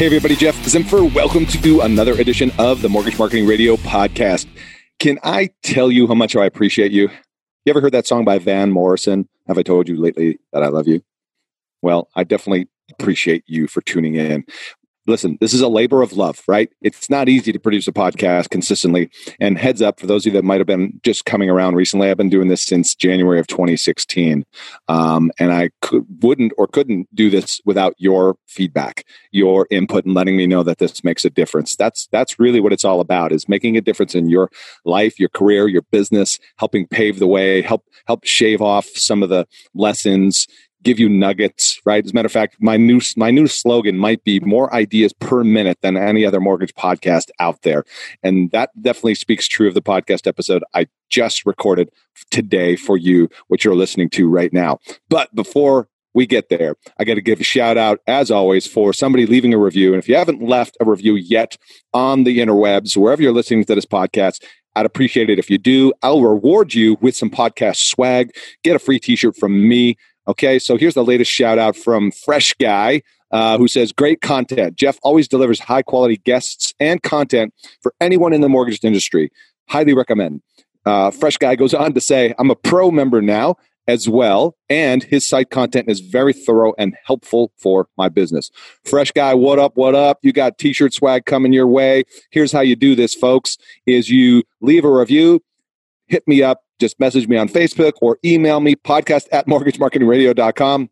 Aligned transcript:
Hey, 0.00 0.06
everybody, 0.06 0.34
Jeff 0.34 0.56
Zimfer. 0.64 1.12
Welcome 1.12 1.44
to 1.44 1.80
another 1.82 2.14
edition 2.14 2.50
of 2.58 2.80
the 2.80 2.88
Mortgage 2.88 3.18
Marketing 3.18 3.46
Radio 3.46 3.76
podcast. 3.76 4.46
Can 4.98 5.18
I 5.22 5.50
tell 5.62 5.90
you 5.90 6.06
how 6.06 6.14
much 6.14 6.34
I 6.34 6.46
appreciate 6.46 6.90
you? 6.90 7.10
You 7.66 7.70
ever 7.70 7.82
heard 7.82 7.92
that 7.92 8.06
song 8.06 8.24
by 8.24 8.38
Van 8.38 8.72
Morrison? 8.72 9.28
Have 9.46 9.58
I 9.58 9.62
told 9.62 9.90
you 9.90 10.00
lately 10.00 10.38
that 10.54 10.62
I 10.62 10.68
love 10.68 10.88
you? 10.88 11.02
Well, 11.82 12.08
I 12.16 12.24
definitely 12.24 12.66
appreciate 12.90 13.44
you 13.46 13.66
for 13.66 13.82
tuning 13.82 14.14
in. 14.14 14.46
Listen, 15.10 15.36
this 15.40 15.52
is 15.52 15.60
a 15.60 15.66
labor 15.66 16.02
of 16.02 16.12
love, 16.12 16.40
right? 16.46 16.70
It's 16.82 17.10
not 17.10 17.28
easy 17.28 17.50
to 17.50 17.58
produce 17.58 17.88
a 17.88 17.92
podcast 17.92 18.50
consistently. 18.50 19.10
And 19.40 19.58
heads 19.58 19.82
up 19.82 19.98
for 19.98 20.06
those 20.06 20.24
of 20.24 20.32
you 20.32 20.38
that 20.38 20.44
might 20.44 20.60
have 20.60 20.68
been 20.68 21.00
just 21.02 21.24
coming 21.24 21.50
around 21.50 21.74
recently, 21.74 22.08
I've 22.08 22.16
been 22.16 22.28
doing 22.28 22.46
this 22.46 22.62
since 22.62 22.94
January 22.94 23.40
of 23.40 23.48
2016. 23.48 24.46
Um, 24.86 25.32
and 25.40 25.52
I 25.52 25.70
could, 25.82 26.06
wouldn't 26.22 26.52
or 26.56 26.68
couldn't 26.68 27.12
do 27.12 27.28
this 27.28 27.60
without 27.64 27.94
your 27.98 28.36
feedback, 28.46 29.04
your 29.32 29.66
input, 29.72 30.04
and 30.04 30.14
letting 30.14 30.36
me 30.36 30.46
know 30.46 30.62
that 30.62 30.78
this 30.78 31.02
makes 31.02 31.24
a 31.24 31.30
difference. 31.30 31.74
That's, 31.74 32.06
that's 32.12 32.38
really 32.38 32.60
what 32.60 32.72
it's 32.72 32.84
all 32.84 33.00
about 33.00 33.32
is 33.32 33.48
making 33.48 33.76
a 33.76 33.80
difference 33.80 34.14
in 34.14 34.30
your 34.30 34.48
life, 34.84 35.18
your 35.18 35.30
career, 35.30 35.66
your 35.66 35.82
business, 35.90 36.38
helping 36.56 36.86
pave 36.86 37.18
the 37.18 37.26
way, 37.26 37.62
help, 37.62 37.84
help 38.06 38.24
shave 38.24 38.62
off 38.62 38.86
some 38.86 39.24
of 39.24 39.28
the 39.28 39.48
lessons, 39.74 40.46
give 40.82 40.98
you 40.98 41.08
nuggets, 41.08 41.80
right? 41.84 42.04
As 42.04 42.10
a 42.10 42.14
matter 42.14 42.26
of 42.26 42.32
fact, 42.32 42.56
my 42.60 42.76
new 42.76 43.00
my 43.16 43.30
new 43.30 43.46
slogan 43.46 43.98
might 43.98 44.24
be 44.24 44.40
more 44.40 44.72
ideas 44.74 45.12
per 45.12 45.44
minute 45.44 45.78
than 45.82 45.96
any 45.96 46.24
other 46.24 46.40
mortgage 46.40 46.74
podcast 46.74 47.30
out 47.38 47.62
there. 47.62 47.84
And 48.22 48.50
that 48.52 48.70
definitely 48.80 49.14
speaks 49.14 49.46
true 49.48 49.68
of 49.68 49.74
the 49.74 49.82
podcast 49.82 50.26
episode 50.26 50.64
I 50.74 50.86
just 51.10 51.44
recorded 51.44 51.90
today 52.30 52.76
for 52.76 52.96
you, 52.96 53.28
which 53.48 53.64
you're 53.64 53.74
listening 53.74 54.10
to 54.10 54.28
right 54.28 54.52
now. 54.52 54.78
But 55.08 55.34
before 55.34 55.88
we 56.12 56.26
get 56.26 56.48
there, 56.48 56.74
I 56.98 57.04
got 57.04 57.14
to 57.14 57.20
give 57.20 57.40
a 57.40 57.44
shout 57.44 57.76
out, 57.76 58.00
as 58.06 58.30
always, 58.30 58.66
for 58.66 58.92
somebody 58.92 59.26
leaving 59.26 59.54
a 59.54 59.58
review. 59.58 59.92
And 59.92 60.02
if 60.02 60.08
you 60.08 60.16
haven't 60.16 60.42
left 60.42 60.76
a 60.80 60.84
review 60.84 61.14
yet 61.14 61.56
on 61.94 62.24
the 62.24 62.38
interwebs, 62.38 62.96
wherever 62.96 63.22
you're 63.22 63.32
listening 63.32 63.64
to 63.64 63.74
this 63.74 63.86
podcast, 63.86 64.42
I'd 64.76 64.86
appreciate 64.86 65.30
it 65.30 65.38
if 65.38 65.50
you 65.50 65.58
do. 65.58 65.92
I'll 66.02 66.22
reward 66.22 66.74
you 66.74 66.96
with 67.00 67.16
some 67.16 67.30
podcast 67.30 67.88
swag. 67.88 68.30
Get 68.62 68.76
a 68.76 68.78
free 68.78 69.00
t 69.00 69.16
shirt 69.16 69.36
from 69.36 69.68
me. 69.68 69.96
Okay, 70.30 70.60
so 70.60 70.76
here's 70.76 70.94
the 70.94 71.04
latest 71.04 71.28
shout 71.28 71.58
out 71.58 71.74
from 71.74 72.12
Fresh 72.12 72.54
Guy. 72.54 73.02
Uh, 73.32 73.56
who 73.58 73.68
says, 73.68 73.92
Great 73.92 74.20
content. 74.20 74.74
Jeff 74.74 74.98
always 75.04 75.28
delivers 75.28 75.60
high 75.60 75.82
quality 75.82 76.16
guests 76.16 76.74
and 76.80 77.00
content 77.00 77.54
for 77.80 77.94
anyone 78.00 78.32
in 78.32 78.40
the 78.40 78.48
mortgage 78.48 78.82
industry. 78.82 79.30
Highly 79.68 79.94
recommend. 79.94 80.42
Uh, 80.84 81.12
Fresh 81.12 81.36
Guy 81.38 81.54
goes 81.54 81.72
on 81.72 81.92
to 81.94 82.00
say, 82.00 82.34
I'm 82.40 82.50
a 82.50 82.56
pro 82.56 82.90
member 82.90 83.22
now 83.22 83.54
as 83.86 84.08
well, 84.08 84.56
and 84.68 85.04
his 85.04 85.28
site 85.28 85.50
content 85.50 85.88
is 85.88 86.00
very 86.00 86.32
thorough 86.32 86.74
and 86.76 86.96
helpful 87.04 87.52
for 87.56 87.88
my 87.96 88.08
business. 88.08 88.50
Fresh 88.84 89.12
Guy, 89.12 89.34
what 89.34 89.60
up, 89.60 89.76
what 89.76 89.94
up? 89.94 90.18
You 90.22 90.32
got 90.32 90.58
t 90.58 90.72
shirt 90.72 90.92
swag 90.92 91.24
coming 91.24 91.52
your 91.52 91.68
way. 91.68 92.02
Here's 92.30 92.50
how 92.50 92.62
you 92.62 92.74
do 92.74 92.96
this, 92.96 93.14
folks, 93.14 93.58
is 93.86 94.10
you 94.10 94.42
leave 94.60 94.84
a 94.84 94.92
review, 94.92 95.40
hit 96.08 96.26
me 96.26 96.42
up, 96.42 96.62
just 96.80 96.98
message 96.98 97.28
me 97.28 97.36
on 97.36 97.48
Facebook 97.48 97.92
or 98.00 98.18
email 98.24 98.60
me, 98.60 98.74
podcast 98.74 99.28
at 99.30 99.46
mortgagemarketingradio.com. 99.46 100.90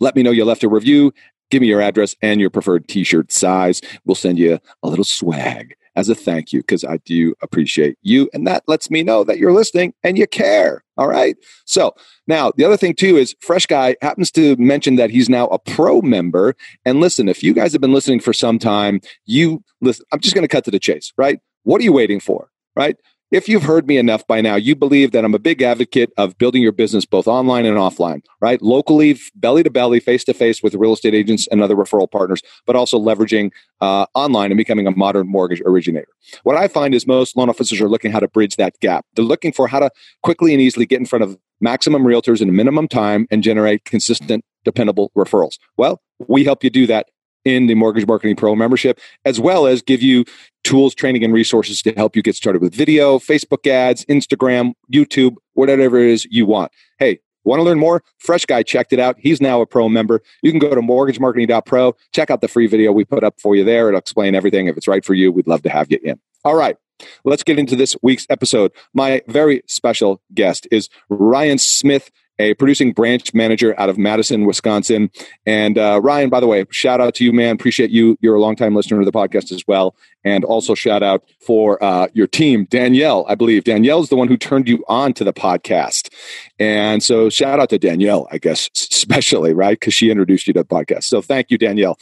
Let 0.00 0.16
me 0.16 0.22
know 0.22 0.30
you 0.30 0.44
left 0.44 0.64
a 0.64 0.68
review. 0.68 1.12
Give 1.50 1.62
me 1.62 1.68
your 1.68 1.80
address 1.80 2.16
and 2.22 2.40
your 2.40 2.50
preferred 2.50 2.88
t 2.88 3.04
shirt 3.04 3.30
size. 3.30 3.80
We'll 4.04 4.16
send 4.16 4.38
you 4.38 4.58
a 4.82 4.88
little 4.88 5.04
swag 5.04 5.76
as 5.94 6.08
a 6.08 6.14
thank 6.14 6.52
you 6.52 6.60
because 6.60 6.84
I 6.84 6.98
do 6.98 7.34
appreciate 7.40 7.96
you. 8.02 8.28
And 8.34 8.46
that 8.46 8.64
lets 8.66 8.90
me 8.90 9.02
know 9.02 9.24
that 9.24 9.38
you're 9.38 9.52
listening 9.52 9.94
and 10.02 10.18
you 10.18 10.26
care. 10.26 10.84
All 10.96 11.08
right. 11.08 11.36
So 11.64 11.94
now 12.26 12.52
the 12.56 12.64
other 12.64 12.76
thing 12.76 12.94
too 12.94 13.16
is 13.16 13.34
Fresh 13.40 13.66
Guy 13.66 13.96
happens 14.02 14.30
to 14.32 14.56
mention 14.56 14.96
that 14.96 15.10
he's 15.10 15.28
now 15.28 15.46
a 15.46 15.58
pro 15.58 16.02
member. 16.02 16.54
And 16.84 17.00
listen, 17.00 17.28
if 17.28 17.42
you 17.42 17.54
guys 17.54 17.72
have 17.72 17.80
been 17.80 17.94
listening 17.94 18.20
for 18.20 18.32
some 18.32 18.58
time, 18.58 19.00
you 19.24 19.62
listen, 19.80 20.04
I'm 20.12 20.20
just 20.20 20.34
going 20.34 20.44
to 20.44 20.48
cut 20.48 20.64
to 20.64 20.70
the 20.70 20.78
chase, 20.78 21.12
right? 21.16 21.40
What 21.62 21.80
are 21.80 21.84
you 21.84 21.92
waiting 21.92 22.20
for? 22.20 22.50
Right? 22.74 22.96
If 23.30 23.48
you've 23.48 23.64
heard 23.64 23.88
me 23.88 23.98
enough 23.98 24.26
by 24.26 24.40
now, 24.40 24.54
you 24.54 24.76
believe 24.76 25.12
that 25.12 25.24
I'm 25.24 25.34
a 25.34 25.38
big 25.38 25.60
advocate 25.60 26.12
of 26.16 26.38
building 26.38 26.62
your 26.62 26.72
business 26.72 27.04
both 27.04 27.26
online 27.26 27.66
and 27.66 27.76
offline, 27.76 28.22
right? 28.40 28.62
Locally, 28.62 29.18
belly 29.34 29.62
to 29.62 29.70
belly, 29.70 29.98
face 30.00 30.22
to 30.24 30.34
face 30.34 30.62
with 30.62 30.74
real 30.74 30.92
estate 30.92 31.14
agents 31.14 31.48
and 31.50 31.60
other 31.60 31.74
referral 31.74 32.10
partners, 32.10 32.42
but 32.66 32.76
also 32.76 32.98
leveraging 32.98 33.50
uh, 33.80 34.06
online 34.14 34.50
and 34.50 34.58
becoming 34.58 34.86
a 34.86 34.92
modern 34.92 35.26
mortgage 35.28 35.60
originator. 35.66 36.08
What 36.44 36.56
I 36.56 36.68
find 36.68 36.94
is 36.94 37.06
most 37.06 37.36
loan 37.36 37.48
officers 37.48 37.80
are 37.80 37.88
looking 37.88 38.12
how 38.12 38.20
to 38.20 38.28
bridge 38.28 38.56
that 38.56 38.78
gap. 38.80 39.04
They're 39.14 39.24
looking 39.24 39.52
for 39.52 39.66
how 39.66 39.80
to 39.80 39.90
quickly 40.22 40.52
and 40.52 40.62
easily 40.62 40.86
get 40.86 41.00
in 41.00 41.06
front 41.06 41.24
of 41.24 41.36
maximum 41.60 42.04
realtors 42.04 42.40
in 42.40 42.48
a 42.48 42.52
minimum 42.52 42.86
time 42.86 43.26
and 43.30 43.42
generate 43.42 43.84
consistent, 43.84 44.44
dependable 44.64 45.10
referrals. 45.16 45.58
Well, 45.76 46.00
we 46.28 46.44
help 46.44 46.62
you 46.62 46.70
do 46.70 46.86
that 46.86 47.06
in 47.46 47.68
the 47.68 47.76
Mortgage 47.76 48.06
Marketing 48.06 48.34
Pro 48.34 48.56
membership, 48.56 49.00
as 49.24 49.38
well 49.40 49.66
as 49.66 49.80
give 49.80 50.02
you 50.02 50.24
tools, 50.64 50.94
training, 50.94 51.22
and 51.22 51.32
resources 51.32 51.80
to 51.82 51.92
help 51.92 52.16
you 52.16 52.22
get 52.22 52.34
started 52.34 52.60
with 52.60 52.74
video, 52.74 53.20
Facebook 53.20 53.66
ads, 53.70 54.04
Instagram, 54.06 54.72
YouTube, 54.92 55.36
whatever 55.54 55.98
it 55.98 56.10
is 56.10 56.26
you 56.28 56.44
want. 56.44 56.72
Hey, 56.98 57.20
want 57.44 57.60
to 57.60 57.62
learn 57.62 57.78
more? 57.78 58.02
Fresh 58.18 58.46
Guy 58.46 58.64
checked 58.64 58.92
it 58.92 58.98
out. 58.98 59.14
He's 59.20 59.40
now 59.40 59.60
a 59.60 59.66
pro 59.66 59.88
member. 59.88 60.22
You 60.42 60.50
can 60.50 60.58
go 60.58 60.74
to 60.74 60.80
mortgagemarketing.pro, 60.80 61.94
check 62.12 62.30
out 62.32 62.40
the 62.40 62.48
free 62.48 62.66
video 62.66 62.90
we 62.90 63.04
put 63.04 63.22
up 63.22 63.40
for 63.40 63.54
you 63.54 63.62
there. 63.62 63.88
It'll 63.88 63.98
explain 63.98 64.34
everything. 64.34 64.66
If 64.66 64.76
it's 64.76 64.88
right 64.88 65.04
for 65.04 65.14
you, 65.14 65.30
we'd 65.30 65.46
love 65.46 65.62
to 65.62 65.70
have 65.70 65.86
you 65.90 66.00
in. 66.02 66.18
All 66.44 66.56
right. 66.56 66.76
Let's 67.24 67.42
get 67.42 67.58
into 67.58 67.76
this 67.76 67.94
week's 68.02 68.26
episode. 68.30 68.72
My 68.94 69.22
very 69.28 69.62
special 69.66 70.22
guest 70.34 70.66
is 70.72 70.88
Ryan 71.10 71.58
Smith 71.58 72.10
a 72.38 72.54
producing 72.54 72.92
branch 72.92 73.32
manager 73.34 73.78
out 73.78 73.88
of 73.88 73.98
Madison, 73.98 74.44
Wisconsin. 74.44 75.10
And 75.44 75.78
uh, 75.78 76.00
Ryan, 76.02 76.30
by 76.30 76.40
the 76.40 76.46
way, 76.46 76.66
shout 76.70 77.00
out 77.00 77.14
to 77.16 77.24
you, 77.24 77.32
man. 77.32 77.54
Appreciate 77.54 77.90
you. 77.90 78.18
You're 78.20 78.34
a 78.34 78.40
longtime 78.40 78.74
listener 78.74 78.98
to 78.98 79.04
the 79.04 79.12
podcast 79.12 79.52
as 79.52 79.64
well. 79.66 79.96
And 80.24 80.44
also 80.44 80.74
shout 80.74 81.02
out 81.02 81.24
for 81.40 81.82
uh, 81.82 82.08
your 82.12 82.26
team, 82.26 82.66
Danielle, 82.68 83.24
I 83.28 83.36
believe. 83.36 83.64
Danielle's 83.64 84.08
the 84.08 84.16
one 84.16 84.26
who 84.28 84.36
turned 84.36 84.68
you 84.68 84.84
on 84.88 85.12
to 85.14 85.24
the 85.24 85.32
podcast. 85.32 86.12
And 86.58 87.02
so 87.02 87.30
shout 87.30 87.60
out 87.60 87.70
to 87.70 87.78
Danielle, 87.78 88.26
I 88.32 88.38
guess, 88.38 88.68
especially, 88.74 89.54
right? 89.54 89.78
Because 89.78 89.94
she 89.94 90.10
introduced 90.10 90.48
you 90.48 90.52
to 90.54 90.60
the 90.60 90.66
podcast. 90.66 91.04
So 91.04 91.22
thank 91.22 91.50
you, 91.50 91.58
Danielle, 91.58 91.96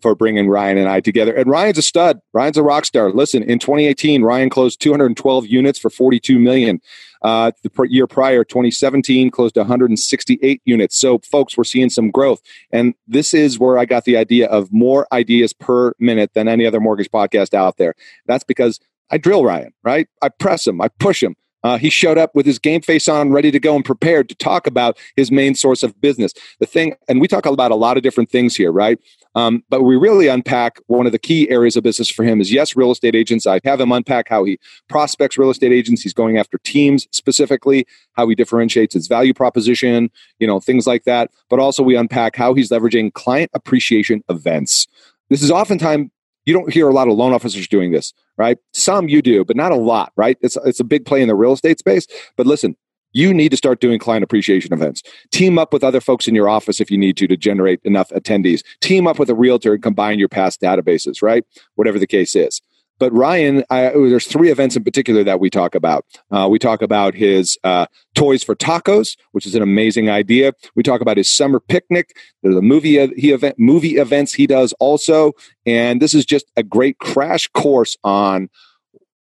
for 0.00 0.14
bringing 0.14 0.48
Ryan 0.48 0.78
and 0.78 0.88
I 0.88 1.00
together. 1.00 1.34
And 1.34 1.50
Ryan's 1.50 1.78
a 1.78 1.82
stud. 1.82 2.20
Ryan's 2.32 2.56
a 2.56 2.62
rock 2.62 2.86
star. 2.86 3.12
Listen, 3.12 3.42
in 3.42 3.58
2018, 3.58 4.22
Ryan 4.22 4.48
closed 4.48 4.80
212 4.80 5.46
units 5.46 5.78
for 5.78 5.90
42 5.90 6.38
million. 6.38 6.80
Uh, 7.22 7.52
the 7.62 7.70
year 7.88 8.06
prior, 8.06 8.44
2017, 8.44 9.30
closed 9.30 9.56
168 9.56 10.62
units. 10.64 10.98
So, 10.98 11.18
folks, 11.18 11.56
we're 11.56 11.64
seeing 11.64 11.90
some 11.90 12.10
growth. 12.10 12.40
And 12.70 12.94
this 13.06 13.34
is 13.34 13.58
where 13.58 13.78
I 13.78 13.84
got 13.84 14.04
the 14.04 14.16
idea 14.16 14.46
of 14.48 14.72
more 14.72 15.06
ideas 15.12 15.52
per 15.52 15.94
minute 15.98 16.32
than 16.34 16.48
any 16.48 16.66
other 16.66 16.80
mortgage 16.80 17.10
podcast 17.10 17.54
out 17.54 17.76
there. 17.76 17.94
That's 18.26 18.44
because 18.44 18.80
I 19.10 19.18
drill 19.18 19.44
Ryan, 19.44 19.72
right? 19.82 20.08
I 20.22 20.28
press 20.28 20.66
him, 20.66 20.80
I 20.80 20.88
push 20.88 21.22
him. 21.22 21.36
Uh, 21.66 21.78
he 21.78 21.90
showed 21.90 22.16
up 22.16 22.32
with 22.32 22.46
his 22.46 22.60
game 22.60 22.80
face 22.80 23.08
on, 23.08 23.32
ready 23.32 23.50
to 23.50 23.58
go 23.58 23.74
and 23.74 23.84
prepared 23.84 24.28
to 24.28 24.36
talk 24.36 24.68
about 24.68 24.96
his 25.16 25.32
main 25.32 25.52
source 25.52 25.82
of 25.82 26.00
business. 26.00 26.32
The 26.60 26.66
thing, 26.66 26.94
and 27.08 27.20
we 27.20 27.26
talk 27.26 27.44
about 27.44 27.72
a 27.72 27.76
lot 27.76 27.96
of 27.96 28.04
different 28.04 28.30
things 28.30 28.54
here, 28.54 28.70
right? 28.70 29.00
Um, 29.36 29.62
but 29.68 29.82
we 29.82 29.96
really 29.96 30.28
unpack 30.28 30.80
one 30.86 31.04
of 31.04 31.12
the 31.12 31.18
key 31.18 31.48
areas 31.50 31.76
of 31.76 31.84
business 31.84 32.08
for 32.08 32.24
him 32.24 32.40
is 32.40 32.50
yes, 32.50 32.74
real 32.74 32.90
estate 32.90 33.14
agents. 33.14 33.46
I 33.46 33.60
have 33.64 33.80
him 33.80 33.92
unpack 33.92 34.28
how 34.28 34.44
he 34.44 34.58
prospects 34.88 35.36
real 35.36 35.50
estate 35.50 35.72
agents. 35.72 36.02
He's 36.02 36.14
going 36.14 36.38
after 36.38 36.58
teams 36.64 37.06
specifically, 37.12 37.86
how 38.14 38.26
he 38.28 38.34
differentiates 38.34 38.94
his 38.94 39.06
value 39.06 39.34
proposition, 39.34 40.10
you 40.38 40.46
know, 40.46 40.58
things 40.58 40.86
like 40.86 41.04
that. 41.04 41.30
But 41.50 41.60
also 41.60 41.82
we 41.82 41.96
unpack 41.96 42.34
how 42.34 42.54
he's 42.54 42.70
leveraging 42.70 43.12
client 43.12 43.50
appreciation 43.52 44.24
events. 44.30 44.88
This 45.28 45.42
is 45.42 45.50
oftentimes 45.50 46.10
you 46.46 46.54
don't 46.54 46.72
hear 46.72 46.88
a 46.88 46.94
lot 46.94 47.08
of 47.08 47.14
loan 47.14 47.34
officers 47.34 47.68
doing 47.68 47.92
this, 47.92 48.14
right? 48.38 48.56
Some 48.72 49.08
you 49.08 49.20
do, 49.20 49.44
but 49.44 49.56
not 49.56 49.70
a 49.72 49.76
lot, 49.76 50.12
right? 50.16 50.38
It's 50.40 50.56
it's 50.64 50.80
a 50.80 50.84
big 50.84 51.04
play 51.04 51.20
in 51.20 51.28
the 51.28 51.34
real 51.34 51.52
estate 51.52 51.78
space. 51.78 52.06
But 52.36 52.46
listen, 52.46 52.76
you 53.16 53.32
need 53.32 53.48
to 53.48 53.56
start 53.56 53.80
doing 53.80 53.98
client 53.98 54.22
appreciation 54.22 54.74
events. 54.74 55.02
Team 55.32 55.58
up 55.58 55.72
with 55.72 55.82
other 55.82 56.02
folks 56.02 56.28
in 56.28 56.34
your 56.34 56.50
office 56.50 56.80
if 56.82 56.90
you 56.90 56.98
need 56.98 57.16
to 57.16 57.26
to 57.26 57.36
generate 57.36 57.80
enough 57.82 58.10
attendees. 58.10 58.62
Team 58.82 59.06
up 59.06 59.18
with 59.18 59.30
a 59.30 59.34
realtor 59.34 59.72
and 59.72 59.82
combine 59.82 60.18
your 60.18 60.28
past 60.28 60.60
databases, 60.60 61.22
right? 61.22 61.42
Whatever 61.76 61.98
the 61.98 62.06
case 62.06 62.36
is. 62.36 62.60
But 62.98 63.12
Ryan, 63.14 63.64
I, 63.70 63.88
there's 63.88 64.26
three 64.26 64.50
events 64.50 64.76
in 64.76 64.84
particular 64.84 65.24
that 65.24 65.40
we 65.40 65.48
talk 65.48 65.74
about. 65.74 66.04
Uh, 66.30 66.46
we 66.50 66.58
talk 66.58 66.82
about 66.82 67.14
his 67.14 67.58
uh, 67.64 67.86
Toys 68.14 68.42
for 68.42 68.54
Tacos, 68.54 69.16
which 69.32 69.46
is 69.46 69.54
an 69.54 69.62
amazing 69.62 70.10
idea. 70.10 70.52
We 70.74 70.82
talk 70.82 71.00
about 71.00 71.16
his 71.16 71.30
summer 71.30 71.58
picnic, 71.58 72.18
the 72.42 72.60
movie 72.60 73.00
uh, 73.00 73.08
he 73.16 73.32
event, 73.32 73.58
movie 73.58 73.96
events 73.96 74.34
he 74.34 74.46
does 74.46 74.74
also, 74.74 75.32
and 75.64 76.02
this 76.02 76.12
is 76.12 76.26
just 76.26 76.50
a 76.56 76.62
great 76.62 76.98
crash 76.98 77.48
course 77.48 77.96
on 78.04 78.50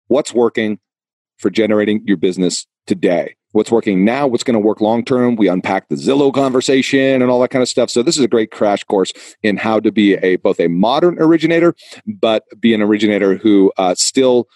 what's 0.08 0.34
working 0.34 0.80
for 1.38 1.50
generating 1.50 2.02
your 2.06 2.18
business 2.18 2.68
today 2.86 3.36
what's 3.52 3.72
working 3.72 4.06
now, 4.06 4.28
what's 4.28 4.44
going 4.44 4.54
to 4.54 4.60
work 4.60 4.82
long 4.82 5.04
term. 5.04 5.36
We 5.36 5.48
unpack 5.48 5.90
the 5.90 5.96
Zillow 5.96 6.34
conversation 6.34 7.22
and 7.22 7.32
all 7.32 7.40
that 7.42 7.50
kind 7.50 7.64
of 7.64 7.70
stuff. 7.70 7.90
So 7.90 8.04
this 8.04 8.18
is 8.18 8.24
a 8.24 8.28
great 8.28 8.52
crash 8.52 8.84
course 8.84 9.12
in 9.44 9.58
how 9.58 9.80
to 9.80 9.92
be 9.92 10.14
a 10.16 10.36
both 10.38 10.60
a 10.60 10.68
modern 10.68 11.18
originator, 11.20 11.76
but 12.06 12.44
be 12.60 12.74
an 12.74 12.82
originator 12.82 13.36
who 13.36 13.72
uh, 13.78 13.96
still 13.96 14.48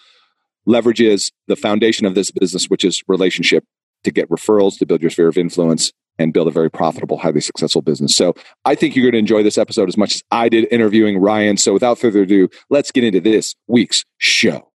leverages 0.66 1.30
the 1.46 1.56
foundation 1.56 2.06
of 2.06 2.14
this 2.14 2.30
business, 2.30 2.66
which 2.66 2.84
is 2.84 3.02
relationship, 3.08 3.64
to 4.04 4.10
get 4.10 4.30
referrals, 4.30 4.78
to 4.78 4.86
build 4.86 5.02
your 5.02 5.10
sphere 5.10 5.28
of 5.28 5.38
influence. 5.38 5.92
And 6.16 6.32
build 6.32 6.46
a 6.46 6.52
very 6.52 6.70
profitable, 6.70 7.18
highly 7.18 7.40
successful 7.40 7.82
business. 7.82 8.14
So 8.14 8.36
I 8.64 8.76
think 8.76 8.94
you're 8.94 9.02
going 9.02 9.14
to 9.14 9.18
enjoy 9.18 9.42
this 9.42 9.58
episode 9.58 9.88
as 9.88 9.96
much 9.96 10.14
as 10.14 10.22
I 10.30 10.48
did 10.48 10.68
interviewing 10.70 11.18
Ryan. 11.18 11.56
So 11.56 11.72
without 11.72 11.98
further 11.98 12.22
ado, 12.22 12.48
let's 12.70 12.92
get 12.92 13.02
into 13.02 13.20
this 13.20 13.56
week's 13.66 14.04
show. 14.18 14.70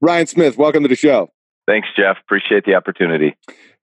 Ryan 0.00 0.26
Smith, 0.26 0.56
welcome 0.56 0.84
to 0.84 0.88
the 0.88 0.96
show. 0.96 1.33
Thanks, 1.66 1.88
Jeff. 1.96 2.18
Appreciate 2.20 2.64
the 2.64 2.74
opportunity. 2.74 3.36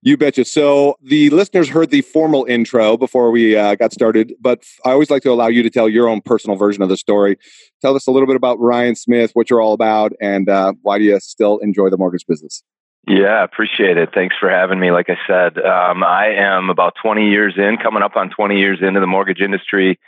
You 0.03 0.17
betcha. 0.17 0.45
So 0.45 0.97
the 1.03 1.29
listeners 1.29 1.69
heard 1.69 1.91
the 1.91 2.01
formal 2.01 2.45
intro 2.45 2.97
before 2.97 3.29
we 3.29 3.55
uh, 3.55 3.75
got 3.75 3.93
started, 3.93 4.33
but 4.41 4.63
I 4.83 4.91
always 4.91 5.11
like 5.11 5.21
to 5.23 5.31
allow 5.31 5.47
you 5.47 5.61
to 5.61 5.69
tell 5.69 5.87
your 5.87 6.07
own 6.07 6.21
personal 6.21 6.57
version 6.57 6.81
of 6.81 6.89
the 6.89 6.97
story. 6.97 7.37
Tell 7.81 7.95
us 7.95 8.07
a 8.07 8.11
little 8.11 8.25
bit 8.25 8.35
about 8.35 8.59
Ryan 8.59 8.95
Smith, 8.95 9.31
what 9.33 9.51
you're 9.51 9.61
all 9.61 9.73
about, 9.73 10.13
and 10.19 10.49
uh, 10.49 10.73
why 10.81 10.97
do 10.97 11.03
you 11.03 11.19
still 11.19 11.59
enjoy 11.59 11.91
the 11.91 11.97
mortgage 11.97 12.25
business? 12.25 12.63
Yeah, 13.07 13.43
appreciate 13.43 13.97
it. 13.97 14.09
Thanks 14.13 14.35
for 14.39 14.49
having 14.49 14.79
me. 14.79 14.91
Like 14.91 15.09
I 15.09 15.17
said, 15.27 15.57
um, 15.59 16.03
I 16.03 16.33
am 16.35 16.69
about 16.69 16.95
20 17.01 17.29
years 17.29 17.55
in, 17.57 17.77
coming 17.77 18.03
up 18.03 18.15
on 18.15 18.29
20 18.31 18.57
years 18.57 18.79
into 18.81 18.99
the 18.99 19.07
mortgage 19.07 19.41
industry. 19.41 19.99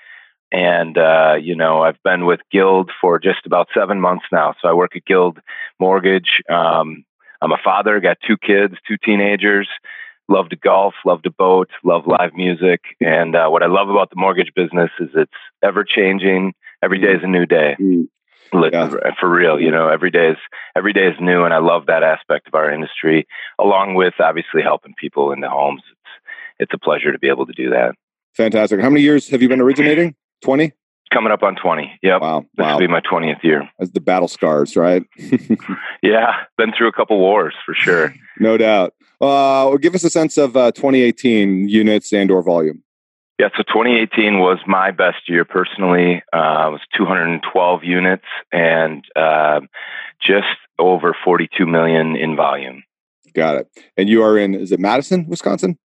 And, 0.51 0.97
uh, 0.97 1.35
you 1.41 1.55
know, 1.55 1.81
I've 1.81 2.01
been 2.03 2.25
with 2.25 2.39
Guild 2.51 2.91
for 3.01 3.17
just 3.17 3.45
about 3.45 3.69
seven 3.73 3.99
months 3.99 4.25
now. 4.31 4.53
So 4.61 4.67
I 4.67 4.73
work 4.73 4.95
at 4.95 5.05
Guild 5.05 5.39
Mortgage. 5.79 6.43
Um, 6.47 7.05
I'm 7.43 7.51
a 7.51 7.57
father, 7.61 7.99
got 7.99 8.17
two 8.25 8.37
kids, 8.37 8.75
two 8.87 8.95
teenagers, 9.03 9.67
love 10.29 10.47
to 10.49 10.55
golf, 10.55 10.93
love 11.05 11.21
to 11.23 11.29
boat, 11.29 11.69
love 11.83 12.07
live 12.07 12.33
music. 12.33 12.81
And 13.01 13.35
uh, 13.35 13.49
what 13.49 13.61
I 13.61 13.67
love 13.67 13.89
about 13.89 14.09
the 14.09 14.15
mortgage 14.15 14.51
business 14.55 14.91
is 14.97 15.09
it's 15.13 15.31
ever 15.61 15.83
changing. 15.83 16.53
Every 16.81 17.01
day 17.01 17.11
is 17.11 17.21
a 17.21 17.27
new 17.27 17.45
day. 17.45 17.75
Mm. 17.79 18.07
Yeah. 18.71 18.89
For 19.19 19.27
real, 19.27 19.59
you 19.59 19.71
know, 19.71 19.89
every 19.89 20.11
day 20.11 20.29
is 20.29 20.37
every 20.75 20.93
day 20.93 21.07
is 21.07 21.15
new, 21.19 21.43
and 21.43 21.53
I 21.53 21.57
love 21.57 21.87
that 21.87 22.03
aspect 22.03 22.47
of 22.47 22.53
our 22.53 22.71
industry. 22.71 23.25
Along 23.59 23.95
with 23.95 24.13
obviously 24.19 24.61
helping 24.61 24.93
people 24.95 25.31
in 25.31 25.41
the 25.41 25.49
homes, 25.49 25.81
it's 25.89 26.11
it's 26.59 26.73
a 26.73 26.77
pleasure 26.77 27.11
to 27.11 27.17
be 27.17 27.29
able 27.29 27.47
to 27.47 27.53
do 27.53 27.71
that. 27.71 27.95
Fantastic. 28.35 28.79
How 28.79 28.91
many 28.91 29.01
years 29.01 29.27
have 29.29 29.41
you 29.41 29.49
been 29.49 29.59
originating? 29.59 30.13
Twenty 30.43 30.73
coming 31.13 31.31
up 31.31 31.43
on 31.43 31.55
20. 31.55 31.99
Yep. 32.01 32.21
Wow. 32.21 32.45
This 32.55 32.63
wow. 32.63 32.73
will 32.73 32.79
be 32.79 32.87
my 32.87 33.01
20th 33.01 33.43
year. 33.43 33.69
As 33.79 33.91
the 33.91 34.01
battle 34.01 34.27
scars, 34.27 34.75
right? 34.75 35.03
yeah. 36.03 36.31
Been 36.57 36.73
through 36.75 36.87
a 36.87 36.93
couple 36.93 37.19
wars 37.19 37.53
for 37.65 37.73
sure. 37.73 38.13
no 38.39 38.57
doubt. 38.57 38.93
Uh, 39.21 39.69
well, 39.69 39.77
give 39.77 39.95
us 39.95 40.03
a 40.03 40.09
sense 40.09 40.37
of 40.37 40.57
uh, 40.57 40.71
2018 40.71 41.69
units 41.69 42.11
and 42.11 42.31
or 42.31 42.41
volume. 42.41 42.83
Yeah, 43.39 43.49
so 43.57 43.63
2018 43.63 44.39
was 44.39 44.59
my 44.67 44.91
best 44.91 45.27
year 45.27 45.43
personally. 45.43 46.21
Uh, 46.31 46.67
it 46.67 46.71
was 46.71 46.81
212 46.95 47.83
units 47.83 48.25
and 48.51 49.03
uh, 49.15 49.61
just 50.21 50.45
over 50.77 51.15
42 51.23 51.65
million 51.65 52.15
in 52.15 52.35
volume. 52.35 52.83
Got 53.33 53.55
it. 53.55 53.67
And 53.97 54.07
you 54.07 54.21
are 54.21 54.37
in, 54.37 54.53
is 54.53 54.71
it 54.71 54.79
Madison, 54.79 55.27
Wisconsin? 55.27 55.77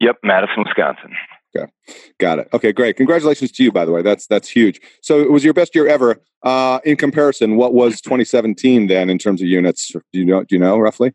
Yep, 0.00 0.18
Madison, 0.22 0.64
Wisconsin. 0.64 1.14
Okay, 1.56 1.70
got 2.18 2.38
it. 2.38 2.48
Okay, 2.52 2.72
great. 2.72 2.96
Congratulations 2.96 3.52
to 3.52 3.62
you, 3.62 3.70
by 3.70 3.84
the 3.84 3.92
way. 3.92 4.02
That's 4.02 4.26
that's 4.26 4.48
huge. 4.48 4.80
So 5.02 5.20
it 5.20 5.30
was 5.30 5.44
your 5.44 5.54
best 5.54 5.74
year 5.74 5.86
ever. 5.86 6.20
Uh, 6.42 6.80
in 6.84 6.96
comparison, 6.96 7.56
what 7.56 7.72
was 7.72 8.00
2017 8.00 8.88
then 8.88 9.08
in 9.08 9.18
terms 9.18 9.40
of 9.40 9.48
units? 9.48 9.92
Do 9.92 10.00
you 10.12 10.24
know? 10.24 10.44
Do 10.44 10.54
you 10.54 10.58
know 10.58 10.78
roughly? 10.78 11.12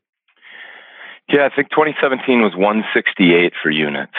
Yeah, 1.32 1.48
I 1.52 1.56
think 1.56 1.70
2017 1.70 2.42
was 2.42 2.54
168 2.56 3.54
for 3.62 3.70
units, 3.70 4.14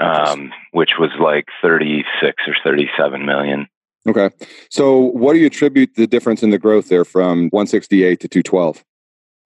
um, 0.00 0.52
which 0.72 0.92
was 0.98 1.10
like 1.20 1.44
36 1.62 2.42
or 2.48 2.56
37 2.64 3.24
million. 3.24 3.68
Okay, 4.08 4.30
so 4.70 4.98
what 4.98 5.32
do 5.32 5.40
you 5.40 5.46
attribute 5.46 5.94
the 5.96 6.06
difference 6.06 6.42
in 6.42 6.50
the 6.50 6.58
growth 6.58 6.88
there 6.88 7.04
from 7.04 7.48
168 7.50 8.20
to 8.20 8.28
212? 8.28 8.84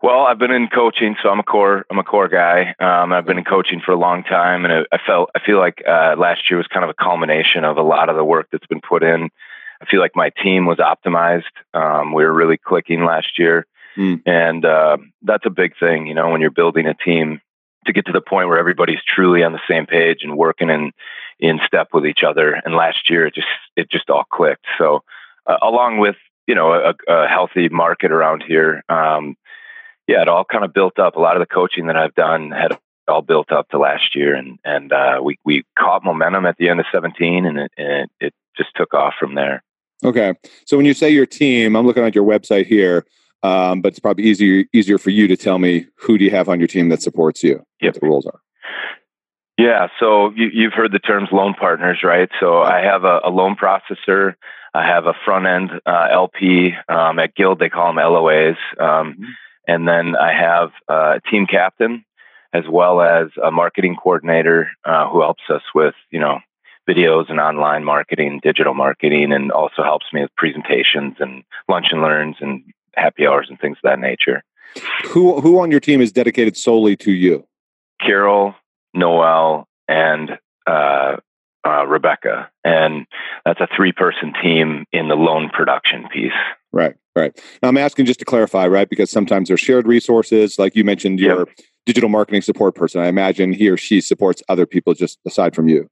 Well, 0.03 0.21
I've 0.21 0.39
been 0.39 0.51
in 0.51 0.69
coaching, 0.69 1.17
so 1.23 1.29
I'm 1.29 1.41
a 1.41 1.43
core. 1.43 1.85
I'm 1.91 1.99
a 1.99 2.05
core 2.05 2.29
guy. 2.29 2.75
Um, 2.81 3.13
I've 3.13 3.27
been 3.27 3.37
in 3.37 3.45
coaching 3.45 3.83
for 3.85 3.93
a 3.93 3.99
long 3.99 4.25
time, 4.25 4.65
and 4.65 4.87
I 4.91 4.99
felt 5.07 5.31
I 5.35 5.41
feel 5.45 5.59
like 5.59 5.83
uh, 5.87 6.15
last 6.17 6.51
year 6.51 6.57
was 6.57 6.67
kind 6.67 6.85
of 6.85 6.91
a 6.91 6.95
culmination 6.95 7.65
of 7.65 7.77
a 7.77 7.83
lot 7.83 8.09
of 8.09 8.17
the 8.17 8.25
work 8.25 8.49
that's 8.51 8.67
been 8.67 8.81
put 8.81 9.03
in. 9.03 9.29
I 9.83 9.85
feel 9.87 10.01
like 10.01 10.17
my 10.17 10.31
team 10.43 10.65
was 10.65 10.79
optimized. 10.79 11.53
Um, 11.75 12.15
we 12.15 12.25
were 12.25 12.33
really 12.33 12.57
clicking 12.57 13.05
last 13.05 13.39
year, 13.39 13.67
mm. 13.95 14.23
and 14.25 14.65
uh, 14.65 14.97
that's 15.23 15.45
a 15.45 15.51
big 15.51 15.73
thing. 15.79 16.07
You 16.07 16.15
know, 16.15 16.31
when 16.31 16.41
you're 16.41 16.51
building 16.51 16.87
a 16.87 16.95
team, 16.95 17.43
to 17.87 17.93
get 17.93 18.07
to 18.07 18.13
the 18.13 18.23
point 18.23 18.49
where 18.49 18.59
everybody's 18.59 19.03
truly 19.07 19.43
on 19.43 19.53
the 19.53 19.61
same 19.69 19.85
page 19.85 20.21
and 20.23 20.37
working 20.37 20.71
in 20.71 20.93
in 21.39 21.61
step 21.67 21.89
with 21.93 22.07
each 22.07 22.23
other. 22.27 22.53
And 22.65 22.75
last 22.75 23.11
year, 23.11 23.27
it 23.27 23.35
just 23.35 23.49
it 23.77 23.91
just 23.91 24.09
all 24.09 24.25
clicked. 24.31 24.65
So, 24.79 25.03
uh, 25.47 25.59
along 25.63 25.99
with 25.99 26.17
you 26.47 26.55
know 26.55 26.73
a, 26.73 26.95
a 27.07 27.29
healthy 27.29 27.69
market 27.69 28.13
around 28.13 28.45
here. 28.47 28.83
Um, 28.89 29.37
yeah, 30.11 30.23
it 30.23 30.29
all 30.29 30.45
kind 30.45 30.65
of 30.65 30.75
built 30.75 30.99
up. 30.99 31.15
A 31.15 31.21
lot 31.21 31.37
of 31.37 31.41
the 31.41 31.55
coaching 31.55 31.87
that 31.87 31.97
I've 31.97 32.15
done 32.17 32.51
had 32.51 32.77
all 33.07 33.23
built 33.23 33.53
up 33.53 33.69
to 33.69 33.79
last 33.79 34.17
year, 34.17 34.35
and 34.35 34.59
and 34.65 34.93
uh, 34.93 35.21
we 35.23 35.39
we 35.45 35.63
caught 35.79 36.05
momentum 36.05 36.47
at 36.47 36.57
the 36.59 36.69
end 36.69 36.81
of 36.81 36.87
17, 36.93 37.47
and 37.47 37.59
it, 37.59 37.73
and 37.77 37.89
it, 37.89 38.11
it 38.21 38.35
just 38.57 38.71
took 38.75 38.93
off 38.93 39.15
from 39.21 39.37
there. 39.37 39.63
Okay, 40.05 40.35
so 40.67 40.77
when 40.77 40.87
you 40.87 40.95
say 40.95 41.11
your 41.11 41.27
team, 41.27 41.77
I'm 41.77 41.87
looking 41.87 42.03
at 42.03 42.15
your 42.15 42.25
website 42.25 42.67
here, 42.67 43.07
um, 43.45 43.83
but 43.83 43.89
it's 43.89 44.01
probably 44.01 44.25
easier 44.25 44.65
easier 44.73 44.99
for 44.99 45.11
you 45.11 45.29
to 45.29 45.37
tell 45.37 45.61
me 45.61 45.87
who 45.95 46.19
do 46.19 46.25
you 46.25 46.33
have 46.33 46.49
on 46.49 46.59
your 46.59 46.69
team 46.69 46.89
that 46.89 47.03
supports 47.03 47.45
you. 47.45 47.65
Yep. 47.81 47.95
What 47.95 48.01
the 48.01 48.07
roles 48.09 48.27
are. 48.27 48.41
Yeah, 49.59 49.89
so 50.01 50.33
you, 50.35 50.65
have 50.65 50.73
heard 50.73 50.91
the 50.91 50.99
terms 50.99 51.29
loan 51.31 51.53
partners, 51.53 51.99
right? 52.03 52.31
So 52.41 52.63
I 52.63 52.81
have 52.81 53.05
a, 53.05 53.21
a 53.25 53.31
loan 53.31 53.57
processor. 53.57 54.35
I 54.73 54.87
have 54.87 55.05
a 55.05 55.13
front 55.25 55.47
end 55.47 55.71
uh, 55.85 56.09
LP 56.11 56.73
um, 56.89 57.19
at 57.19 57.35
Guild. 57.35 57.59
They 57.59 57.69
call 57.69 57.89
them 57.89 57.97
LOAs. 57.97 58.57
Um, 58.81 59.13
mm-hmm 59.13 59.25
and 59.67 59.87
then 59.87 60.17
I 60.17 60.33
have 60.33 60.71
uh, 60.89 61.19
a 61.19 61.31
team 61.31 61.47
captain 61.47 62.05
as 62.53 62.65
well 62.69 63.01
as 63.01 63.29
a 63.43 63.51
marketing 63.51 63.97
coordinator 63.97 64.71
uh, 64.85 65.09
who 65.09 65.21
helps 65.21 65.43
us 65.49 65.63
with, 65.75 65.95
you 66.11 66.19
know, 66.19 66.41
videos 66.89 67.31
and 67.31 67.39
online 67.39 67.85
marketing, 67.85 68.41
digital 68.43 68.75
marketing, 68.75 69.33
and 69.33 69.53
also 69.53 69.83
helps 69.83 70.07
me 70.13 70.23
with 70.23 70.35
presentations 70.37 71.15
and 71.21 71.45
lunch 71.69 71.87
and 71.93 72.03
learns 72.03 72.37
and 72.41 72.63
happy 72.97 73.27
hours 73.27 73.47
and 73.49 73.61
things 73.61 73.77
of 73.83 73.89
that 73.89 74.01
nature. 74.01 74.43
Who 75.07 75.41
who 75.41 75.61
on 75.61 75.71
your 75.71 75.81
team 75.81 76.01
is 76.01 76.13
dedicated 76.13 76.57
solely 76.57 76.97
to 76.99 77.13
you? 77.13 77.47
Carol, 78.01 78.55
Noel, 78.95 79.69
and 79.89 80.39
uh, 80.67 81.17
uh, 81.67 81.87
Rebecca, 81.87 82.51
and 82.65 83.07
that's 83.45 83.61
a 83.61 83.69
three-person 83.77 84.33
team 84.43 84.87
in 84.93 85.09
the 85.09 85.17
loan 85.17 85.51
production 85.51 86.09
piece. 86.09 86.33
Right, 86.73 86.95
right. 87.17 87.39
Now 87.63 87.69
I'm 87.69 87.77
asking 87.77 88.07
just 88.07 88.19
to 88.21 88.25
clarify, 88.25 88.67
right? 88.67 88.89
Because 88.89 89.11
sometimes 89.11 89.49
there's 89.49 89.61
shared 89.61 89.87
resources, 89.87 90.59
like 90.59 90.77
you 90.77 90.85
mentioned, 90.85 91.19
your 91.21 91.47
digital 91.87 92.09
marketing 92.09 92.43
support 92.43 92.75
person. 92.75 93.01
I 93.01 93.09
imagine 93.09 93.53
he 93.53 93.69
or 93.69 93.77
she 93.77 94.01
supports 94.01 94.43
other 94.49 94.67
people 94.67 94.95
just 94.95 95.19
aside 95.27 95.55
from 95.55 95.69
you. 95.69 95.89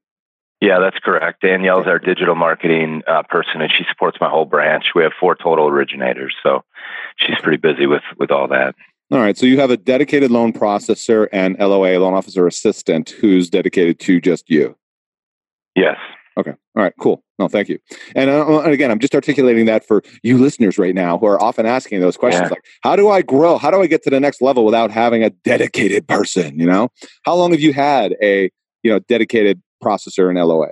Yeah, 0.61 0.79
that's 0.79 0.99
correct. 0.99 1.41
Danielle's 1.41 1.87
our 1.87 1.99
digital 1.99 2.35
marketing 2.35 3.01
uh, 3.07 3.23
person, 3.23 3.61
and 3.61 3.71
she 3.71 3.85
supports 3.89 4.17
my 4.19 4.29
whole 4.29 4.45
branch. 4.45 4.87
We 4.93 5.03
have 5.03 5.13
four 5.17 5.35
total 5.35 5.67
originators, 5.67 6.35
so 6.43 6.63
she's 7.17 7.39
pretty 7.41 7.57
busy 7.57 7.85
with 7.85 8.03
with 8.17 8.29
all 8.29 8.47
that. 8.49 8.75
All 9.11 9.19
right. 9.19 9.37
So 9.37 9.45
you 9.45 9.59
have 9.59 9.71
a 9.71 9.77
dedicated 9.77 10.29
loan 10.29 10.53
processor 10.53 11.27
and 11.31 11.57
LOA, 11.57 11.97
loan 11.97 12.13
officer 12.13 12.45
assistant, 12.45 13.09
who's 13.09 13.49
dedicated 13.49 13.99
to 14.01 14.21
just 14.21 14.49
you. 14.49 14.75
Yes. 15.75 15.97
Okay. 16.39 16.51
All 16.51 16.83
right. 16.83 16.93
Cool. 17.01 17.21
No, 17.37 17.49
thank 17.49 17.67
you. 17.67 17.79
And, 18.15 18.29
uh, 18.29 18.61
and 18.61 18.71
again, 18.71 18.91
I'm 18.91 18.99
just 18.99 19.13
articulating 19.13 19.65
that 19.65 19.85
for 19.85 20.01
you 20.23 20.37
listeners 20.37 20.77
right 20.77 20.95
now 20.95 21.17
who 21.17 21.25
are 21.25 21.41
often 21.41 21.65
asking 21.65 21.99
those 21.99 22.15
questions 22.15 22.45
Yeah. 22.45 22.49
like, 22.51 22.63
how 22.81 22.95
do 22.95 23.09
I 23.09 23.21
grow? 23.21 23.57
How 23.57 23.71
do 23.71 23.81
I 23.81 23.87
get 23.87 24.03
to 24.03 24.09
the 24.09 24.21
next 24.21 24.41
level 24.41 24.63
without 24.63 24.89
having 24.89 25.21
a 25.21 25.29
dedicated 25.29 26.07
person? 26.07 26.57
You 26.57 26.65
know, 26.65 26.89
how 27.25 27.35
long 27.35 27.51
have 27.51 27.59
you 27.59 27.73
had 27.73 28.15
a 28.21 28.49
you 28.83 28.91
know 28.91 28.99
dedicated 28.99 29.61
processor 29.83 30.29
in 30.29 30.37
LOA? 30.37 30.69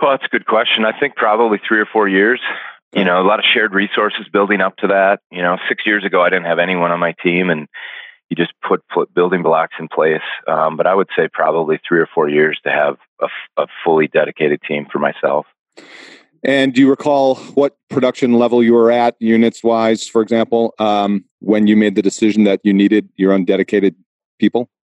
Well, 0.00 0.12
that's 0.12 0.24
a 0.24 0.28
good 0.28 0.46
question. 0.46 0.84
I 0.84 0.96
think 0.98 1.16
probably 1.16 1.60
three 1.66 1.80
or 1.80 1.86
four 1.86 2.08
years. 2.08 2.40
You 2.94 3.04
know, 3.04 3.20
a 3.20 3.26
lot 3.26 3.38
of 3.38 3.44
shared 3.44 3.72
resources 3.72 4.26
building 4.32 4.60
up 4.60 4.76
to 4.78 4.88
that. 4.88 5.20
You 5.30 5.42
know, 5.42 5.58
six 5.68 5.84
years 5.86 6.04
ago, 6.04 6.22
I 6.22 6.30
didn't 6.30 6.46
have 6.46 6.58
anyone 6.58 6.90
on 6.90 6.98
my 6.98 7.14
team, 7.22 7.48
and 7.50 7.68
you 8.30 8.36
just 8.36 8.52
put, 8.66 8.82
put 8.88 9.12
building 9.12 9.42
blocks 9.42 9.74
in 9.78 9.88
place. 9.88 10.22
Um, 10.46 10.76
but 10.76 10.86
I 10.86 10.94
would 10.94 11.08
say 11.16 11.28
probably 11.32 11.80
three 11.86 12.00
or 12.00 12.08
four 12.12 12.28
years 12.28 12.58
to 12.64 12.70
have 12.70 12.96
a, 13.20 13.24
f- 13.24 13.30
a 13.58 13.66
fully 13.84 14.06
dedicated 14.06 14.62
team 14.66 14.86
for 14.90 14.98
myself. 14.98 15.46
And 16.42 16.72
do 16.72 16.80
you 16.80 16.88
recall 16.88 17.34
what 17.54 17.76
production 17.90 18.34
level 18.34 18.62
you 18.62 18.72
were 18.72 18.90
at, 18.90 19.14
units 19.18 19.62
wise, 19.62 20.08
for 20.08 20.22
example, 20.22 20.74
um, 20.78 21.24
when 21.40 21.66
you 21.66 21.76
made 21.76 21.96
the 21.96 22.02
decision 22.02 22.44
that 22.44 22.60
you 22.64 22.72
needed 22.72 23.10
your 23.16 23.32
own 23.32 23.44
dedicated 23.44 23.94
people? 24.38 24.70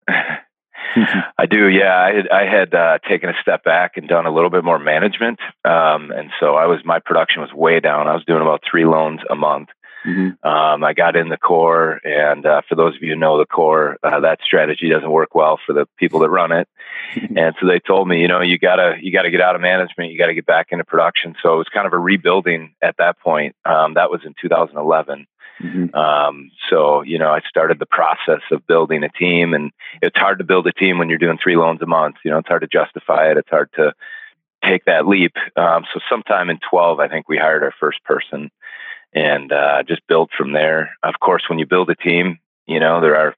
I 1.38 1.46
do, 1.46 1.68
yeah. 1.68 1.96
I 1.96 2.14
had, 2.14 2.28
I 2.28 2.44
had 2.44 2.74
uh, 2.74 2.98
taken 3.08 3.28
a 3.28 3.34
step 3.40 3.64
back 3.64 3.96
and 3.96 4.08
done 4.08 4.26
a 4.26 4.30
little 4.30 4.50
bit 4.50 4.64
more 4.64 4.78
management, 4.78 5.40
um, 5.64 6.10
and 6.12 6.30
so 6.38 6.54
I 6.54 6.66
was 6.66 6.80
my 6.84 6.98
production 6.98 7.42
was 7.42 7.52
way 7.52 7.80
down. 7.80 8.06
I 8.06 8.14
was 8.14 8.24
doing 8.24 8.42
about 8.42 8.62
three 8.68 8.84
loans 8.84 9.20
a 9.30 9.34
month. 9.34 9.68
Mhm. 10.04 10.44
Um, 10.44 10.84
I 10.84 10.92
got 10.92 11.16
in 11.16 11.30
the 11.30 11.38
core, 11.38 11.98
and 12.04 12.44
uh, 12.44 12.60
for 12.68 12.74
those 12.74 12.94
of 12.94 13.02
you 13.02 13.14
who 13.14 13.18
know 13.18 13.38
the 13.38 13.46
core, 13.46 13.96
uh, 14.02 14.20
that 14.20 14.40
strategy 14.44 14.88
doesn't 14.88 15.10
work 15.10 15.34
well 15.34 15.58
for 15.64 15.72
the 15.72 15.86
people 15.96 16.20
that 16.20 16.28
run 16.28 16.52
it. 16.52 16.68
and 17.36 17.54
so 17.60 17.66
they 17.66 17.80
told 17.80 18.06
me, 18.08 18.20
you 18.20 18.28
know, 18.28 18.40
you 18.40 18.58
gotta 18.58 18.96
you 19.00 19.12
gotta 19.12 19.30
get 19.30 19.40
out 19.40 19.54
of 19.54 19.60
management, 19.62 20.12
you 20.12 20.18
gotta 20.18 20.34
get 20.34 20.46
back 20.46 20.68
into 20.70 20.84
production. 20.84 21.34
So 21.42 21.54
it 21.54 21.58
was 21.58 21.68
kind 21.72 21.86
of 21.86 21.92
a 21.92 21.98
rebuilding 21.98 22.74
at 22.82 22.96
that 22.98 23.18
point. 23.20 23.56
Um, 23.64 23.94
that 23.94 24.10
was 24.10 24.20
in 24.24 24.34
2011. 24.40 25.26
Mhm. 25.62 25.94
Um, 25.94 26.50
so, 26.68 27.02
you 27.02 27.18
know, 27.18 27.30
I 27.30 27.40
started 27.48 27.78
the 27.78 27.86
process 27.86 28.40
of 28.50 28.66
building 28.66 29.04
a 29.04 29.08
team 29.08 29.54
and 29.54 29.70
it's 30.02 30.18
hard 30.18 30.38
to 30.38 30.44
build 30.44 30.66
a 30.66 30.72
team 30.72 30.98
when 30.98 31.08
you're 31.08 31.18
doing 31.18 31.38
three 31.38 31.56
loans 31.56 31.80
a 31.80 31.86
month. 31.86 32.16
You 32.24 32.32
know, 32.32 32.38
it's 32.38 32.48
hard 32.48 32.62
to 32.62 32.66
justify 32.68 33.30
it. 33.30 33.36
It's 33.36 33.48
hard 33.50 33.70
to 33.76 33.94
take 34.64 34.84
that 34.86 35.06
leap. 35.06 35.32
Um, 35.56 35.84
so 35.92 36.00
sometime 36.10 36.50
in 36.50 36.58
12, 36.68 36.98
I 36.98 37.06
think 37.08 37.28
we 37.28 37.36
hired 37.38 37.62
our 37.62 37.74
first 37.78 38.02
person 38.04 38.50
and, 39.14 39.52
uh, 39.52 39.82
just 39.84 40.06
build 40.08 40.30
from 40.36 40.52
there. 40.52 40.90
Of 41.02 41.14
course, 41.20 41.44
when 41.48 41.58
you 41.58 41.66
build 41.66 41.88
a 41.90 41.94
team, 41.94 42.38
you 42.66 42.80
know, 42.80 43.00
there 43.00 43.16
are, 43.16 43.34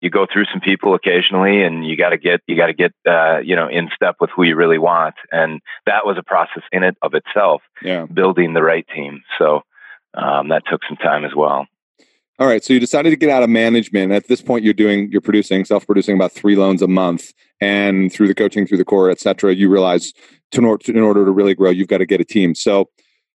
you 0.00 0.10
go 0.10 0.26
through 0.30 0.44
some 0.52 0.60
people 0.60 0.94
occasionally 0.94 1.62
and 1.62 1.86
you 1.86 1.96
got 1.96 2.10
to 2.10 2.18
get, 2.18 2.42
you 2.46 2.56
got 2.56 2.66
to 2.66 2.74
get, 2.74 2.92
uh, 3.06 3.38
you 3.38 3.56
know, 3.56 3.68
in 3.68 3.88
step 3.94 4.16
with 4.20 4.30
who 4.30 4.42
you 4.42 4.54
really 4.54 4.78
want. 4.78 5.14
And 5.32 5.60
that 5.86 6.04
was 6.04 6.18
a 6.18 6.22
process 6.22 6.62
in 6.72 6.82
it 6.82 6.96
of 7.00 7.14
itself, 7.14 7.62
Yeah. 7.82 8.04
building 8.06 8.52
the 8.52 8.62
right 8.62 8.86
team. 8.94 9.22
So, 9.38 9.62
um, 10.14 10.48
that 10.48 10.64
took 10.70 10.82
some 10.86 10.98
time 10.98 11.24
as 11.24 11.34
well. 11.34 11.66
All 12.38 12.48
right. 12.48 12.64
So 12.64 12.72
you 12.74 12.80
decided 12.80 13.10
to 13.10 13.16
get 13.16 13.30
out 13.30 13.44
of 13.44 13.48
management. 13.48 14.12
At 14.12 14.26
this 14.26 14.42
point, 14.42 14.64
you're 14.64 14.74
doing, 14.74 15.08
you're 15.12 15.20
producing, 15.20 15.64
self-producing 15.64 16.16
about 16.16 16.32
three 16.32 16.56
loans 16.56 16.82
a 16.82 16.88
month, 16.88 17.32
and 17.60 18.12
through 18.12 18.26
the 18.26 18.34
coaching, 18.34 18.66
through 18.66 18.78
the 18.78 18.84
core, 18.84 19.08
et 19.08 19.20
cetera, 19.20 19.54
you 19.54 19.70
realize 19.70 20.12
to, 20.50 20.58
in 20.88 20.98
order 20.98 21.24
to 21.24 21.30
really 21.30 21.54
grow, 21.54 21.70
you've 21.70 21.88
got 21.88 21.98
to 21.98 22.06
get 22.06 22.20
a 22.20 22.24
team. 22.24 22.54
So, 22.54 22.90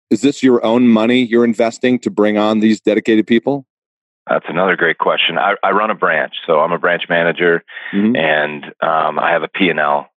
is 0.09 0.21
this 0.21 0.41
your 0.43 0.63
own 0.65 0.87
money 0.87 1.21
you're 1.23 1.45
investing 1.45 1.99
to 1.99 2.09
bring 2.09 2.37
on 2.37 2.59
these 2.59 2.79
dedicated 2.79 3.27
people? 3.27 3.65
That's 4.27 4.45
another 4.49 4.75
great 4.75 4.97
question. 4.97 5.37
I, 5.37 5.55
I 5.63 5.71
run 5.71 5.89
a 5.89 5.95
branch, 5.95 6.33
so 6.45 6.59
I'm 6.59 6.71
a 6.73 6.77
branch 6.79 7.03
manager, 7.09 7.63
Mhm. 7.93 8.17
and 8.17 8.65
um, 8.81 9.19
I 9.19 9.31
have 9.31 9.43
a 9.43 9.47
P 9.47 9.69
and 9.69 9.79
L. 9.79 10.09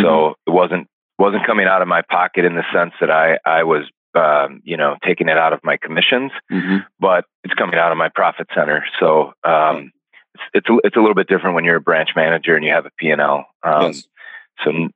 So 0.00 0.36
it 0.46 0.50
wasn't 0.50 0.88
wasn't 1.18 1.46
coming 1.46 1.66
out 1.66 1.82
of 1.82 1.88
my 1.88 2.00
pocket 2.00 2.46
in 2.46 2.54
the 2.54 2.64
sense 2.72 2.94
that 3.00 3.10
I 3.10 3.38
I 3.44 3.64
was 3.64 3.84
um, 4.14 4.62
you 4.64 4.78
know 4.78 4.96
taking 5.04 5.28
it 5.28 5.36
out 5.36 5.52
of 5.52 5.60
my 5.62 5.76
commissions, 5.76 6.32
Mhm. 6.50 6.86
but 6.98 7.26
it's 7.44 7.52
coming 7.54 7.78
out 7.78 7.92
of 7.92 7.98
my 7.98 8.08
profit 8.08 8.46
center. 8.54 8.86
So 8.98 9.34
um, 9.44 9.92
it's 10.34 10.44
it's 10.54 10.68
a, 10.70 10.78
it's 10.84 10.96
a 10.96 11.00
little 11.00 11.14
bit 11.14 11.28
different 11.28 11.54
when 11.54 11.64
you're 11.66 11.76
a 11.76 11.80
branch 11.80 12.10
manager 12.16 12.56
and 12.56 12.64
you 12.64 12.72
have 12.72 12.86
a 12.86 12.90
P 12.96 13.10
and 13.10 13.20
L. 13.20 13.46
Um, 13.62 13.82
yes. 13.82 14.08
So 14.64 14.70
n- 14.70 14.90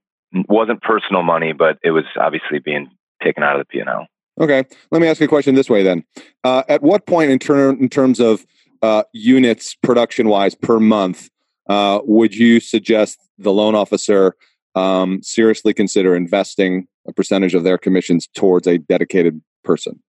wasn't 0.48 0.80
personal 0.82 1.22
money, 1.22 1.52
but 1.52 1.78
it 1.82 1.90
was 1.90 2.04
obviously 2.18 2.58
being 2.58 2.90
taken 3.22 3.42
out 3.42 3.56
of 3.56 3.60
the 3.60 3.66
P 3.66 3.80
and 3.80 3.88
L. 3.90 4.06
Okay. 4.40 4.64
Let 4.90 5.00
me 5.00 5.08
ask 5.08 5.20
you 5.20 5.26
a 5.26 5.28
question 5.28 5.54
this 5.54 5.70
way 5.70 5.82
then. 5.82 6.04
Uh, 6.44 6.62
at 6.68 6.82
what 6.82 7.06
point, 7.06 7.30
in, 7.30 7.38
ter- 7.38 7.70
in 7.70 7.88
terms 7.88 8.20
of 8.20 8.46
uh, 8.82 9.04
units 9.12 9.74
production 9.74 10.28
wise 10.28 10.54
per 10.54 10.78
month, 10.78 11.30
uh, 11.68 12.00
would 12.04 12.34
you 12.34 12.60
suggest 12.60 13.18
the 13.38 13.52
loan 13.52 13.74
officer 13.74 14.36
um, 14.74 15.22
seriously 15.22 15.72
consider 15.72 16.14
investing 16.14 16.86
a 17.08 17.12
percentage 17.12 17.54
of 17.54 17.64
their 17.64 17.78
commissions 17.78 18.28
towards 18.34 18.66
a 18.66 18.78
dedicated 18.78 19.40
person? 19.64 20.00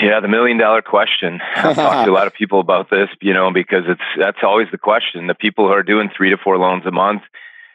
Yeah, 0.00 0.20
the 0.20 0.28
million 0.28 0.58
dollar 0.58 0.82
question. 0.82 1.40
I've 1.56 1.76
talked 1.76 2.06
to 2.06 2.10
a 2.10 2.14
lot 2.14 2.26
of 2.26 2.34
people 2.34 2.60
about 2.60 2.90
this, 2.90 3.08
you 3.20 3.32
know, 3.32 3.52
because 3.52 3.84
it's 3.86 4.02
that's 4.18 4.38
always 4.42 4.68
the 4.72 4.78
question. 4.78 5.26
The 5.28 5.34
people 5.34 5.66
who 5.66 5.72
are 5.72 5.82
doing 5.82 6.10
three 6.16 6.30
to 6.30 6.36
four 6.36 6.58
loans 6.58 6.84
a 6.86 6.90
month, 6.90 7.22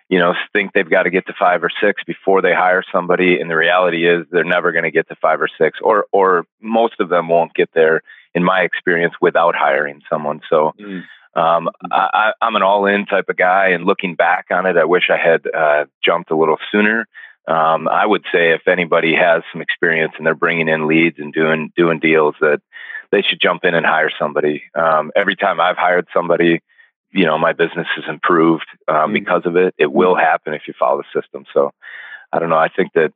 you 0.10 0.20
know, 0.20 0.34
think 0.54 0.74
they've 0.74 0.90
got 0.90 1.04
to 1.04 1.12
get 1.12 1.28
to 1.28 1.34
five 1.38 1.64
or 1.64 1.70
six 1.82 2.04
before 2.04 2.42
they 2.42 2.54
hire 2.54 2.84
somebody, 2.92 3.40
and 3.40 3.50
the 3.50 3.56
reality 3.56 4.08
is 4.08 4.26
they're 4.32 4.44
never 4.44 4.72
going 4.72 4.84
to 4.84 4.92
get 4.92 5.08
to 5.10 5.16
five 5.16 5.40
or 5.40 5.50
six, 5.58 5.80
or 5.82 6.06
or 6.12 6.46
most 6.60 7.00
of 7.00 7.10
them 7.10 7.30
won't 7.30 7.54
get 7.54 7.70
there, 7.74 8.02
in 8.34 8.44
my 8.44 8.62
experience, 8.62 9.14
without 9.22 9.56
hiring 9.56 10.02
someone. 10.10 10.42
So. 10.50 10.74
Um, 11.36 11.70
I, 11.92 12.32
I'm 12.42 12.56
an 12.56 12.64
all-in 12.64 13.06
type 13.06 13.30
of 13.30 13.38
guy, 13.38 13.68
and 13.68 13.86
looking 13.86 14.16
back 14.16 14.48
on 14.50 14.66
it, 14.66 14.76
I 14.76 14.86
wish 14.86 15.12
I 15.12 15.18
had 15.18 15.46
uh, 15.46 15.86
jumped 16.04 16.32
a 16.32 16.36
little 16.36 16.58
sooner. 16.72 17.08
Um, 17.48 17.88
I 17.88 18.06
would 18.06 18.26
say 18.32 18.52
if 18.52 18.68
anybody 18.68 19.16
has 19.16 19.44
some 19.54 19.62
experience 19.62 20.14
and 20.18 20.26
they're 20.26 20.36
bringing 20.36 20.68
in 20.68 20.88
leads 20.88 21.20
and 21.20 21.32
doing 21.32 21.72
doing 21.78 22.00
deals, 22.00 22.36
that 22.42 22.62
they 23.12 23.22
should 23.22 23.40
jump 23.40 23.64
in 23.64 23.76
and 23.76 23.86
hire 23.86 24.12
somebody. 24.20 24.64
Um, 24.76 25.12
every 25.16 25.36
time 25.36 25.62
I've 25.62 25.78
hired 25.78 26.08
somebody, 26.14 26.62
you 27.12 27.26
know, 27.26 27.38
my 27.38 27.54
business 27.54 27.88
has 27.96 28.06
improved 28.08 28.68
um, 28.88 29.12
Mhm. 29.12 29.14
because 29.14 29.46
of 29.46 29.56
it. 29.56 29.74
It 29.78 29.92
will 29.92 30.16
happen 30.16 30.54
if 30.54 30.68
you 30.68 30.74
follow 30.78 31.02
the 31.02 31.22
system. 31.22 31.46
So, 31.54 31.72
I 32.32 32.40
don't 32.40 32.50
know. 32.50 32.58
I 32.58 32.70
think 32.70 32.94
that 32.94 33.12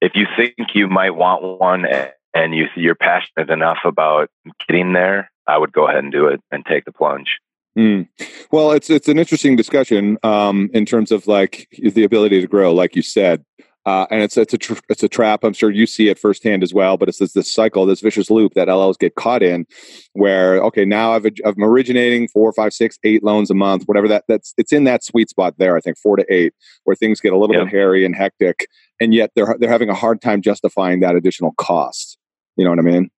if 0.00 0.12
you 0.14 0.26
think 0.36 0.74
you 0.74 0.88
might 0.88 1.12
want 1.12 1.42
one 1.60 1.86
and 2.34 2.54
you 2.54 2.66
you're 2.74 2.94
passionate 2.94 3.50
enough 3.50 3.78
about 3.84 4.28
getting 4.66 4.92
there, 4.92 5.30
I 5.46 5.58
would 5.58 5.72
go 5.72 5.88
ahead 5.88 6.02
and 6.02 6.12
do 6.12 6.26
it 6.26 6.40
and 6.50 6.64
take 6.66 6.84
the 6.84 6.92
plunge. 6.92 7.38
Hmm. 7.74 8.02
Well, 8.50 8.72
it's 8.72 8.90
it's 8.90 9.08
an 9.08 9.18
interesting 9.18 9.56
discussion 9.56 10.18
um, 10.22 10.68
in 10.74 10.84
terms 10.84 11.10
of 11.10 11.26
like 11.26 11.68
the 11.78 12.04
ability 12.04 12.40
to 12.40 12.46
grow, 12.46 12.74
like 12.74 12.94
you 12.94 13.02
said, 13.02 13.44
uh, 13.84 14.06
and 14.10 14.22
it's 14.22 14.36
it's 14.36 14.54
a 14.54 14.58
tr- 14.58 14.80
it's 14.88 15.02
a 15.02 15.08
trap. 15.08 15.42
I'm 15.42 15.52
sure 15.52 15.70
you 15.70 15.86
see 15.86 16.08
it 16.08 16.18
firsthand 16.18 16.62
as 16.62 16.72
well. 16.72 16.96
But 16.96 17.08
it's 17.08 17.18
this, 17.18 17.32
this 17.32 17.52
cycle, 17.52 17.84
this 17.84 18.00
vicious 18.00 18.30
loop 18.30 18.54
that 18.54 18.68
LOs 18.68 18.96
get 18.96 19.16
caught 19.16 19.42
in, 19.42 19.66
where 20.12 20.58
okay, 20.64 20.84
now 20.84 21.12
I've 21.12 21.26
I'm 21.44 21.62
originating 21.62 22.28
four, 22.28 22.52
five, 22.52 22.72
six, 22.72 22.98
eight 23.02 23.24
loans 23.24 23.50
a 23.50 23.54
month, 23.54 23.84
whatever 23.84 24.06
that 24.08 24.24
that's 24.28 24.54
it's 24.56 24.72
in 24.72 24.84
that 24.84 25.02
sweet 25.02 25.28
spot 25.28 25.54
there. 25.58 25.76
I 25.76 25.80
think 25.80 25.98
four 25.98 26.16
to 26.16 26.24
eight, 26.32 26.54
where 26.84 26.94
things 26.96 27.20
get 27.20 27.32
a 27.32 27.38
little 27.38 27.54
Yep. 27.54 27.64
bit 27.64 27.70
hairy 27.72 28.04
and 28.04 28.14
hectic, 28.14 28.68
and 29.00 29.12
yet 29.12 29.32
they're 29.34 29.56
they're 29.58 29.70
having 29.70 29.90
a 29.90 29.94
hard 29.94 30.22
time 30.22 30.42
justifying 30.42 31.00
that 31.00 31.16
additional 31.16 31.52
cost. 31.58 32.18
You 32.56 32.64
know 32.64 32.70
what 32.70 32.78
I 32.78 32.82
mean? 32.82 33.10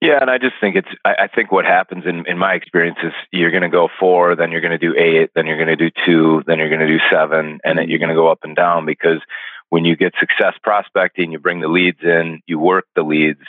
Yeah, 0.00 0.18
and 0.20 0.30
I 0.30 0.38
just 0.38 0.54
think 0.60 0.76
it's. 0.76 0.88
I, 1.04 1.24
I 1.24 1.26
think 1.26 1.50
what 1.50 1.64
happens 1.64 2.04
in 2.06 2.24
in 2.26 2.38
my 2.38 2.54
experience 2.54 2.98
is 3.02 3.12
you're 3.32 3.50
going 3.50 3.64
to 3.64 3.68
go 3.68 3.88
four, 3.98 4.36
then 4.36 4.52
you're 4.52 4.60
going 4.60 4.70
to 4.70 4.78
do 4.78 4.94
eight, 4.96 5.30
then 5.34 5.46
you're 5.46 5.56
going 5.56 5.76
to 5.76 5.76
do 5.76 5.90
two, 6.06 6.42
then 6.46 6.58
you're 6.58 6.68
going 6.68 6.80
to 6.80 6.86
do 6.86 7.00
seven, 7.10 7.58
and 7.64 7.76
then 7.76 7.88
you're 7.90 7.98
going 7.98 8.08
to 8.08 8.14
go 8.14 8.28
up 8.28 8.38
and 8.44 8.54
down 8.54 8.86
because 8.86 9.20
when 9.70 9.84
you 9.84 9.96
get 9.96 10.14
success 10.18 10.54
prospecting, 10.62 11.32
you 11.32 11.38
bring 11.38 11.60
the 11.60 11.68
leads 11.68 12.02
in, 12.02 12.40
you 12.46 12.58
work 12.58 12.86
the 12.94 13.02
leads, 13.02 13.42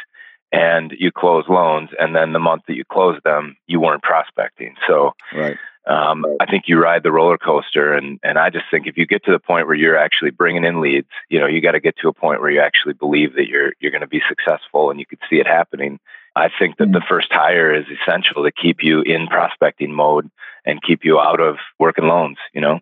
and 0.51 0.93
you 0.97 1.11
close 1.11 1.45
loans, 1.47 1.89
and 1.99 2.15
then 2.15 2.33
the 2.33 2.39
month 2.39 2.63
that 2.67 2.75
you 2.75 2.83
close 2.83 3.19
them, 3.23 3.55
you 3.67 3.79
weren't 3.79 4.01
prospecting. 4.01 4.75
So 4.87 5.13
Right. 5.33 5.57
um, 5.85 6.25
I 6.39 6.45
think 6.45 6.65
you 6.67 6.79
ride 6.79 7.03
the 7.03 7.11
roller 7.11 7.37
coaster, 7.37 7.93
and 7.93 8.19
and 8.23 8.37
I 8.37 8.49
just 8.49 8.65
think 8.69 8.87
if 8.87 8.97
you 8.97 9.05
get 9.05 9.23
to 9.25 9.31
the 9.31 9.39
point 9.39 9.67
where 9.67 9.75
you're 9.75 9.97
actually 9.97 10.31
bringing 10.31 10.63
in 10.63 10.81
leads, 10.81 11.09
you 11.29 11.39
know, 11.39 11.47
you 11.47 11.61
got 11.61 11.71
to 11.71 11.79
get 11.79 11.97
to 11.97 12.09
a 12.09 12.13
point 12.13 12.41
where 12.41 12.49
you 12.49 12.61
actually 12.61 12.93
believe 12.93 13.35
that 13.35 13.47
you're 13.47 13.73
you're 13.79 13.91
going 13.91 14.01
to 14.01 14.07
be 14.07 14.21
successful, 14.27 14.89
and 14.89 14.99
you 14.99 15.05
could 15.05 15.19
see 15.29 15.37
it 15.37 15.47
happening. 15.47 15.99
I 16.35 16.49
think 16.57 16.77
that 16.77 16.91
the 16.91 17.01
first 17.09 17.31
hire 17.31 17.73
is 17.73 17.85
essential 17.87 18.43
to 18.43 18.51
keep 18.51 18.83
you 18.83 19.01
in 19.01 19.27
prospecting 19.27 19.93
mode 19.93 20.29
and 20.65 20.81
keep 20.81 21.03
you 21.03 21.19
out 21.19 21.41
of 21.41 21.57
working 21.79 22.07
loans. 22.07 22.37
You 22.53 22.61
know, 22.61 22.79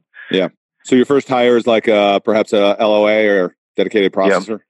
So 0.88 0.96
your 0.96 1.06
first 1.06 1.28
hire 1.28 1.58
is 1.58 1.68
like 1.68 1.90
uh, 1.90 2.20
perhaps 2.20 2.54
a 2.54 2.78
LOA 2.80 3.28
or 3.28 3.56
dedicated 3.76 4.14
processor. 4.14 4.62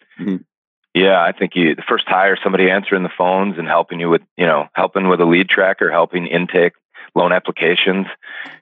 Yeah, 0.95 1.21
I 1.21 1.31
think 1.31 1.51
you 1.55 1.75
the 1.75 1.83
first 1.87 2.05
hire 2.07 2.35
somebody 2.41 2.71
answering 2.71 3.03
the 3.03 3.11
phones 3.15 3.59
and 3.59 3.67
helping 3.67 3.99
you 3.99 4.09
with 4.09 4.23
you 4.35 4.47
know 4.47 4.65
helping 4.73 5.09
with 5.09 5.21
a 5.21 5.25
lead 5.25 5.47
tracker, 5.47 5.91
helping 5.91 6.25
intake 6.25 6.73
loan 7.13 7.31
applications, 7.31 8.07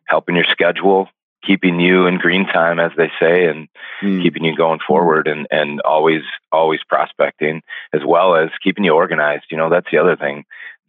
helping 0.06 0.36
your 0.36 0.44
schedule, 0.52 1.08
keeping 1.46 1.80
you 1.80 2.08
in 2.08 2.18
green 2.18 2.46
time, 2.46 2.80
as 2.80 2.92
they 2.98 3.12
say, 3.20 3.46
and 3.46 3.68
mm. 4.02 4.22
keeping 4.22 4.44
you 4.44 4.56
going 4.56 4.80
forward 4.86 5.28
and, 5.28 5.48
and 5.52 5.82
always, 5.82 6.22
always 6.52 6.80
prospecting 6.88 7.62
as 7.94 8.02
well 8.06 8.36
as 8.36 8.50
keeping 8.64 8.84
you 8.84 8.94
organized. 8.94 9.46
You 9.52 9.58
know, 9.58 9.70
that's 9.70 9.88
the 9.92 9.98
other 9.98 10.16
thing. 10.16 10.46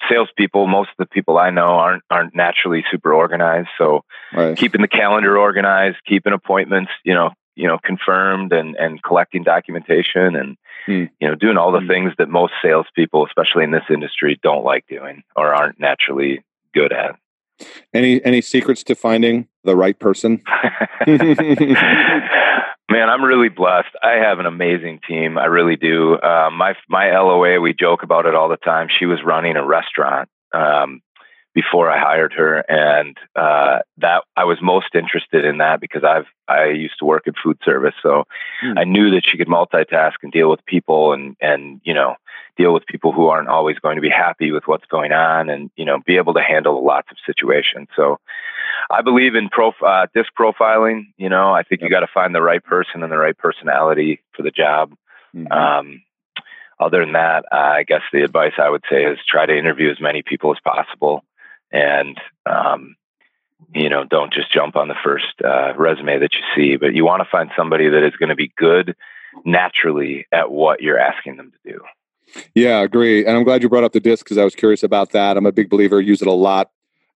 Salespeople, 0.08 0.66
most 0.66 0.90
of 0.90 0.96
the 0.98 1.06
people 1.06 1.38
I 1.38 1.50
know 1.50 1.66
aren't, 1.66 2.02
aren't 2.10 2.34
naturally 2.34 2.84
super 2.90 3.12
organized. 3.12 3.68
So 3.78 4.04
right. 4.32 4.56
keeping 4.56 4.82
the 4.82 4.88
calendar 4.88 5.38
organized, 5.38 5.98
keeping 6.06 6.32
appointments, 6.32 6.90
you 7.04 7.14
know, 7.14 7.30
you 7.54 7.66
know, 7.66 7.78
confirmed 7.82 8.52
and, 8.52 8.76
and 8.76 9.02
collecting 9.02 9.42
documentation 9.42 10.36
and, 10.36 10.56
mm. 10.86 11.08
you 11.20 11.28
know, 11.28 11.34
doing 11.34 11.56
all 11.56 11.72
the 11.72 11.80
mm. 11.80 11.88
things 11.88 12.12
that 12.18 12.28
most 12.28 12.52
salespeople, 12.62 13.26
especially 13.26 13.64
in 13.64 13.70
this 13.70 13.84
industry, 13.88 14.38
don't 14.42 14.64
like 14.64 14.86
doing 14.88 15.22
or 15.34 15.54
aren't 15.54 15.80
naturally 15.80 16.44
good 16.74 16.92
at. 16.92 17.16
Any 17.94 18.22
any 18.22 18.42
secrets 18.42 18.82
to 18.84 18.94
finding 18.94 19.48
the 19.64 19.74
right 19.74 19.98
person? 19.98 20.42
Man, 22.88 23.08
I'm 23.08 23.24
really 23.24 23.48
blessed. 23.48 23.88
I 24.00 24.18
have 24.24 24.38
an 24.38 24.46
amazing 24.46 25.00
team. 25.08 25.38
I 25.38 25.46
really 25.46 25.76
do. 25.76 26.14
Uh, 26.14 26.50
my 26.52 26.74
my 26.88 27.10
LOA, 27.18 27.60
we 27.60 27.74
joke 27.74 28.04
about 28.04 28.26
it 28.26 28.34
all 28.34 28.48
the 28.48 28.56
time. 28.56 28.88
She 28.96 29.06
was 29.06 29.18
running 29.24 29.56
a 29.56 29.66
restaurant 29.66 30.28
um, 30.52 31.02
before 31.56 31.90
I 31.90 31.98
hired 31.98 32.34
her, 32.34 32.58
and 32.68 33.16
uh, 33.34 33.78
that 33.96 34.24
I 34.36 34.44
was 34.44 34.58
most 34.60 34.94
interested 34.94 35.46
in 35.46 35.56
that 35.56 35.80
because 35.80 36.04
I've 36.04 36.26
I 36.46 36.66
used 36.66 36.98
to 36.98 37.06
work 37.06 37.26
in 37.26 37.32
food 37.42 37.58
service, 37.64 37.94
so 38.02 38.24
hmm. 38.60 38.76
I 38.76 38.84
knew 38.84 39.10
that 39.12 39.24
she 39.24 39.38
could 39.38 39.48
multitask 39.48 40.16
and 40.22 40.30
deal 40.30 40.50
with 40.50 40.64
people 40.66 41.14
and 41.14 41.34
and 41.40 41.80
you 41.82 41.94
know 41.94 42.16
deal 42.58 42.74
with 42.74 42.84
people 42.86 43.10
who 43.10 43.28
aren't 43.28 43.48
always 43.48 43.78
going 43.78 43.96
to 43.96 44.02
be 44.02 44.10
happy 44.10 44.52
with 44.52 44.64
what's 44.66 44.84
going 44.86 45.12
on 45.12 45.48
and 45.48 45.70
you 45.76 45.86
know 45.86 45.98
be 46.06 46.18
able 46.18 46.34
to 46.34 46.42
handle 46.42 46.84
lots 46.84 47.08
of 47.10 47.16
situations 47.26 47.88
so 47.94 48.18
i 48.90 49.02
believe 49.02 49.34
in 49.34 49.50
prof- 49.50 49.82
uh, 49.86 50.06
disc 50.14 50.30
profiling 50.38 51.02
you 51.18 51.28
know 51.28 51.52
i 51.52 51.62
think 51.62 51.82
you 51.82 51.90
got 51.90 52.00
to 52.00 52.06
find 52.12 52.34
the 52.34 52.40
right 52.40 52.64
person 52.64 53.02
and 53.02 53.12
the 53.12 53.18
right 53.18 53.36
personality 53.36 54.22
for 54.34 54.42
the 54.42 54.50
job 54.50 54.94
mm-hmm. 55.34 55.52
um, 55.52 56.02
other 56.80 57.00
than 57.04 57.12
that 57.12 57.44
uh, 57.52 57.74
i 57.80 57.82
guess 57.82 58.02
the 58.10 58.22
advice 58.22 58.54
i 58.58 58.70
would 58.70 58.84
say 58.90 59.04
is 59.04 59.18
try 59.28 59.44
to 59.44 59.56
interview 59.56 59.90
as 59.90 60.00
many 60.00 60.22
people 60.22 60.50
as 60.50 60.60
possible 60.64 61.22
and 61.72 62.20
um, 62.46 62.96
you 63.74 63.88
know 63.88 64.04
don't 64.04 64.32
just 64.32 64.52
jump 64.52 64.76
on 64.76 64.88
the 64.88 64.94
first 65.02 65.34
uh, 65.44 65.72
resume 65.76 66.18
that 66.18 66.34
you 66.34 66.40
see 66.54 66.76
but 66.76 66.94
you 66.94 67.04
want 67.04 67.22
to 67.22 67.28
find 67.30 67.50
somebody 67.56 67.88
that 67.88 68.04
is 68.04 68.16
going 68.16 68.28
to 68.28 68.34
be 68.34 68.52
good 68.56 68.94
naturally 69.44 70.26
at 70.32 70.50
what 70.50 70.80
you're 70.80 70.98
asking 70.98 71.36
them 71.36 71.52
to 71.52 71.72
do 71.72 71.80
yeah, 72.54 72.78
I 72.78 72.82
agree. 72.82 73.24
And 73.24 73.36
I'm 73.36 73.44
glad 73.44 73.62
you 73.62 73.68
brought 73.68 73.84
up 73.84 73.92
the 73.92 74.00
disc 74.00 74.24
because 74.24 74.38
I 74.38 74.44
was 74.44 74.54
curious 74.54 74.82
about 74.82 75.12
that. 75.12 75.36
I'm 75.36 75.46
a 75.46 75.52
big 75.52 75.70
believer, 75.70 76.00
use 76.00 76.20
it 76.20 76.28
a 76.28 76.32
lot 76.32 76.70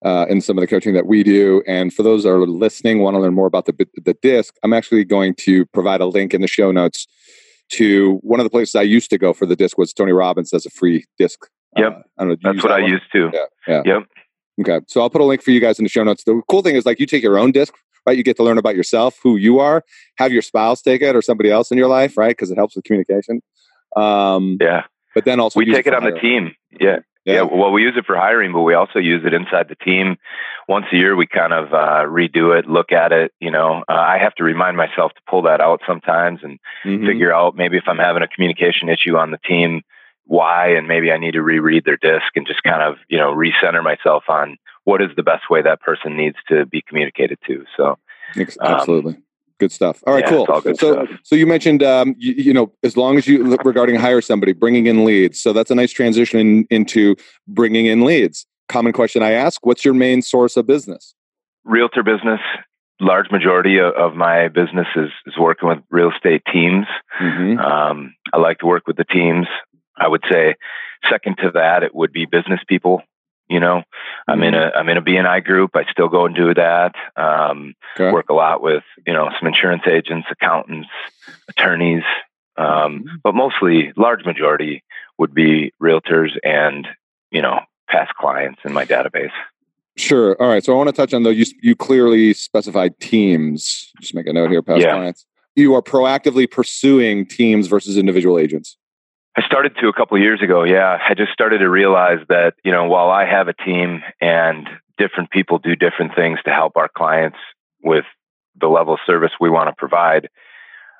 uh, 0.04 0.26
in 0.28 0.40
some 0.40 0.56
of 0.56 0.62
the 0.62 0.66
coaching 0.66 0.94
that 0.94 1.06
we 1.06 1.22
do. 1.22 1.62
And 1.66 1.92
for 1.92 2.02
those 2.02 2.22
that 2.22 2.30
are 2.30 2.46
listening, 2.46 3.00
want 3.00 3.14
to 3.14 3.20
learn 3.20 3.34
more 3.34 3.46
about 3.46 3.66
the, 3.66 3.74
the 4.02 4.14
disc, 4.22 4.54
I'm 4.62 4.72
actually 4.72 5.04
going 5.04 5.34
to 5.36 5.66
provide 5.66 6.00
a 6.00 6.06
link 6.06 6.34
in 6.34 6.40
the 6.40 6.48
show 6.48 6.70
notes 6.70 7.06
to 7.70 8.18
one 8.22 8.40
of 8.40 8.44
the 8.44 8.50
places 8.50 8.74
I 8.74 8.82
used 8.82 9.10
to 9.10 9.18
go 9.18 9.32
for 9.32 9.46
the 9.46 9.56
disc 9.56 9.78
was 9.78 9.92
Tony 9.92 10.12
Robbins 10.12 10.52
as 10.52 10.66
a 10.66 10.70
free 10.70 11.04
disc. 11.18 11.38
Uh, 11.76 11.82
yep. 11.82 12.02
Uh, 12.18 12.24
know, 12.24 12.36
That's 12.42 12.62
what 12.62 12.70
that 12.70 12.78
I 12.78 12.82
one? 12.82 12.90
used 12.90 13.12
to. 13.12 13.30
Yeah. 13.32 13.44
yeah. 13.68 13.82
Yep. 13.84 14.02
Okay. 14.60 14.80
So 14.88 15.00
I'll 15.00 15.10
put 15.10 15.20
a 15.20 15.24
link 15.24 15.42
for 15.42 15.50
you 15.50 15.60
guys 15.60 15.78
in 15.78 15.84
the 15.84 15.88
show 15.88 16.04
notes. 16.04 16.24
The 16.24 16.40
cool 16.48 16.62
thing 16.62 16.76
is 16.76 16.84
like 16.84 17.00
you 17.00 17.06
take 17.06 17.22
your 17.22 17.38
own 17.38 17.52
disc, 17.52 17.74
right? 18.06 18.16
You 18.16 18.22
get 18.22 18.36
to 18.36 18.42
learn 18.42 18.58
about 18.58 18.76
yourself, 18.76 19.18
who 19.22 19.36
you 19.36 19.58
are, 19.58 19.84
have 20.16 20.32
your 20.32 20.42
spouse 20.42 20.82
take 20.82 21.02
it 21.02 21.16
or 21.16 21.22
somebody 21.22 21.50
else 21.50 21.70
in 21.70 21.78
your 21.78 21.88
life, 21.88 22.16
right? 22.16 22.30
Because 22.30 22.50
it 22.50 22.56
helps 22.56 22.76
with 22.76 22.84
communication. 22.84 23.42
Um, 23.96 24.58
yeah. 24.60 24.84
But 25.14 25.24
then 25.24 25.40
also 25.40 25.58
we 25.58 25.64
take 25.66 25.86
it, 25.86 25.88
it 25.88 25.94
on 25.94 26.02
hiring. 26.02 26.14
the 26.14 26.20
team. 26.20 26.54
Yeah. 26.78 26.98
yeah. 27.24 27.34
yeah. 27.34 27.42
Well, 27.42 27.72
we 27.72 27.82
use 27.82 27.94
it 27.96 28.06
for 28.06 28.16
hiring, 28.16 28.52
but 28.52 28.62
we 28.62 28.74
also 28.74 28.98
use 28.98 29.24
it 29.24 29.34
inside 29.34 29.68
the 29.68 29.76
team. 29.76 30.16
Once 30.68 30.86
a 30.92 30.96
year, 30.96 31.16
we 31.16 31.26
kind 31.26 31.52
of 31.52 31.72
uh, 31.72 32.04
redo 32.06 32.56
it, 32.56 32.66
look 32.68 32.92
at 32.92 33.12
it. 33.12 33.32
You 33.40 33.50
know, 33.50 33.82
uh, 33.88 33.92
I 33.92 34.18
have 34.18 34.34
to 34.36 34.44
remind 34.44 34.76
myself 34.76 35.12
to 35.14 35.20
pull 35.28 35.42
that 35.42 35.60
out 35.60 35.80
sometimes 35.86 36.40
and 36.42 36.60
mm-hmm. 36.84 37.06
figure 37.06 37.34
out 37.34 37.56
maybe 37.56 37.76
if 37.76 37.84
I'm 37.88 37.98
having 37.98 38.22
a 38.22 38.28
communication 38.28 38.88
issue 38.88 39.16
on 39.16 39.32
the 39.32 39.38
team, 39.38 39.82
why, 40.30 40.68
and 40.68 40.86
maybe 40.86 41.10
I 41.10 41.18
need 41.18 41.32
to 41.32 41.42
reread 41.42 41.84
their 41.84 41.96
disc 41.96 42.36
and 42.36 42.46
just 42.46 42.62
kind 42.62 42.82
of, 42.82 42.98
you 43.08 43.18
know, 43.18 43.34
recenter 43.34 43.82
myself 43.82 44.22
on 44.28 44.58
what 44.84 45.02
is 45.02 45.08
the 45.16 45.24
best 45.24 45.50
way 45.50 45.60
that 45.60 45.80
person 45.80 46.16
needs 46.16 46.36
to 46.48 46.66
be 46.66 46.82
communicated 46.82 47.36
to. 47.48 47.64
So, 47.76 47.98
um, 48.60 48.74
absolutely. 48.74 49.18
Good 49.58 49.72
stuff. 49.72 50.04
All 50.06 50.14
right, 50.14 50.22
yeah, 50.24 50.30
cool. 50.30 50.46
So, 50.46 50.72
stuff. 50.74 51.08
so 51.24 51.34
you 51.34 51.48
mentioned, 51.48 51.82
um, 51.82 52.14
you, 52.16 52.34
you, 52.34 52.52
know, 52.52 52.72
as 52.84 52.96
long 52.96 53.18
as 53.18 53.26
you 53.26 53.56
regarding 53.64 53.96
hire 53.96 54.20
somebody, 54.20 54.52
bringing 54.52 54.86
in 54.86 55.04
leads. 55.04 55.40
So 55.40 55.52
that's 55.52 55.72
a 55.72 55.74
nice 55.74 55.90
transition 55.90 56.38
in, 56.38 56.66
into 56.70 57.16
bringing 57.48 57.86
in 57.86 58.04
leads. 58.04 58.46
Common 58.68 58.92
question 58.92 59.24
I 59.24 59.32
ask: 59.32 59.66
What's 59.66 59.84
your 59.84 59.94
main 59.94 60.22
source 60.22 60.56
of 60.56 60.64
business? 60.64 61.12
Realtor 61.64 62.04
business. 62.04 62.40
Large 63.00 63.32
majority 63.32 63.78
of, 63.78 63.94
of 63.94 64.14
my 64.14 64.46
business 64.46 64.86
is, 64.94 65.10
is 65.26 65.34
working 65.38 65.68
with 65.68 65.78
real 65.90 66.12
estate 66.12 66.42
teams. 66.52 66.86
Mm-hmm. 67.20 67.58
Um, 67.58 68.14
I 68.32 68.38
like 68.38 68.58
to 68.58 68.66
work 68.66 68.86
with 68.86 68.96
the 68.96 69.04
teams. 69.04 69.46
I 70.00 70.08
would 70.08 70.24
say 70.28 70.56
second 71.08 71.36
to 71.38 71.52
that, 71.52 71.82
it 71.84 71.94
would 71.94 72.12
be 72.12 72.26
business 72.26 72.60
people 72.66 73.02
you 73.50 73.58
know, 73.58 73.82
I'm 74.28 74.44
in 74.44 74.54
mm-hmm. 74.54 74.76
a 74.76 74.78
I'm 74.78 74.88
in 74.88 74.96
a 74.96 75.02
BNI 75.02 75.44
group. 75.44 75.72
I 75.74 75.84
still 75.90 76.08
go 76.08 76.24
and 76.24 76.36
do 76.36 76.54
that. 76.54 76.94
Um, 77.16 77.74
okay. 77.96 78.12
Work 78.12 78.30
a 78.30 78.32
lot 78.32 78.62
with 78.62 78.84
you 79.04 79.12
know 79.12 79.28
some 79.38 79.48
insurance 79.48 79.82
agents, 79.88 80.28
accountants, 80.30 80.88
attorneys, 81.48 82.04
um, 82.56 82.66
mm-hmm. 83.00 83.16
but 83.24 83.34
mostly 83.34 83.92
large 83.96 84.24
majority 84.24 84.84
would 85.18 85.34
be 85.34 85.72
realtors 85.82 86.30
and 86.44 86.86
you 87.32 87.42
know 87.42 87.58
past 87.88 88.14
clients 88.14 88.60
in 88.64 88.72
my 88.72 88.86
database. 88.86 89.32
Sure. 89.96 90.40
All 90.40 90.48
right. 90.48 90.64
So 90.64 90.72
I 90.72 90.76
want 90.76 90.88
to 90.88 90.94
touch 90.94 91.12
on 91.12 91.24
though. 91.24 91.30
You 91.30 91.44
you 91.60 91.74
clearly 91.74 92.32
specified 92.34 93.00
teams. 93.00 93.90
Just 94.00 94.14
make 94.14 94.28
a 94.28 94.32
note 94.32 94.50
here. 94.50 94.62
Past 94.62 94.82
yeah. 94.82 94.92
clients. 94.92 95.26
You 95.56 95.74
are 95.74 95.82
proactively 95.82 96.48
pursuing 96.48 97.26
teams 97.26 97.66
versus 97.66 97.98
individual 97.98 98.38
agents. 98.38 98.76
I 99.36 99.42
started 99.42 99.76
to 99.80 99.88
a 99.88 99.92
couple 99.92 100.16
of 100.16 100.22
years 100.22 100.42
ago. 100.42 100.64
Yeah, 100.64 100.98
I 101.08 101.14
just 101.14 101.32
started 101.32 101.58
to 101.58 101.70
realize 101.70 102.18
that 102.28 102.54
you 102.64 102.72
know 102.72 102.86
while 102.86 103.10
I 103.10 103.24
have 103.26 103.48
a 103.48 103.54
team 103.54 104.02
and 104.20 104.68
different 104.98 105.30
people 105.30 105.58
do 105.58 105.76
different 105.76 106.14
things 106.14 106.38
to 106.44 106.50
help 106.50 106.76
our 106.76 106.88
clients 106.88 107.38
with 107.82 108.04
the 108.60 108.68
level 108.68 108.94
of 108.94 109.00
service 109.06 109.30
we 109.40 109.48
want 109.48 109.68
to 109.68 109.74
provide, 109.76 110.28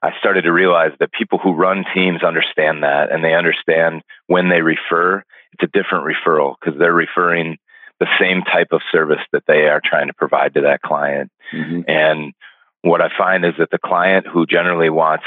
I 0.02 0.12
started 0.18 0.42
to 0.42 0.52
realize 0.52 0.92
that 1.00 1.12
people 1.12 1.38
who 1.38 1.52
run 1.52 1.84
teams 1.94 2.22
understand 2.22 2.82
that 2.82 3.12
and 3.12 3.22
they 3.22 3.34
understand 3.34 4.02
when 4.28 4.48
they 4.48 4.62
refer, 4.62 5.22
it's 5.52 5.62
a 5.62 5.66
different 5.66 6.06
referral 6.06 6.54
because 6.58 6.78
they're 6.78 6.94
referring 6.94 7.58
the 7.98 8.06
same 8.18 8.42
type 8.42 8.68
of 8.72 8.80
service 8.90 9.20
that 9.32 9.42
they 9.46 9.68
are 9.68 9.82
trying 9.84 10.06
to 10.06 10.14
provide 10.14 10.54
to 10.54 10.62
that 10.62 10.80
client. 10.80 11.30
Mm-hmm. 11.52 11.82
And 11.86 12.32
what 12.80 13.02
I 13.02 13.10
find 13.16 13.44
is 13.44 13.52
that 13.58 13.70
the 13.70 13.78
client 13.78 14.26
who 14.26 14.46
generally 14.46 14.88
wants 14.88 15.24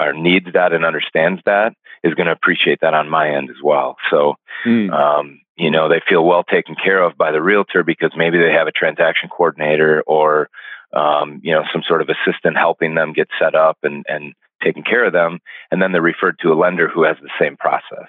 or 0.00 0.12
needs 0.12 0.46
that 0.52 0.72
and 0.72 0.84
understands 0.84 1.40
that 1.46 1.74
is 2.02 2.14
going 2.14 2.26
to 2.26 2.32
appreciate 2.32 2.80
that 2.82 2.94
on 2.94 3.08
my 3.08 3.30
end 3.30 3.50
as 3.50 3.62
well. 3.62 3.96
So, 4.10 4.34
mm. 4.64 4.92
um, 4.92 5.40
you 5.56 5.70
know, 5.70 5.88
they 5.88 6.00
feel 6.08 6.24
well 6.24 6.44
taken 6.44 6.74
care 6.74 7.02
of 7.02 7.16
by 7.16 7.30
the 7.30 7.42
realtor 7.42 7.82
because 7.82 8.12
maybe 8.16 8.38
they 8.38 8.52
have 8.52 8.66
a 8.66 8.72
transaction 8.72 9.28
coordinator 9.28 10.02
or, 10.06 10.48
um, 10.92 11.40
you 11.42 11.52
know, 11.52 11.62
some 11.72 11.82
sort 11.86 12.02
of 12.02 12.08
assistant 12.08 12.56
helping 12.56 12.94
them 12.94 13.12
get 13.12 13.28
set 13.38 13.54
up 13.54 13.78
and, 13.82 14.04
and 14.08 14.34
taking 14.62 14.82
care 14.82 15.04
of 15.04 15.12
them. 15.12 15.38
And 15.70 15.80
then 15.80 15.92
they're 15.92 16.02
referred 16.02 16.38
to 16.40 16.52
a 16.52 16.54
lender 16.54 16.88
who 16.88 17.04
has 17.04 17.16
the 17.22 17.30
same 17.40 17.56
process. 17.56 18.08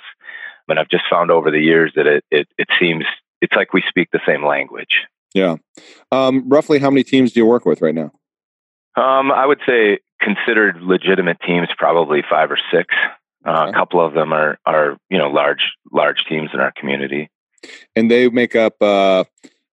But 0.68 0.78
I've 0.78 0.90
just 0.90 1.04
found 1.10 1.30
over 1.30 1.52
the 1.52 1.60
years 1.60 1.92
that 1.96 2.08
it, 2.08 2.26
it, 2.32 2.48
it 2.58 2.68
seems 2.80 3.06
it's 3.42 3.56
like 3.56 3.74
we 3.74 3.84
speak 3.88 4.10
the 4.12 4.22
same 4.26 4.46
language. 4.46 5.02
Yeah. 5.34 5.58
Um, 6.12 6.48
roughly 6.48 6.80
how 6.80 6.90
many 6.90 7.04
teams 7.04 7.34
do 7.34 7.40
you 7.42 7.46
work 7.46 7.66
with 7.66 7.82
right 7.82 7.96
now? 7.96 8.12
Um, 8.96 9.32
I 9.32 9.46
would 9.46 9.60
say 9.68 10.00
considered 10.24 10.82
legitimate 10.82 11.38
teams, 11.46 11.68
probably 11.78 12.24
five 12.30 12.52
or 12.52 12.60
six. 12.72 12.94
Uh, 13.46 13.68
A 13.70 13.74
couple 13.74 14.00
of 14.00 14.14
them 14.14 14.32
are 14.32 14.58
are 14.66 14.98
you 15.10 15.18
know 15.18 15.30
large 15.30 15.74
large 15.92 16.24
teams 16.30 16.50
in 16.54 16.62
our 16.62 16.72
community, 16.72 17.30
and 17.96 18.10
they 18.10 18.30
make 18.30 18.56
up 18.56 18.76
uh, 18.82 19.26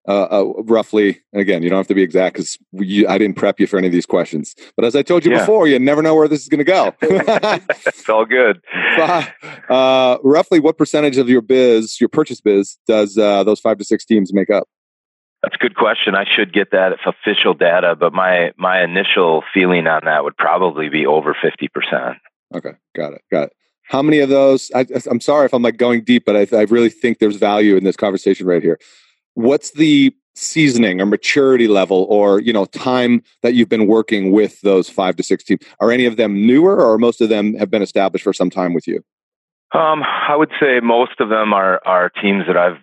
uh, 0.08 0.22
uh 0.22 0.44
roughly. 0.64 1.20
Again, 1.32 1.62
you 1.62 1.70
don't 1.70 1.78
have 1.78 1.86
to 1.86 1.94
be 1.94 2.02
exact 2.02 2.34
because 2.34 2.58
I 3.08 3.16
didn't 3.16 3.34
prep 3.36 3.60
you 3.60 3.68
for 3.68 3.78
any 3.78 3.86
of 3.86 3.92
these 3.92 4.06
questions. 4.06 4.56
But 4.74 4.84
as 4.84 4.96
I 4.96 5.02
told 5.02 5.24
you 5.24 5.30
yeah. 5.30 5.38
before, 5.38 5.68
you 5.68 5.78
never 5.78 6.02
know 6.02 6.16
where 6.16 6.26
this 6.26 6.42
is 6.42 6.48
going 6.48 6.58
to 6.58 6.64
go. 6.64 6.92
it's 7.00 8.08
all 8.08 8.24
good. 8.24 8.60
Uh, 9.68 10.18
roughly, 10.24 10.58
what 10.58 10.76
percentage 10.76 11.16
of 11.16 11.28
your 11.28 11.42
biz, 11.42 12.00
your 12.00 12.08
purchase 12.08 12.40
biz, 12.40 12.76
does 12.88 13.16
uh, 13.16 13.44
those 13.44 13.60
five 13.60 13.78
to 13.78 13.84
six 13.84 14.04
teams 14.04 14.34
make 14.34 14.50
up? 14.50 14.68
That's 15.42 15.54
a 15.54 15.58
good 15.58 15.74
question. 15.74 16.14
I 16.14 16.24
should 16.24 16.52
get 16.52 16.70
that 16.72 16.92
official 17.06 17.54
data, 17.54 17.96
but 17.98 18.12
my 18.12 18.52
my 18.56 18.82
initial 18.82 19.42
feeling 19.54 19.86
on 19.86 20.02
that 20.04 20.22
would 20.22 20.36
probably 20.36 20.88
be 20.88 21.06
over 21.06 21.34
fifty 21.40 21.68
percent. 21.68 22.18
Okay, 22.54 22.72
got 22.94 23.12
it, 23.12 23.22
got 23.30 23.44
it. 23.44 23.52
How 23.84 24.02
many 24.02 24.20
of 24.20 24.28
those? 24.28 24.70
I, 24.74 24.86
am 25.10 25.20
sorry 25.20 25.46
if 25.46 25.54
I'm 25.54 25.62
like 25.62 25.76
going 25.76 26.04
deep, 26.04 26.24
but 26.24 26.36
I, 26.36 26.56
I 26.56 26.62
really 26.62 26.90
think 26.90 27.18
there's 27.18 27.36
value 27.36 27.76
in 27.76 27.84
this 27.84 27.96
conversation 27.96 28.46
right 28.46 28.62
here. 28.62 28.78
What's 29.34 29.72
the 29.72 30.14
seasoning 30.34 31.00
or 31.00 31.06
maturity 31.06 31.68
level 31.68 32.06
or 32.08 32.40
you 32.40 32.52
know 32.52 32.64
time 32.66 33.22
that 33.42 33.54
you've 33.54 33.68
been 33.68 33.86
working 33.86 34.30
with 34.30 34.60
those 34.60 34.88
five 34.88 35.16
to 35.16 35.22
six 35.22 35.42
teams 35.42 35.60
are 35.80 35.90
any 35.90 36.06
of 36.06 36.16
them 36.16 36.46
newer 36.46 36.80
or 36.80 36.98
most 36.98 37.20
of 37.20 37.28
them 37.28 37.54
have 37.54 37.70
been 37.70 37.82
established 37.82 38.22
for 38.22 38.32
some 38.32 38.48
time 38.48 38.72
with 38.72 38.86
you 38.86 39.02
Um, 39.74 40.02
I 40.04 40.36
would 40.36 40.52
say 40.60 40.80
most 40.80 41.20
of 41.20 41.30
them 41.30 41.52
are 41.52 41.80
are 41.84 42.10
teams 42.10 42.44
that 42.46 42.56
I've 42.56 42.78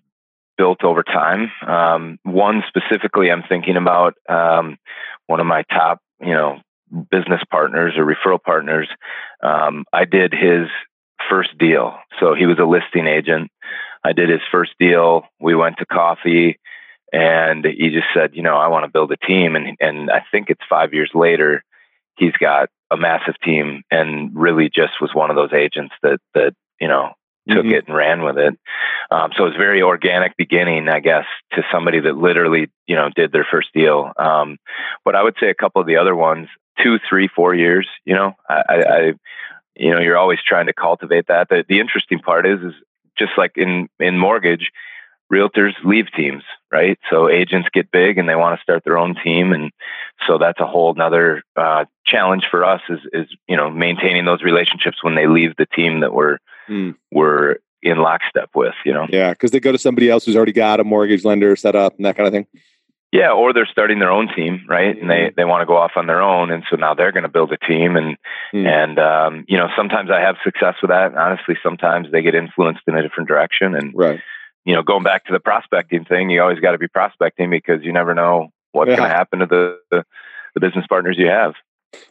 built 0.57 0.83
over 0.83 1.03
time. 1.03 1.51
Um, 1.65 2.19
one 2.23 2.63
specifically, 2.67 3.31
I'm 3.31 3.43
thinking 3.47 3.77
about 3.77 4.15
um, 4.27 4.77
one 5.27 5.39
of 5.39 5.45
my 5.45 5.63
top, 5.63 5.99
you 6.19 6.33
know, 6.33 6.59
business 7.11 7.41
partners 7.49 7.93
or 7.97 8.05
referral 8.05 8.41
partners. 8.41 8.87
Um, 9.43 9.85
I 9.93 10.05
did 10.05 10.33
his 10.33 10.67
first 11.29 11.57
deal, 11.57 11.97
so 12.19 12.33
he 12.33 12.45
was 12.45 12.59
a 12.59 12.65
listing 12.65 13.07
agent. 13.07 13.51
I 14.03 14.13
did 14.13 14.29
his 14.29 14.41
first 14.51 14.71
deal. 14.79 15.23
We 15.39 15.55
went 15.55 15.77
to 15.77 15.85
coffee, 15.85 16.59
and 17.11 17.65
he 17.65 17.89
just 17.89 18.07
said, 18.13 18.31
you 18.33 18.41
know, 18.41 18.55
I 18.55 18.67
want 18.67 18.85
to 18.85 18.91
build 18.91 19.11
a 19.11 19.17
team, 19.17 19.55
and 19.55 19.77
and 19.79 20.09
I 20.09 20.23
think 20.31 20.49
it's 20.49 20.61
five 20.69 20.93
years 20.93 21.11
later, 21.13 21.63
he's 22.17 22.33
got 22.33 22.69
a 22.89 22.97
massive 22.97 23.35
team, 23.43 23.83
and 23.91 24.31
really 24.33 24.69
just 24.73 25.01
was 25.01 25.13
one 25.13 25.29
of 25.29 25.35
those 25.35 25.53
agents 25.53 25.93
that 26.03 26.19
that 26.33 26.53
you 26.79 26.87
know, 26.87 27.13
took 27.47 27.65
mm-hmm. 27.65 27.75
it 27.75 27.87
and 27.87 27.95
ran 27.95 28.23
with 28.23 28.37
it. 28.37 28.57
Um, 29.09 29.31
so 29.35 29.45
it 29.45 29.49
was 29.49 29.57
very 29.57 29.81
organic 29.81 30.35
beginning, 30.37 30.89
I 30.89 30.99
guess, 30.99 31.25
to 31.53 31.63
somebody 31.71 31.99
that 32.01 32.17
literally, 32.17 32.69
you 32.87 32.95
know, 32.95 33.09
did 33.15 33.31
their 33.31 33.47
first 33.49 33.69
deal. 33.73 34.11
Um, 34.17 34.57
but 35.05 35.15
I 35.15 35.23
would 35.23 35.35
say 35.39 35.49
a 35.49 35.55
couple 35.55 35.81
of 35.81 35.87
the 35.87 35.97
other 35.97 36.15
ones, 36.15 36.47
two, 36.83 36.99
three, 37.09 37.27
four 37.27 37.55
years, 37.55 37.87
you 38.05 38.13
know, 38.13 38.33
I, 38.49 38.63
I, 38.69 39.13
you 39.75 39.93
know, 39.93 39.99
you're 39.99 40.17
always 40.17 40.39
trying 40.45 40.67
to 40.67 40.73
cultivate 40.73 41.27
that. 41.27 41.49
The, 41.49 41.63
the 41.67 41.79
interesting 41.79 42.19
part 42.19 42.45
is, 42.45 42.59
is 42.61 42.73
just 43.17 43.31
like 43.37 43.53
in, 43.55 43.89
in 43.99 44.17
mortgage, 44.17 44.71
realtors 45.31 45.73
leave 45.83 46.07
teams, 46.15 46.43
right? 46.71 46.97
So 47.09 47.29
agents 47.29 47.69
get 47.73 47.91
big 47.91 48.17
and 48.17 48.29
they 48.29 48.35
want 48.35 48.57
to 48.57 48.63
start 48.63 48.83
their 48.83 48.97
own 48.97 49.15
team. 49.23 49.51
And 49.51 49.71
so 50.25 50.37
that's 50.37 50.59
a 50.59 50.67
whole 50.67 50.93
nother 50.93 51.43
uh, 51.55 51.85
challenge 52.05 52.45
for 52.49 52.63
us 52.63 52.81
is, 52.89 52.99
is, 53.11 53.27
you 53.47 53.57
know, 53.57 53.69
maintaining 53.69 54.25
those 54.25 54.41
relationships 54.41 55.03
when 55.03 55.15
they 55.15 55.27
leave 55.27 55.55
the 55.57 55.65
team 55.65 55.99
that 55.99 56.13
we're, 56.13 56.37
mm. 56.69 56.95
we're 57.11 57.57
in 57.81 57.97
lockstep 57.97 58.49
with, 58.55 58.73
you 58.85 58.93
know? 58.93 59.07
Yeah. 59.09 59.33
Cause 59.33 59.51
they 59.51 59.59
go 59.59 59.71
to 59.71 59.77
somebody 59.77 60.09
else 60.09 60.25
who's 60.25 60.35
already 60.35 60.53
got 60.53 60.79
a 60.79 60.83
mortgage 60.83 61.23
lender 61.23 61.55
set 61.55 61.75
up 61.75 61.95
and 61.97 62.05
that 62.05 62.15
kind 62.15 62.27
of 62.27 62.33
thing. 62.33 62.47
Yeah, 63.13 63.31
or 63.31 63.53
they're 63.53 63.65
starting 63.71 63.99
their 63.99 64.11
own 64.11 64.27
team, 64.35 64.65
right? 64.67 64.93
Mm-hmm. 64.93 65.01
And 65.01 65.09
they, 65.09 65.15
mm-hmm. 65.15 65.33
they 65.37 65.45
want 65.45 65.61
to 65.61 65.65
go 65.65 65.77
off 65.77 65.91
on 65.95 66.07
their 66.07 66.21
own, 66.21 66.51
and 66.51 66.63
so 66.69 66.75
now 66.75 66.93
they're 66.93 67.13
going 67.13 67.23
to 67.23 67.29
build 67.29 67.53
a 67.53 67.57
team. 67.57 67.95
And 67.95 68.17
mm. 68.53 68.67
and 68.67 68.99
um, 68.99 69.45
you 69.47 69.57
know, 69.57 69.69
sometimes 69.77 70.11
I 70.11 70.19
have 70.19 70.35
success 70.43 70.75
with 70.81 70.91
that. 70.91 71.11
And 71.11 71.17
honestly, 71.17 71.55
sometimes 71.63 72.11
they 72.11 72.21
get 72.21 72.35
influenced 72.35 72.81
in 72.85 72.97
a 72.97 73.01
different 73.01 73.29
direction. 73.29 73.75
And 73.75 73.93
right 73.95 74.19
you 74.67 74.75
know, 74.75 74.83
going 74.83 75.01
back 75.01 75.23
to 75.23 75.33
the 75.33 75.39
prospecting 75.39 76.03
thing, 76.03 76.29
you 76.29 76.41
always 76.41 76.59
got 76.59 76.73
to 76.73 76.77
be 76.77 76.89
prospecting 76.89 77.49
because 77.49 77.83
you 77.83 77.93
never 77.93 78.13
know 78.13 78.49
what's 78.73 78.89
yeah. 78.89 78.97
going 78.97 79.09
to 79.09 79.15
happen 79.15 79.39
to 79.39 79.45
the, 79.45 79.79
the, 79.91 80.03
the 80.55 80.59
business 80.59 80.85
partners 80.89 81.15
you 81.17 81.27
have. 81.27 81.53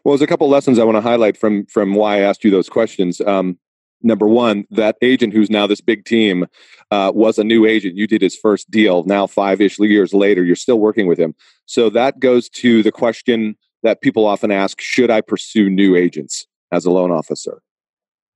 Well, 0.03 0.17
there's 0.17 0.23
a 0.23 0.27
couple 0.27 0.49
lessons 0.49 0.79
I 0.79 0.85
want 0.85 0.97
to 0.97 1.03
highlight 1.03 1.37
from 1.37 1.67
from 1.67 1.93
why 1.93 2.17
I 2.17 2.21
asked 2.21 2.45
you 2.45 2.51
those 2.51 2.71
questions. 2.71 3.21
Um, 3.21 3.59
number 4.03 4.27
one, 4.27 4.65
that 4.71 4.97
agent 5.03 5.33
who's 5.33 5.51
now 5.51 5.67
this 5.67 5.81
big 5.81 6.05
team 6.05 6.47
uh, 6.91 7.13
was 7.15 7.39
a 7.39 7.45
new 7.45 7.67
agent. 7.67 7.97
You 7.97 8.07
did 8.07 8.23
his 8.23 8.37
first 8.37 8.71
deal. 8.71 9.05
Now, 9.05 9.27
five 9.27 9.61
ish 9.61 9.79
years 9.79 10.15
later, 10.15 10.45
you're 10.45 10.57
still 10.57 10.79
working 10.79 11.07
with 11.07 11.19
him. 11.19 11.35
So 11.67 11.91
that 11.91 12.21
goes 12.21 12.49
to 12.51 12.83
the 12.83 12.93
question 12.93 13.57
that 13.83 14.01
people 14.01 14.27
often 14.27 14.51
ask: 14.51 14.81
Should 14.81 15.11
I 15.11 15.21
pursue 15.21 15.69
new 15.71 15.97
agents 15.97 16.47
as 16.73 16.85
a 16.85 16.91
loan 16.91 17.11
officer? 17.11 17.63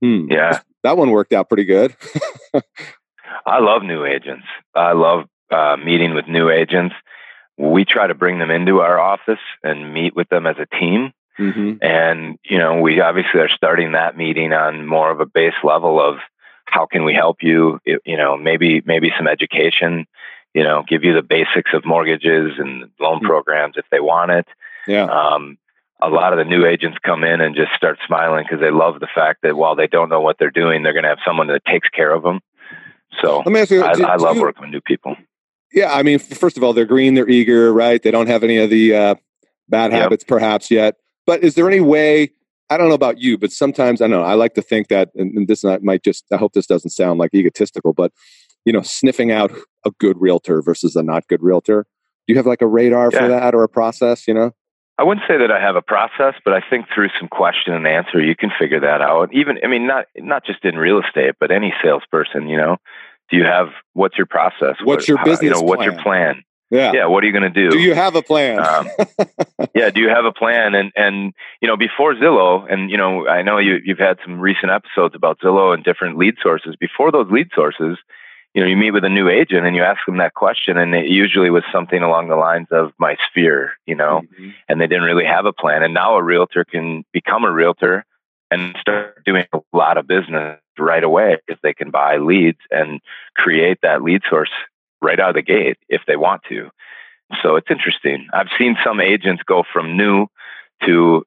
Hmm. 0.03 0.27
Yeah, 0.31 0.61
that 0.83 0.97
one 0.97 1.11
worked 1.11 1.33
out 1.33 1.49
pretty 1.49 1.65
good. 1.65 1.97
I 3.47 3.61
love 3.61 3.83
new 3.83 4.05
agents. 4.05 4.47
I 4.75 4.93
love 4.93 5.25
uh, 5.51 5.77
meeting 5.77 6.15
with 6.15 6.27
new 6.29 6.51
agents. 6.51 6.95
We 7.59 7.85
try 7.85 8.07
to 8.07 8.15
bring 8.15 8.39
them 8.39 8.51
into 8.51 8.81
our 8.81 8.99
office 8.99 9.41
and 9.63 9.93
meet 9.93 10.17
with 10.17 10.29
them 10.29 10.47
as 10.47 10.57
a 10.59 10.67
team. 10.79 11.13
Mm-hmm. 11.41 11.83
And, 11.83 12.39
you 12.45 12.59
know, 12.59 12.81
we 12.81 13.01
obviously 13.01 13.41
are 13.41 13.49
starting 13.49 13.93
that 13.93 14.17
meeting 14.17 14.53
on 14.53 14.87
more 14.87 15.11
of 15.11 15.21
a 15.21 15.27
base 15.27 15.55
level 15.65 15.99
of 15.99 16.19
how 16.67 16.87
can 16.87 17.05
we 17.05 17.15
help 17.15 17.39
you? 17.41 17.81
It, 17.85 18.01
you 18.05 18.17
know, 18.17 18.37
maybe, 18.37 18.83
maybe 18.85 19.11
some 19.17 19.27
education, 19.27 20.07
you 20.55 20.63
know, 20.63 20.85
give 20.87 21.03
you 21.03 21.15
the 21.15 21.23
basics 21.23 21.71
of 21.73 21.85
mortgages 21.85 22.53
and 22.59 22.91
loan 23.01 23.17
mm-hmm. 23.17 23.27
programs 23.27 23.75
if 23.77 23.87
they 23.91 24.01
want 24.01 24.31
it. 24.31 24.47
Yeah. 24.87 25.07
Um, 25.07 25.57
a 26.03 26.09
lot 26.09 26.33
of 26.33 26.39
the 26.39 26.45
new 26.45 26.65
agents 26.67 26.99
come 27.05 27.25
in 27.25 27.41
and 27.41 27.55
just 27.57 27.73
start 27.77 27.99
smiling 28.07 28.45
because 28.45 28.61
they 28.61 28.71
love 28.71 29.01
the 29.01 29.09
fact 29.15 29.41
that 29.43 29.57
while 29.57 29.77
they 29.77 29.87
don't 29.87 30.09
know 30.09 30.21
what 30.21 30.37
they're 30.39 30.51
doing, 30.51 30.83
they're 30.83 30.93
going 30.95 31.03
to 31.03 31.11
have 31.11 31.19
someone 31.27 31.49
that 31.49 31.65
takes 31.65 31.89
care 31.89 32.13
of 32.13 32.23
them. 32.23 32.41
So 33.21 33.39
let 33.39 33.49
me 33.49 33.61
ask 33.61 33.71
you, 33.71 33.85
I, 33.85 33.93
do, 33.95 34.05
I 34.05 34.17
love 34.17 34.37
you, 34.37 34.43
working 34.43 34.63
with 34.63 34.71
new 34.71 34.81
people. 34.81 35.17
Yeah, 35.73 35.93
I 35.93 36.03
mean, 36.03 36.19
first 36.19 36.57
of 36.57 36.63
all, 36.63 36.73
they're 36.73 36.87
green, 36.87 37.15
they're 37.15 37.29
eager, 37.29 37.73
right? 37.73 38.03
They 38.03 38.11
don't 38.11 38.29
have 38.29 38.45
any 38.45 38.59
of 38.59 38.71
the 38.71 38.95
uh, 38.95 39.15
bad 39.69 39.93
yep. 39.93 40.03
habits, 40.03 40.25
perhaps 40.25 40.71
yet. 40.71 40.97
But 41.31 41.45
is 41.45 41.55
there 41.55 41.69
any 41.69 41.79
way? 41.79 42.31
I 42.71 42.77
don't 42.77 42.89
know 42.89 42.95
about 42.97 43.19
you, 43.19 43.39
but 43.39 43.53
sometimes 43.53 44.01
I 44.01 44.09
know 44.09 44.23
I 44.23 44.35
like 44.35 44.55
to 44.55 44.63
think 44.63 44.89
that, 44.89 45.11
and 45.15 45.47
this 45.47 45.63
might 45.63 46.03
just. 46.03 46.25
I 46.33 46.37
hope 46.37 46.55
this 46.55 46.67
doesn't 46.67 46.91
sound 46.91 47.21
like 47.21 47.33
egotistical, 47.33 47.93
but 47.93 48.11
you 48.65 48.73
know, 48.73 48.83
sniffing 48.83 49.31
out 49.31 49.53
a 49.87 49.93
good 50.01 50.21
realtor 50.21 50.61
versus 50.61 50.97
a 50.97 51.05
not 51.05 51.29
good 51.29 51.41
realtor. 51.41 51.87
Do 52.27 52.33
you 52.33 52.37
have 52.37 52.47
like 52.47 52.63
a 52.63 52.67
radar 52.67 53.11
yeah. 53.13 53.19
for 53.21 53.29
that 53.29 53.55
or 53.55 53.63
a 53.63 53.69
process? 53.69 54.27
You 54.27 54.35
know. 54.35 54.51
I 54.99 55.05
wouldn't 55.05 55.25
say 55.29 55.39
that 55.39 55.53
I 55.53 55.61
have 55.61 55.77
a 55.77 55.83
process, 55.83 56.35
but 56.45 56.53
I 56.53 56.63
think 56.69 56.87
through 56.93 57.11
some 57.21 57.29
question 57.29 57.75
and 57.75 57.87
answer, 57.87 58.21
you 58.21 58.35
can 58.35 58.51
figure 58.59 58.81
that 58.81 59.01
out. 59.01 59.33
Even, 59.33 59.59
I 59.63 59.69
mean, 59.69 59.87
not 59.87 60.07
not 60.17 60.45
just 60.45 60.65
in 60.65 60.75
real 60.75 61.01
estate, 61.01 61.37
but 61.39 61.53
any 61.53 61.73
salesperson. 61.81 62.49
You 62.49 62.57
know, 62.57 62.77
do 63.31 63.37
you 63.37 63.45
have 63.45 63.69
what's 63.93 64.19
your 64.19 64.27
process? 64.27 64.75
What's 64.83 65.07
your 65.07 65.19
business? 65.19 65.43
you 65.43 65.51
know, 65.51 65.61
plan? 65.61 65.69
what's 65.69 65.85
your 65.85 66.03
plan? 66.03 66.43
Yeah, 66.71 66.93
yeah. 66.95 67.07
What 67.07 67.25
are 67.25 67.27
you 67.27 67.33
going 67.33 67.53
to 67.53 67.69
do? 67.69 67.71
Do 67.71 67.79
you 67.79 67.95
have 67.95 68.15
a 68.15 68.23
plan? 68.23 68.61
um, 68.61 68.89
yeah, 69.75 69.91
do 69.91 70.01
you 70.01 70.09
have 70.09 70.25
a 70.25 70.33
plan? 70.33 70.75
And 70.75 70.93
and 70.95 71.33
you 71.61 71.69
know, 71.69 71.77
before 71.77 72.15
Zillow, 72.15 72.73
and 72.73 72.91
you 72.91 72.97
know, 72.97 73.27
I 73.27 73.43
know 73.43 73.59
you 73.59 73.79
you've 73.85 73.99
had 73.99 74.19
some 74.25 74.39
recent 74.41 74.71
episodes 74.71 75.15
about 75.15 75.41
Zillow 75.41 75.75
and 75.75 75.83
different 75.83 76.17
lead 76.17 76.37
sources. 76.41 76.77
Before 76.79 77.11
those 77.11 77.29
lead 77.31 77.49
sources, 77.55 77.99
you 78.55 78.63
know, 78.63 78.69
you 78.69 78.77
meet 78.77 78.93
with 78.93 79.05
a 79.05 79.09
new 79.09 79.29
agent 79.29 79.67
and 79.67 79.75
you 79.75 79.83
ask 79.83 80.01
them 80.07 80.19
that 80.19 80.35
question, 80.35 80.77
and 80.77 80.95
it 80.95 81.07
usually 81.07 81.51
was 81.51 81.65
something 81.73 82.03
along 82.03 82.29
the 82.29 82.37
lines 82.37 82.69
of 82.71 82.93
my 82.99 83.17
sphere, 83.29 83.73
you 83.87 83.97
know, 83.97 84.23
mm-hmm. 84.23 84.51
and 84.69 84.81
they 84.81 84.87
didn't 84.87 85.05
really 85.05 85.25
have 85.25 85.47
a 85.47 85.53
plan. 85.53 85.83
And 85.83 85.93
now 85.93 86.17
a 86.17 86.23
realtor 86.23 86.65
can 86.65 87.05
become 87.13 87.45
a 87.45 87.51
realtor 87.51 88.05
and 88.51 88.77
start 88.81 89.25
doing 89.25 89.45
a 89.53 89.61
lot 89.73 89.97
of 89.97 90.07
business 90.07 90.59
right 90.79 91.05
away 91.05 91.39
because 91.47 91.61
they 91.63 91.75
can 91.75 91.91
buy 91.91 92.17
leads 92.17 92.59
and 92.71 93.01
create 93.37 93.79
that 93.83 94.03
lead 94.03 94.23
source 94.29 94.51
right 95.03 95.19
out 95.19 95.31
of 95.31 95.35
the 95.35 95.43
gate 95.43 95.79
if 95.89 96.03
they 96.07 96.17
want 96.17 96.43
to. 96.49 96.71
So 97.43 97.57
it's 97.57 97.71
interesting. 97.71 98.29
I've 98.33 98.49
seen 98.59 98.77
some 98.85 99.01
agents 99.01 99.43
go 99.47 99.63
from 99.73 99.97
new 99.97 100.27
to 100.87 101.25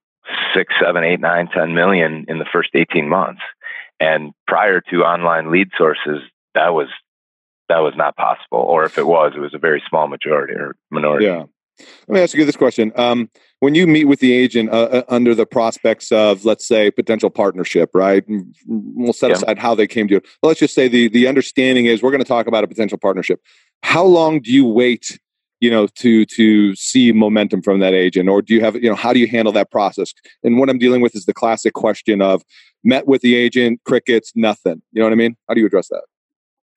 six, 0.53 0.73
seven, 0.81 1.03
eight, 1.03 1.19
nine, 1.19 1.47
ten 1.47 1.73
million 1.73 2.25
in 2.27 2.39
the 2.39 2.45
first 2.51 2.71
18 2.73 3.07
months. 3.07 3.41
And 3.99 4.33
prior 4.47 4.81
to 4.89 5.03
online 5.03 5.51
lead 5.51 5.69
sources, 5.77 6.21
that 6.55 6.73
was 6.73 6.87
that 7.69 7.79
was 7.79 7.93
not 7.95 8.17
possible, 8.17 8.59
or 8.59 8.83
if 8.83 8.97
it 8.97 9.07
was, 9.07 9.33
it 9.35 9.39
was 9.39 9.53
a 9.53 9.57
very 9.59 9.81
small 9.89 10.07
majority 10.07 10.53
or 10.53 10.75
minority. 10.91 11.25
Yeah. 11.25 11.45
Let 11.79 12.09
me 12.09 12.19
ask 12.19 12.35
you 12.35 12.45
this 12.45 12.55
question: 12.55 12.91
um, 12.95 13.29
When 13.59 13.75
you 13.75 13.87
meet 13.87 14.05
with 14.05 14.19
the 14.19 14.33
agent 14.33 14.69
uh, 14.69 14.89
uh, 14.91 15.03
under 15.09 15.33
the 15.33 15.45
prospects 15.45 16.11
of, 16.11 16.45
let's 16.45 16.67
say, 16.67 16.91
potential 16.91 17.29
partnership, 17.29 17.89
right? 17.93 18.23
We'll 18.67 19.13
set 19.13 19.29
yeah. 19.29 19.37
aside 19.37 19.57
how 19.57 19.75
they 19.75 19.87
came 19.87 20.07
to 20.09 20.17
it. 20.17 20.27
Let's 20.41 20.59
just 20.59 20.75
say 20.75 20.87
the 20.87 21.07
the 21.07 21.27
understanding 21.27 21.85
is 21.85 22.01
we're 22.01 22.11
going 22.11 22.23
to 22.23 22.27
talk 22.27 22.47
about 22.47 22.63
a 22.63 22.67
potential 22.67 22.97
partnership. 22.97 23.41
How 23.81 24.03
long 24.03 24.39
do 24.39 24.51
you 24.51 24.65
wait? 24.65 25.19
You 25.59 25.71
know, 25.71 25.87
to 25.87 26.25
to 26.25 26.75
see 26.75 27.13
momentum 27.13 27.61
from 27.61 27.79
that 27.79 27.93
agent, 27.93 28.27
or 28.27 28.41
do 28.41 28.53
you 28.53 28.61
have 28.61 28.75
you 28.75 28.89
know 28.89 28.95
how 28.95 29.13
do 29.13 29.19
you 29.19 29.27
handle 29.27 29.53
that 29.53 29.71
process? 29.71 30.13
And 30.43 30.59
what 30.59 30.69
I'm 30.69 30.77
dealing 30.77 31.01
with 31.01 31.15
is 31.15 31.25
the 31.25 31.33
classic 31.33 31.73
question 31.73 32.21
of 32.21 32.43
met 32.83 33.07
with 33.07 33.21
the 33.21 33.35
agent, 33.35 33.79
crickets, 33.85 34.33
nothing. 34.35 34.81
You 34.91 34.99
know 34.99 35.05
what 35.05 35.13
I 35.13 35.15
mean? 35.15 35.37
How 35.47 35.53
do 35.53 35.61
you 35.61 35.67
address 35.67 35.87
that? 35.87 36.03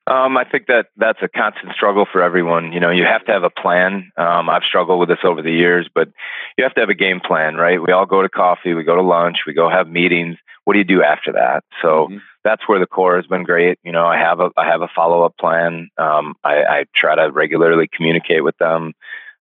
Um, 0.09 0.37
I 0.37 0.45
think 0.45 0.67
that 0.69 0.87
that's 0.97 1.19
a 1.21 1.29
constant 1.29 1.73
struggle 1.73 2.07
for 2.11 2.23
everyone. 2.23 2.73
You 2.73 2.79
know, 2.79 2.91
you 2.91 3.05
have 3.05 3.25
to 3.25 3.33
have 3.33 3.43
a 3.43 3.51
plan. 3.51 4.13
Um, 4.17 4.49
I've 4.49 4.63
struggled 4.63 5.01
with 5.01 5.09
this 5.09 5.25
over 5.25 5.43
the 5.43 5.51
years, 5.51 5.89
but 5.93 6.09
you 6.57 6.63
have 6.63 6.75
to 6.75 6.81
have 6.81 6.91
a 6.91 6.95
game 6.95 7.21
plan, 7.21 7.57
right? 7.57 7.83
We 7.83 7.93
all 7.93 8.07
go 8.07 8.23
to 8.23 8.29
coffee, 8.29 8.75
we 8.75 8.85
go 8.85 8.95
to 8.95 9.03
lunch, 9.03 9.39
we 9.47 9.53
go 9.53 9.69
have 9.69 9.89
meetings. 9.89 10.37
What 10.65 10.75
do 10.75 10.79
you 10.79 10.85
do 10.85 11.03
after 11.03 11.33
that? 11.33 11.65
So 11.83 12.07
mm-hmm. 12.07 12.19
that's 12.45 12.69
where 12.69 12.79
the 12.79 12.87
core 12.87 13.17
has 13.17 13.27
been 13.27 13.43
great. 13.43 13.81
You 13.83 13.91
know, 13.91 14.07
I 14.07 14.17
have 14.17 14.39
a 14.39 14.51
I 14.57 14.67
have 14.67 14.83
a 14.83 14.89
follow 14.95 15.23
up 15.23 15.37
plan. 15.39 15.91
Um, 15.99 16.35
I, 16.45 16.63
I 16.63 16.85
try 16.95 17.17
to 17.17 17.33
regularly 17.33 17.89
communicate 17.93 18.45
with 18.45 18.57
them. 18.59 18.93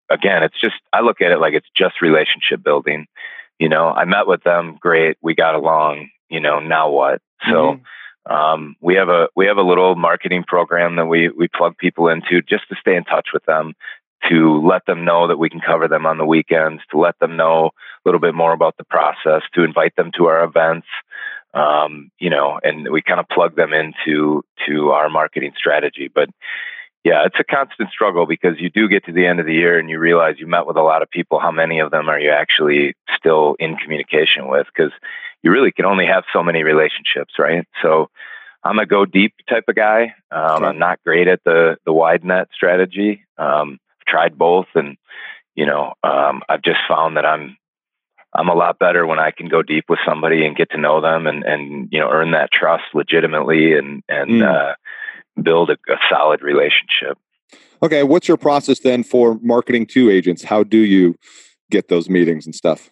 Again, 0.09 0.43
it's 0.43 0.59
just 0.59 0.75
I 0.93 1.01
look 1.01 1.21
at 1.21 1.31
it 1.31 1.39
like 1.39 1.55
it's 1.55 1.69
just 1.75 2.01
relationship 2.03 2.63
building. 2.63 3.07
You 3.57 3.69
know, 3.69 3.89
I 3.89 4.05
met 4.05 4.27
with 4.27 4.43
them, 4.43 4.77
great, 4.79 5.17
we 5.21 5.33
got 5.33 5.55
along. 5.55 6.09
You 6.29 6.39
know, 6.39 6.59
now 6.59 6.91
what? 6.91 7.19
So. 7.49 7.53
Mm-hmm 7.53 7.83
um, 8.29 8.75
we 8.81 8.95
have 8.95 9.09
a 9.09 9.27
we 9.35 9.47
have 9.47 9.57
a 9.57 9.63
little 9.63 9.95
marketing 9.95 10.43
program 10.47 10.95
that 10.97 11.05
we 11.05 11.29
we 11.29 11.47
plug 11.47 11.77
people 11.77 12.07
into 12.07 12.41
just 12.41 12.67
to 12.69 12.75
stay 12.79 12.95
in 12.95 13.03
touch 13.03 13.29
with 13.33 13.43
them, 13.45 13.73
to 14.29 14.61
let 14.65 14.85
them 14.85 15.03
know 15.03 15.27
that 15.27 15.39
we 15.39 15.49
can 15.49 15.61
cover 15.61 15.87
them 15.87 16.05
on 16.05 16.17
the 16.17 16.25
weekends, 16.25 16.81
to 16.91 16.99
let 16.99 17.17
them 17.19 17.35
know 17.35 17.67
a 17.67 18.03
little 18.05 18.19
bit 18.19 18.35
more 18.35 18.53
about 18.53 18.77
the 18.77 18.83
process, 18.83 19.41
to 19.53 19.63
invite 19.63 19.95
them 19.95 20.11
to 20.17 20.25
our 20.25 20.43
events, 20.43 20.87
um, 21.53 22.11
you 22.19 22.29
know, 22.29 22.59
and 22.63 22.89
we 22.91 23.01
kind 23.01 23.19
of 23.19 23.27
plug 23.29 23.55
them 23.55 23.73
into 23.73 24.43
to 24.67 24.91
our 24.91 25.09
marketing 25.09 25.53
strategy. 25.57 26.09
But 26.13 26.29
yeah, 27.03 27.25
it's 27.25 27.39
a 27.39 27.43
constant 27.43 27.89
struggle 27.89 28.27
because 28.27 28.59
you 28.59 28.69
do 28.69 28.87
get 28.87 29.05
to 29.05 29.11
the 29.11 29.25
end 29.25 29.39
of 29.39 29.45
the 29.45 29.53
year 29.53 29.79
and 29.79 29.89
you 29.89 29.97
realize 29.97 30.35
you 30.37 30.45
met 30.45 30.67
with 30.67 30.77
a 30.77 30.83
lot 30.83 31.01
of 31.01 31.09
people. 31.09 31.39
How 31.39 31.51
many 31.51 31.79
of 31.79 31.89
them 31.89 32.09
are 32.09 32.19
you 32.19 32.29
actually 32.29 32.93
still 33.17 33.55
in 33.59 33.75
communication 33.77 34.47
with? 34.47 34.67
Because 34.67 34.91
you 35.41 35.51
really 35.51 35.71
can 35.71 35.85
only 35.85 36.05
have 36.05 36.23
so 36.31 36.43
many 36.43 36.63
relationships, 36.63 37.33
right? 37.39 37.67
So 37.81 38.09
I'm 38.63 38.77
a 38.77 38.85
go 38.85 39.05
deep 39.05 39.33
type 39.49 39.63
of 39.67 39.75
guy. 39.75 40.13
Um, 40.29 40.63
I'm 40.63 40.79
not 40.79 40.99
great 41.03 41.27
at 41.27 41.41
the 41.43 41.77
the 41.85 41.93
wide 41.93 42.23
net 42.23 42.49
strategy. 42.53 43.23
Um, 43.37 43.79
I've 43.99 44.05
tried 44.05 44.37
both, 44.37 44.67
and 44.75 44.97
you 45.55 45.65
know, 45.65 45.93
um, 46.03 46.43
I've 46.47 46.61
just 46.61 46.79
found 46.87 47.17
that 47.17 47.25
I'm 47.25 47.57
I'm 48.33 48.49
a 48.49 48.53
lot 48.53 48.77
better 48.77 49.07
when 49.07 49.19
I 49.19 49.31
can 49.31 49.47
go 49.47 49.63
deep 49.63 49.85
with 49.89 49.99
somebody 50.05 50.45
and 50.45 50.55
get 50.55 50.69
to 50.71 50.77
know 50.77 51.01
them 51.01 51.25
and 51.25 51.43
and 51.43 51.89
you 51.91 51.99
know 51.99 52.09
earn 52.11 52.31
that 52.31 52.51
trust 52.51 52.83
legitimately 52.93 53.73
and 53.73 54.03
and 54.07 54.29
mm. 54.29 54.47
uh, 54.47 54.75
build 55.41 55.69
a, 55.69 55.77
a 55.91 55.97
solid 56.09 56.41
relationship. 56.41 57.17
Okay, 57.83 58.03
what's 58.03 58.27
your 58.27 58.37
process 58.37 58.79
then 58.79 59.03
for 59.03 59.39
marketing 59.41 59.87
to 59.87 60.09
agents? 60.09 60.43
How 60.43 60.63
do 60.63 60.77
you 60.77 61.15
get 61.71 61.87
those 61.87 62.09
meetings 62.09 62.45
and 62.45 62.53
stuff? 62.53 62.89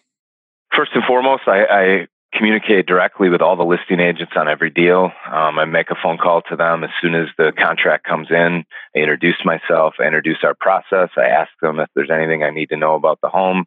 First 0.74 0.92
and 0.94 1.04
foremost, 1.04 1.42
I, 1.46 1.64
I 1.64 2.06
communicate 2.32 2.86
directly 2.86 3.28
with 3.28 3.40
all 3.40 3.56
the 3.56 3.64
listing 3.64 4.00
agents 4.00 4.32
on 4.36 4.48
every 4.48 4.70
deal. 4.70 5.12
Um, 5.26 5.58
I 5.58 5.64
make 5.64 5.90
a 5.90 5.96
phone 6.00 6.18
call 6.18 6.42
to 6.42 6.56
them 6.56 6.84
as 6.84 6.90
soon 7.00 7.14
as 7.14 7.28
the 7.36 7.52
contract 7.56 8.04
comes 8.04 8.28
in. 8.30 8.64
I 8.94 8.98
introduce 8.98 9.44
myself, 9.44 9.94
I 9.98 10.04
introduce 10.04 10.38
our 10.42 10.54
process. 10.54 11.10
I 11.16 11.26
ask 11.26 11.50
them 11.60 11.80
if 11.80 11.88
there's 11.94 12.10
anything 12.10 12.42
I 12.42 12.50
need 12.50 12.68
to 12.70 12.76
know 12.76 12.94
about 12.94 13.20
the 13.20 13.28
home 13.28 13.64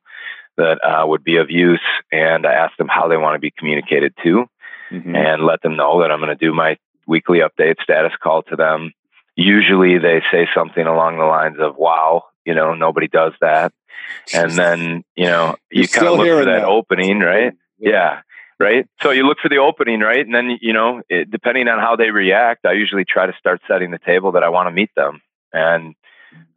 that 0.57 0.79
uh, 0.83 1.05
would 1.07 1.23
be 1.23 1.37
of 1.37 1.49
use, 1.49 1.81
and 2.11 2.45
I 2.45 2.53
ask 2.53 2.77
them 2.77 2.87
how 2.87 3.07
they 3.07 3.17
want 3.17 3.35
to 3.35 3.39
be 3.39 3.51
communicated 3.57 4.13
to, 4.23 4.45
mm-hmm. 4.91 5.15
and 5.15 5.45
let 5.45 5.61
them 5.61 5.75
know 5.75 6.01
that 6.01 6.11
I'm 6.11 6.19
going 6.19 6.29
to 6.29 6.35
do 6.35 6.53
my 6.53 6.77
weekly 7.07 7.39
update 7.39 7.81
status 7.81 8.13
call 8.21 8.43
to 8.43 8.55
them. 8.55 8.91
Usually, 9.35 9.97
they 9.97 10.21
say 10.31 10.47
something 10.55 10.85
along 10.85 11.17
the 11.17 11.25
lines 11.25 11.57
of 11.59 11.75
"Wow, 11.77 12.25
you 12.45 12.53
know, 12.53 12.73
nobody 12.75 13.07
does 13.07 13.33
that," 13.41 13.73
and 14.33 14.51
then 14.51 15.03
you 15.15 15.25
know 15.25 15.55
you 15.71 15.87
kind 15.87 16.07
of 16.07 16.17
look 16.17 16.27
for 16.27 16.45
that, 16.45 16.61
that, 16.61 16.65
opening, 16.65 17.19
right? 17.19 17.53
yeah. 17.79 17.91
yeah 17.91 18.21
right? 18.59 18.87
So 19.01 19.11
you 19.11 19.25
look 19.25 19.39
for 19.41 19.49
the 19.49 19.57
opening, 19.57 19.99
right? 19.99 20.25
And 20.25 20.33
then, 20.33 20.57
you 20.61 20.73
know, 20.73 21.01
it, 21.09 21.29
depending 21.29 21.67
on 21.67 21.79
how 21.79 21.95
they 21.95 22.11
react, 22.11 22.65
I 22.65 22.73
usually 22.73 23.03
try 23.03 23.25
to 23.25 23.33
start 23.37 23.61
setting 23.67 23.91
the 23.91 23.99
table 23.99 24.33
that 24.33 24.43
I 24.43 24.49
want 24.49 24.67
to 24.67 24.71
meet 24.71 24.91
them. 24.95 25.21
And 25.51 25.95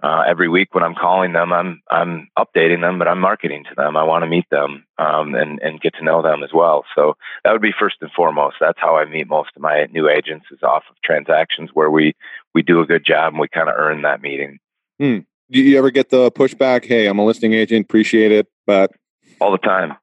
uh, 0.02 0.24
every 0.26 0.48
week 0.48 0.74
when 0.74 0.84
I'm 0.84 0.94
calling 0.94 1.32
them, 1.32 1.52
I'm 1.52 1.82
I'm 1.90 2.28
updating 2.38 2.80
them, 2.80 2.98
but 2.98 3.08
I'm 3.08 3.20
marketing 3.20 3.64
to 3.68 3.74
them. 3.74 3.96
I 3.96 4.04
want 4.04 4.22
to 4.22 4.28
meet 4.28 4.48
them 4.50 4.84
um, 4.98 5.34
and 5.34 5.58
and 5.60 5.80
get 5.80 5.94
to 5.94 6.04
know 6.04 6.22
them 6.22 6.42
as 6.42 6.50
well. 6.52 6.84
So 6.94 7.16
that 7.44 7.52
would 7.52 7.62
be 7.62 7.72
first 7.78 7.96
and 8.00 8.10
foremost. 8.12 8.56
That's 8.60 8.78
how 8.78 8.96
I 8.96 9.04
meet 9.06 9.28
most 9.28 9.50
of 9.56 9.62
my 9.62 9.86
new 9.92 10.08
agents 10.08 10.46
is 10.50 10.62
off 10.62 10.84
of 10.90 10.96
transactions 11.02 11.70
where 11.74 11.90
we 11.90 12.14
we 12.54 12.62
do 12.62 12.80
a 12.80 12.86
good 12.86 13.04
job 13.04 13.32
and 13.32 13.40
we 13.40 13.48
kind 13.48 13.68
of 13.68 13.74
earn 13.76 14.02
that 14.02 14.20
meeting. 14.20 14.58
Hmm. 15.00 15.18
Do 15.50 15.60
you 15.60 15.78
ever 15.78 15.90
get 15.90 16.10
the 16.10 16.30
pushback? 16.32 16.84
Hey, 16.84 17.06
I'm 17.06 17.18
a 17.18 17.24
listing 17.24 17.52
agent, 17.52 17.86
appreciate 17.86 18.32
it, 18.32 18.48
but 18.66 18.92
all 19.40 19.52
the 19.52 19.58
time. 19.58 19.94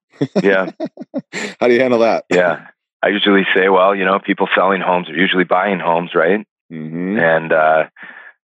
Yeah. 0.42 0.72
How 1.60 1.68
do 1.68 1.74
you 1.74 1.82
handle 1.82 2.00
that? 2.00 2.26
Yeah. 2.30 2.68
I 3.02 3.10
usually 3.10 3.46
say, 3.54 3.68
well, 3.70 3.94
you 3.94 4.06
know, 4.06 4.20
people 4.20 4.48
selling 4.56 4.82
homes 4.82 5.10
are 5.10 5.16
usually 5.16 5.44
buying 5.44 5.80
homes, 5.80 6.12
right? 6.16 6.48
Mm-hmm. 6.72 7.20
And, 7.20 7.52
uh, 7.52 7.84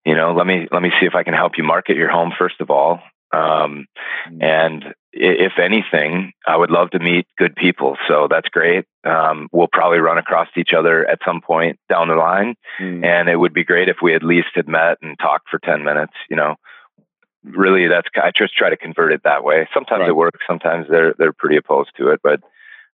you 0.09 0.16
know, 0.16 0.33
let 0.33 0.47
me, 0.47 0.66
let 0.73 0.81
me 0.81 0.90
see 0.99 1.07
if 1.07 1.14
I 1.14 1.23
can 1.23 1.35
help 1.35 1.53
you 1.59 1.64
market 1.64 1.97
your 1.97 2.11
home 2.11 2.33
first 2.37 2.61
of 2.61 2.71
all. 2.71 3.01
Um, 3.31 3.87
mm-hmm. 4.27 4.42
and 4.42 4.85
if 5.12 5.53
anything, 5.62 6.33
I 6.47 6.57
would 6.57 6.71
love 6.71 6.90
to 6.92 6.99
meet 6.99 7.27
good 7.37 7.55
people. 7.55 7.99
So 8.09 8.27
that's 8.31 8.49
great. 8.49 8.87
Um, 9.05 9.49
we'll 9.53 9.68
probably 9.71 9.99
run 9.99 10.16
across 10.16 10.49
each 10.57 10.73
other 10.73 11.07
at 11.07 11.18
some 11.27 11.42
point 11.42 11.79
down 11.90 12.09
the 12.09 12.14
line. 12.14 12.55
Mm. 12.81 13.05
And 13.05 13.29
it 13.29 13.37
would 13.37 13.53
be 13.53 13.64
great 13.64 13.90
if 13.90 13.99
we 14.03 14.14
at 14.14 14.23
least 14.23 14.49
had 14.55 14.66
met 14.66 14.97
and 15.03 15.18
talked 15.18 15.51
for 15.51 15.59
10 15.59 15.85
minutes, 15.85 16.14
you 16.31 16.37
know, 16.37 16.57
really 17.44 17.87
that's 17.87 18.09
I 18.16 18.31
just 18.37 18.55
try 18.55 18.71
to 18.71 18.77
convert 18.77 19.12
it 19.12 19.23
that 19.25 19.44
way. 19.44 19.68
Sometimes 19.75 20.01
right. 20.01 20.09
it 20.09 20.16
works, 20.16 20.40
sometimes 20.47 20.87
they're 20.88 21.14
they're 21.18 21.33
pretty 21.33 21.57
opposed 21.57 21.90
to 21.99 22.09
it. 22.09 22.21
But 22.23 22.40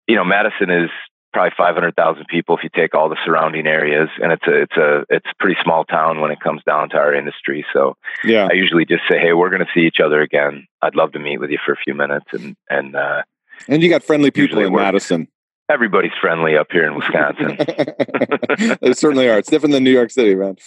you 0.08 0.16
know, 0.16 0.26
Madison 0.26 0.70
is 0.70 0.90
probably 1.34 1.52
500,000 1.58 2.26
people 2.28 2.56
if 2.58 2.64
you 2.64 2.70
take 2.74 2.94
all 2.94 3.10
the 3.10 3.18
surrounding 3.26 3.68
areas, 3.68 4.10
and 4.22 4.32
it's 4.32 4.48
a 4.48 4.62
it's 4.62 4.78
a 4.78 5.06
it's 5.10 5.26
a 5.26 5.36
pretty 5.40 5.60
small 5.64 5.84
town 5.84 6.22
when 6.22 6.32
it 6.32 6.40
comes 6.40 6.62
down 6.64 6.90
to 6.90 6.98
our 6.98 7.14
industry. 7.14 7.66
So 7.74 7.98
yeah, 8.24 8.48
I 8.50 8.54
usually 8.54 8.86
just 8.86 9.04
say, 9.10 9.20
hey, 9.20 9.34
we're 9.34 9.50
going 9.50 9.66
to 9.66 9.72
see 9.74 9.86
each 9.86 10.00
other 10.04 10.22
again. 10.22 10.68
I'd 10.82 10.96
love 10.96 11.12
to 11.14 11.20
meet 11.20 11.40
with 11.40 11.50
you 11.50 11.60
for 11.66 11.74
a 11.74 11.78
few 11.78 11.94
minutes, 11.94 12.28
and 12.32 12.56
and 12.70 12.96
uh, 12.96 13.24
and 13.68 13.82
you 13.82 13.90
got 13.90 14.04
friendly 14.04 14.32
people 14.32 14.60
in 14.60 14.74
Madison. 14.74 15.28
Everybody's 15.70 16.12
friendly 16.20 16.58
up 16.58 16.68
here 16.72 16.86
in 16.86 16.96
Wisconsin. 16.96 17.58
they 18.82 18.94
certainly 18.94 19.30
are. 19.30 19.38
It's 19.40 19.50
different 19.50 19.72
than 19.74 19.84
New 19.84 19.92
York 19.92 20.12
City, 20.12 20.36
man. 20.36 20.58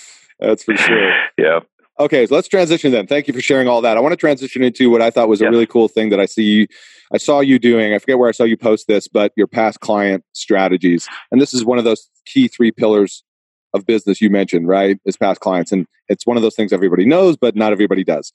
That's 0.41 0.65
for 0.65 0.77
sure. 0.77 1.13
Yeah. 1.39 1.61
Okay, 1.99 2.27
so 2.27 2.35
let's 2.35 2.49
transition 2.49 2.93
then. 2.93 3.07
Thank 3.07 3.27
you 3.27 3.33
for 3.33 3.41
sharing 3.41 3.69
all 3.69 3.81
that. 3.81 3.97
I 3.97 4.01
want 4.01 4.13
to 4.13 4.17
transition 4.17 4.63
into 4.63 4.91
what 4.91 5.01
I 5.01 5.11
thought 5.11 5.29
was 5.29 5.41
a 5.41 5.49
really 5.49 5.67
cool 5.67 5.89
thing 5.89 6.11
that 6.11 6.21
I 6.21 6.27
see 6.27 6.69
I 7.13 7.19
saw 7.19 7.41
you 7.41 7.59
doing. 7.59 7.95
I 7.95 7.99
forget 7.99 8.19
where 8.19 8.29
I 8.29 8.33
saw 8.33 8.45
you 8.45 8.57
post 8.57 8.87
this, 8.89 9.09
but 9.09 9.33
your 9.37 9.47
past 9.47 9.81
client 9.81 10.25
strategies. 10.33 11.09
And 11.31 11.41
this 11.41 11.55
is 11.55 11.65
one 11.65 11.79
of 11.79 11.85
those 11.85 12.09
key 12.27 12.49
three 12.49 12.73
pillars 12.73 13.23
of 13.75 13.87
business 13.87 14.21
you 14.21 14.31
mentioned, 14.31 14.69
right? 14.69 14.99
Is 15.05 15.17
past 15.17 15.41
clients. 15.41 15.73
And 15.73 15.87
it's 16.09 16.27
one 16.27 16.37
of 16.37 16.43
those 16.43 16.55
things 16.55 16.73
everybody 16.73 17.05
knows, 17.05 17.37
but 17.37 17.55
not 17.57 17.73
everybody 17.73 18.05
does. 18.05 18.33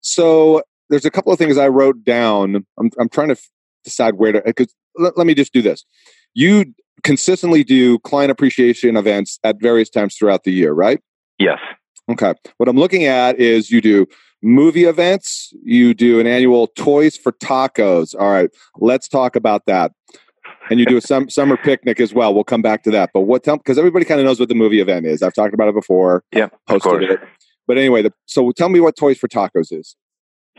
So 0.00 0.62
there's 0.88 1.04
a 1.04 1.10
couple 1.10 1.32
of 1.32 1.38
things 1.38 1.58
I 1.58 1.68
wrote 1.68 2.04
down. 2.04 2.64
I'm, 2.78 2.90
I'm 2.98 3.08
trying 3.08 3.28
to 3.28 3.32
f- 3.32 3.50
decide 3.84 4.14
where 4.14 4.32
to, 4.32 4.42
because 4.44 4.74
let, 4.96 5.18
let 5.18 5.26
me 5.26 5.34
just 5.34 5.52
do 5.52 5.62
this. 5.62 5.84
You 6.34 6.72
consistently 7.02 7.64
do 7.64 7.98
client 8.00 8.30
appreciation 8.30 8.96
events 8.96 9.38
at 9.44 9.60
various 9.60 9.90
times 9.90 10.16
throughout 10.16 10.44
the 10.44 10.52
year, 10.52 10.72
right? 10.72 11.00
Yes. 11.38 11.58
Okay. 12.08 12.34
What 12.56 12.68
I'm 12.68 12.76
looking 12.76 13.04
at 13.04 13.38
is 13.38 13.70
you 13.70 13.80
do 13.80 14.06
movie 14.42 14.84
events, 14.84 15.52
you 15.62 15.94
do 15.94 16.20
an 16.20 16.26
annual 16.26 16.68
Toys 16.68 17.16
for 17.16 17.32
Tacos. 17.32 18.14
All 18.18 18.30
right, 18.30 18.50
let's 18.78 19.08
talk 19.08 19.36
about 19.36 19.66
that. 19.66 19.92
And 20.70 20.78
you 20.78 20.86
do 20.86 20.98
a 20.98 21.00
sum, 21.00 21.30
summer 21.30 21.56
picnic 21.56 21.98
as 21.98 22.12
well. 22.12 22.34
We'll 22.34 22.44
come 22.44 22.60
back 22.60 22.82
to 22.82 22.90
that. 22.90 23.10
But 23.14 23.22
what 23.22 23.42
tell 23.42 23.56
because 23.56 23.78
everybody 23.78 24.04
kind 24.04 24.20
of 24.20 24.26
knows 24.26 24.38
what 24.38 24.48
the 24.48 24.54
movie 24.54 24.80
event 24.80 25.06
is. 25.06 25.22
I've 25.22 25.34
talked 25.34 25.54
about 25.54 25.68
it 25.68 25.74
before. 25.74 26.24
Yeah, 26.32 26.48
posted 26.66 27.10
it. 27.10 27.20
But 27.66 27.78
anyway, 27.78 28.02
the, 28.02 28.12
so 28.26 28.50
tell 28.52 28.68
me 28.68 28.80
what 28.80 28.96
Toys 28.96 29.18
for 29.18 29.28
Tacos 29.28 29.72
is. 29.72 29.96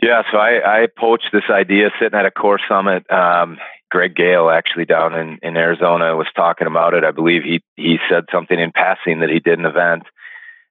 Yeah, 0.02 0.22
so 0.32 0.38
I, 0.38 0.82
I 0.82 0.86
poached 0.98 1.28
this 1.32 1.44
idea 1.50 1.90
sitting 2.00 2.18
at 2.18 2.24
a 2.24 2.30
core 2.30 2.60
summit. 2.68 3.10
Um, 3.12 3.58
Greg 3.90 4.14
Gale, 4.16 4.48
actually 4.48 4.84
down 4.84 5.14
in, 5.14 5.38
in 5.42 5.56
Arizona, 5.56 6.16
was 6.16 6.28
talking 6.34 6.66
about 6.66 6.94
it. 6.94 7.04
I 7.04 7.10
believe 7.10 7.42
he 7.42 7.62
he 7.76 7.98
said 8.08 8.24
something 8.32 8.58
in 8.58 8.72
passing 8.72 9.20
that 9.20 9.28
he 9.28 9.40
did 9.40 9.58
an 9.58 9.66
event 9.66 10.04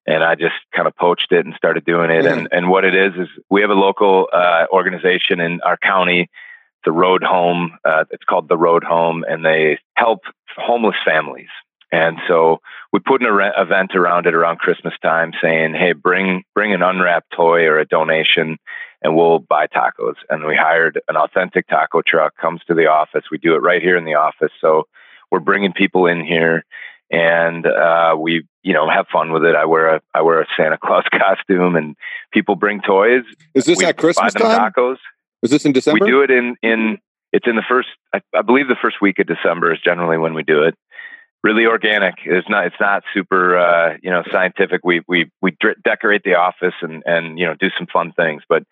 and 0.10 0.24
I 0.24 0.34
just 0.34 0.56
kind 0.76 0.88
of 0.88 0.96
poached 0.96 1.32
it 1.32 1.46
and 1.46 1.54
started 1.56 1.86
doing 1.86 2.10
it. 2.10 2.26
And 2.26 2.48
and 2.52 2.70
what 2.70 2.84
it 2.84 2.96
is 2.96 3.14
is 3.14 3.28
we 3.50 3.62
have 3.62 3.70
a 3.70 3.76
local 3.76 4.28
uh, 4.34 4.66
organization 4.72 5.40
in 5.40 5.62
our 5.62 5.78
county, 5.78 6.30
the 6.84 6.92
Road 6.92 7.24
Home. 7.24 7.78
Uh, 7.86 8.06
it's 8.10 8.24
called 8.24 8.50
the 8.50 8.58
Road 8.58 8.84
Home, 8.84 9.24
and 9.30 9.46
they 9.46 9.78
help 9.96 10.22
homeless 10.58 10.96
families. 11.06 11.50
And 11.92 12.18
so 12.28 12.60
we 12.92 13.00
put 13.00 13.22
an 13.22 13.52
event 13.58 13.96
around 13.96 14.26
it 14.26 14.34
around 14.34 14.60
Christmas 14.60 14.94
time, 15.02 15.32
saying, 15.42 15.76
"Hey, 15.76 15.94
bring 15.94 16.44
bring 16.56 16.74
an 16.74 16.82
unwrapped 16.82 17.32
toy 17.32 17.66
or 17.66 17.78
a 17.78 17.86
donation, 17.86 18.58
and 19.04 19.16
we'll 19.16 19.40
buy 19.40 19.68
tacos." 19.68 20.16
And 20.30 20.44
we 20.44 20.56
hired 20.56 21.00
an 21.08 21.18
authentic 21.18 21.68
taco 21.68 22.02
truck, 22.02 22.36
comes 22.38 22.62
to 22.68 22.74
the 22.74 22.88
office. 22.88 23.26
We 23.32 23.38
do 23.38 23.54
it 23.54 23.62
right 23.62 23.82
here 23.82 23.98
in 23.98 24.06
the 24.06 24.16
office. 24.16 24.52
So 24.60 24.88
we're 25.30 25.40
bringing 25.40 25.74
people 25.74 26.08
in 26.08 26.26
here 26.26 26.64
and 27.12 27.66
uh, 27.66 28.16
we 28.18 28.46
you 28.64 28.74
know 28.74 28.90
have 28.90 29.08
fun 29.12 29.32
with 29.32 29.44
it. 29.44 29.56
I 29.56 29.66
wear 29.66 29.96
a 29.96 30.02
I 30.14 30.22
wear 30.22 30.42
a 30.42 30.46
Santa 30.56 30.78
Claus 30.78 31.06
costume, 31.12 31.76
and 31.76 31.96
people 32.32 32.56
bring 32.56 32.82
toys. 32.82 33.24
Is 33.54 33.66
this 33.66 33.78
we 33.78 33.86
at 33.86 33.98
Christmas 33.98 34.34
time? 34.34 34.72
Tacos. 34.72 34.98
Is 35.42 35.52
this 35.52 35.66
in 35.66 35.72
December? 35.72 36.06
We 36.06 36.12
do 36.12 36.22
it 36.22 36.32
in 36.32 36.56
in 36.62 36.98
it's 37.32 37.48
in 37.48 37.56
the 37.56 37.64
first 37.68 37.90
I, 38.14 38.22
I, 38.36 38.42
believe 38.42 38.68
the 38.68 38.78
first 38.82 39.02
week 39.02 39.20
of 39.20 39.28
December 39.28 39.74
is 39.74 39.80
generally 39.80 40.18
when 40.18 40.34
we 40.34 40.44
do 40.44 40.64
it. 40.64 40.76
Really 41.42 41.66
organic. 41.66 42.16
It's 42.26 42.50
not 42.50 42.66
it's 42.66 42.80
not 42.80 43.04
super 43.14 43.58
uh, 43.58 43.98
you 44.04 44.12
know 44.12 44.24
scientific. 44.32 44.82
We 44.84 45.02
we 45.08 45.32
we 45.42 45.56
decorate 45.84 46.24
the 46.24 46.36
office 46.36 46.74
and 46.82 47.02
and 47.06 47.40
you 47.40 47.46
know 47.46 47.56
do 47.56 47.70
some 47.78 47.88
fun 47.88 48.12
things, 48.12 48.44
but 48.48 48.64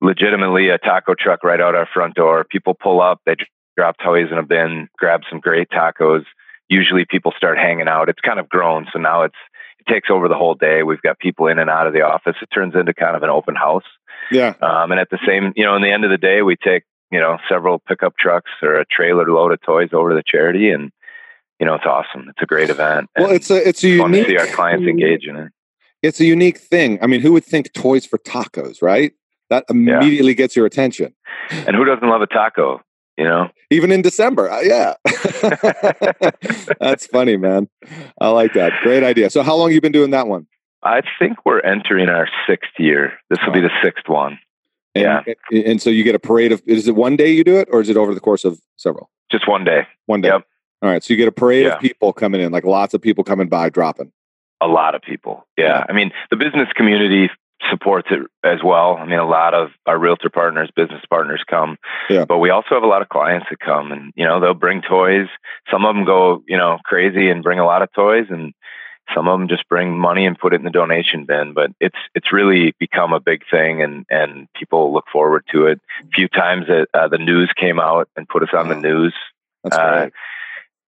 legitimately 0.00 0.68
a 0.68 0.78
taco 0.78 1.14
truck 1.14 1.44
right 1.44 1.60
out 1.60 1.76
our 1.76 1.86
front 1.86 2.16
door. 2.16 2.44
People 2.44 2.74
pull 2.74 3.00
up, 3.00 3.20
they 3.24 3.36
drop 3.76 3.96
toys 4.02 4.28
in 4.32 4.38
a 4.38 4.42
bin, 4.42 4.88
grab 4.98 5.20
some 5.30 5.38
great 5.38 5.68
tacos 5.70 6.24
usually 6.72 7.04
people 7.04 7.32
start 7.36 7.58
hanging 7.58 7.88
out. 7.88 8.08
It's 8.08 8.20
kind 8.20 8.40
of 8.40 8.48
grown, 8.48 8.86
so 8.92 8.98
now 8.98 9.22
it's 9.22 9.36
it 9.78 9.90
takes 9.90 10.10
over 10.10 10.28
the 10.28 10.34
whole 10.36 10.54
day. 10.54 10.82
We've 10.82 11.02
got 11.02 11.18
people 11.18 11.46
in 11.48 11.58
and 11.58 11.68
out 11.68 11.86
of 11.86 11.92
the 11.92 12.02
office. 12.02 12.36
It 12.40 12.48
turns 12.54 12.74
into 12.74 12.94
kind 12.94 13.16
of 13.16 13.22
an 13.22 13.30
open 13.30 13.54
house. 13.54 13.84
Yeah. 14.30 14.54
Um, 14.62 14.92
and 14.92 15.00
at 15.00 15.10
the 15.10 15.18
same, 15.26 15.52
you 15.56 15.64
know, 15.64 15.74
in 15.74 15.82
the 15.82 15.90
end 15.90 16.04
of 16.04 16.10
the 16.10 16.18
day, 16.18 16.42
we 16.42 16.56
take 16.56 16.84
you 17.10 17.20
know 17.20 17.38
several 17.48 17.78
pickup 17.78 18.16
trucks 18.18 18.50
or 18.62 18.74
a 18.74 18.86
trailer 18.86 19.30
load 19.30 19.52
of 19.52 19.60
toys 19.60 19.90
over 19.92 20.10
to 20.10 20.14
the 20.14 20.24
charity, 20.26 20.70
and 20.70 20.90
you 21.60 21.66
know 21.66 21.74
it's 21.74 21.86
awesome. 21.86 22.28
It's 22.28 22.42
a 22.42 22.46
great 22.46 22.70
event. 22.70 23.10
Well, 23.16 23.30
it's 23.30 23.50
a 23.50 23.68
it's 23.68 23.84
a 23.84 23.88
unique. 23.88 24.26
to 24.26 24.30
see 24.30 24.38
our 24.38 24.46
clients 24.46 24.86
engage 24.86 25.26
in 25.26 25.36
it. 25.36 25.52
It's 26.02 26.18
a 26.18 26.24
unique 26.24 26.58
thing. 26.58 26.98
I 27.00 27.06
mean, 27.06 27.20
who 27.20 27.32
would 27.32 27.44
think 27.44 27.72
toys 27.74 28.04
for 28.04 28.18
tacos, 28.18 28.82
right? 28.82 29.12
That 29.50 29.64
immediately 29.68 30.32
yeah. 30.32 30.36
gets 30.36 30.56
your 30.56 30.66
attention. 30.66 31.14
And 31.50 31.76
who 31.76 31.84
doesn't 31.84 32.08
love 32.08 32.22
a 32.22 32.26
taco? 32.26 32.80
You 33.16 33.24
know? 33.24 33.48
Even 33.70 33.90
in 33.92 34.02
december 34.02 34.50
uh, 34.50 34.60
yeah. 34.60 34.94
That's 36.80 37.06
funny 37.06 37.36
man. 37.36 37.68
I 38.20 38.28
like 38.28 38.54
that. 38.54 38.72
Great 38.82 39.02
idea. 39.02 39.30
So 39.30 39.42
how 39.42 39.54
long 39.56 39.72
you 39.72 39.80
been 39.80 39.92
doing 39.92 40.10
that 40.10 40.26
one? 40.28 40.46
I 40.82 41.02
think 41.18 41.38
we're 41.44 41.60
entering 41.60 42.08
our 42.08 42.28
sixth 42.46 42.72
year. 42.78 43.12
This 43.30 43.38
will 43.46 43.52
be 43.52 43.60
the 43.60 43.70
sixth 43.82 44.08
one. 44.08 44.38
And, 44.94 45.24
yeah. 45.50 45.60
and 45.64 45.80
so 45.80 45.88
you 45.90 46.04
get 46.04 46.14
a 46.14 46.18
parade 46.18 46.52
of 46.52 46.62
is 46.66 46.86
it 46.88 46.94
one 46.96 47.16
day 47.16 47.30
you 47.32 47.44
do 47.44 47.56
it 47.56 47.68
or 47.70 47.80
is 47.80 47.88
it 47.88 47.96
over 47.96 48.14
the 48.14 48.20
course 48.20 48.44
of 48.44 48.60
several? 48.76 49.10
Just 49.30 49.48
one 49.48 49.64
day. 49.64 49.86
One 50.06 50.20
day. 50.20 50.28
Yep. 50.28 50.44
All 50.82 50.90
right. 50.90 51.02
So 51.02 51.14
you 51.14 51.16
get 51.16 51.28
a 51.28 51.32
parade 51.32 51.66
Yeah. 51.66 51.74
of 51.74 51.80
people 51.80 52.12
coming 52.12 52.40
in, 52.40 52.52
like 52.52 52.64
lots 52.64 52.92
of 52.92 53.00
people 53.00 53.24
coming 53.24 53.48
by, 53.48 53.70
dropping. 53.70 54.12
A 54.60 54.66
lot 54.66 54.94
of 54.94 55.02
people. 55.02 55.46
Yeah. 55.56 55.86
I 55.88 55.92
mean, 55.92 56.12
the 56.30 56.36
business 56.36 56.68
community 56.74 57.30
supports 57.70 58.08
it 58.10 58.20
as 58.44 58.58
well. 58.64 58.96
I 58.96 59.04
mean, 59.06 59.18
a 59.18 59.26
lot 59.28 59.54
of 59.54 59.70
our 59.86 59.98
realtor 59.98 60.30
partners, 60.30 60.70
business 60.74 61.02
partners 61.08 61.42
come. 61.48 61.76
Yeah. 62.10 62.24
But 62.24 62.38
we 62.38 62.50
also 62.50 62.68
have 62.70 62.82
a 62.82 62.86
lot 62.88 63.02
of 63.02 63.08
clients 63.08 63.46
that 63.50 63.60
come 63.60 63.92
and, 63.92 64.12
you 64.16 64.24
know, 64.24 64.40
they'll 64.40 64.54
bring 64.54 64.82
toys. 64.82 65.28
Some 65.70 65.84
of 65.84 65.94
them 65.94 66.04
go, 66.04 66.42
you 66.48 66.56
know, 66.56 66.78
crazy 66.84 67.28
and 67.30 67.42
bring 67.42 67.58
a 67.58 67.64
lot 67.64 67.82
of 67.82 67.92
toys 67.92 68.26
and 68.30 68.52
some 69.14 69.28
of 69.28 69.38
them 69.38 69.48
just 69.48 69.68
bring 69.68 69.98
money 69.98 70.26
and 70.26 70.38
put 70.38 70.52
it 70.54 70.56
in 70.56 70.64
the 70.64 70.70
donation 70.70 71.24
bin. 71.26 71.52
But 71.54 71.70
it's 71.80 71.98
it's 72.14 72.32
really 72.32 72.74
become 72.78 73.12
a 73.12 73.20
big 73.20 73.42
thing 73.50 73.82
and 73.82 74.06
and 74.10 74.48
people 74.54 74.92
look 74.92 75.04
forward 75.12 75.44
to 75.52 75.66
it. 75.66 75.80
A 76.02 76.08
few 76.14 76.28
times 76.28 76.66
that 76.68 76.86
uh, 76.94 77.08
the 77.08 77.18
news 77.18 77.52
came 77.58 77.78
out 77.80 78.08
and 78.16 78.28
put 78.28 78.42
us 78.42 78.50
on 78.56 78.68
the 78.68 78.76
news. 78.76 79.14
That's 79.64 79.76
Uh, 79.76 79.98
great. 80.00 80.12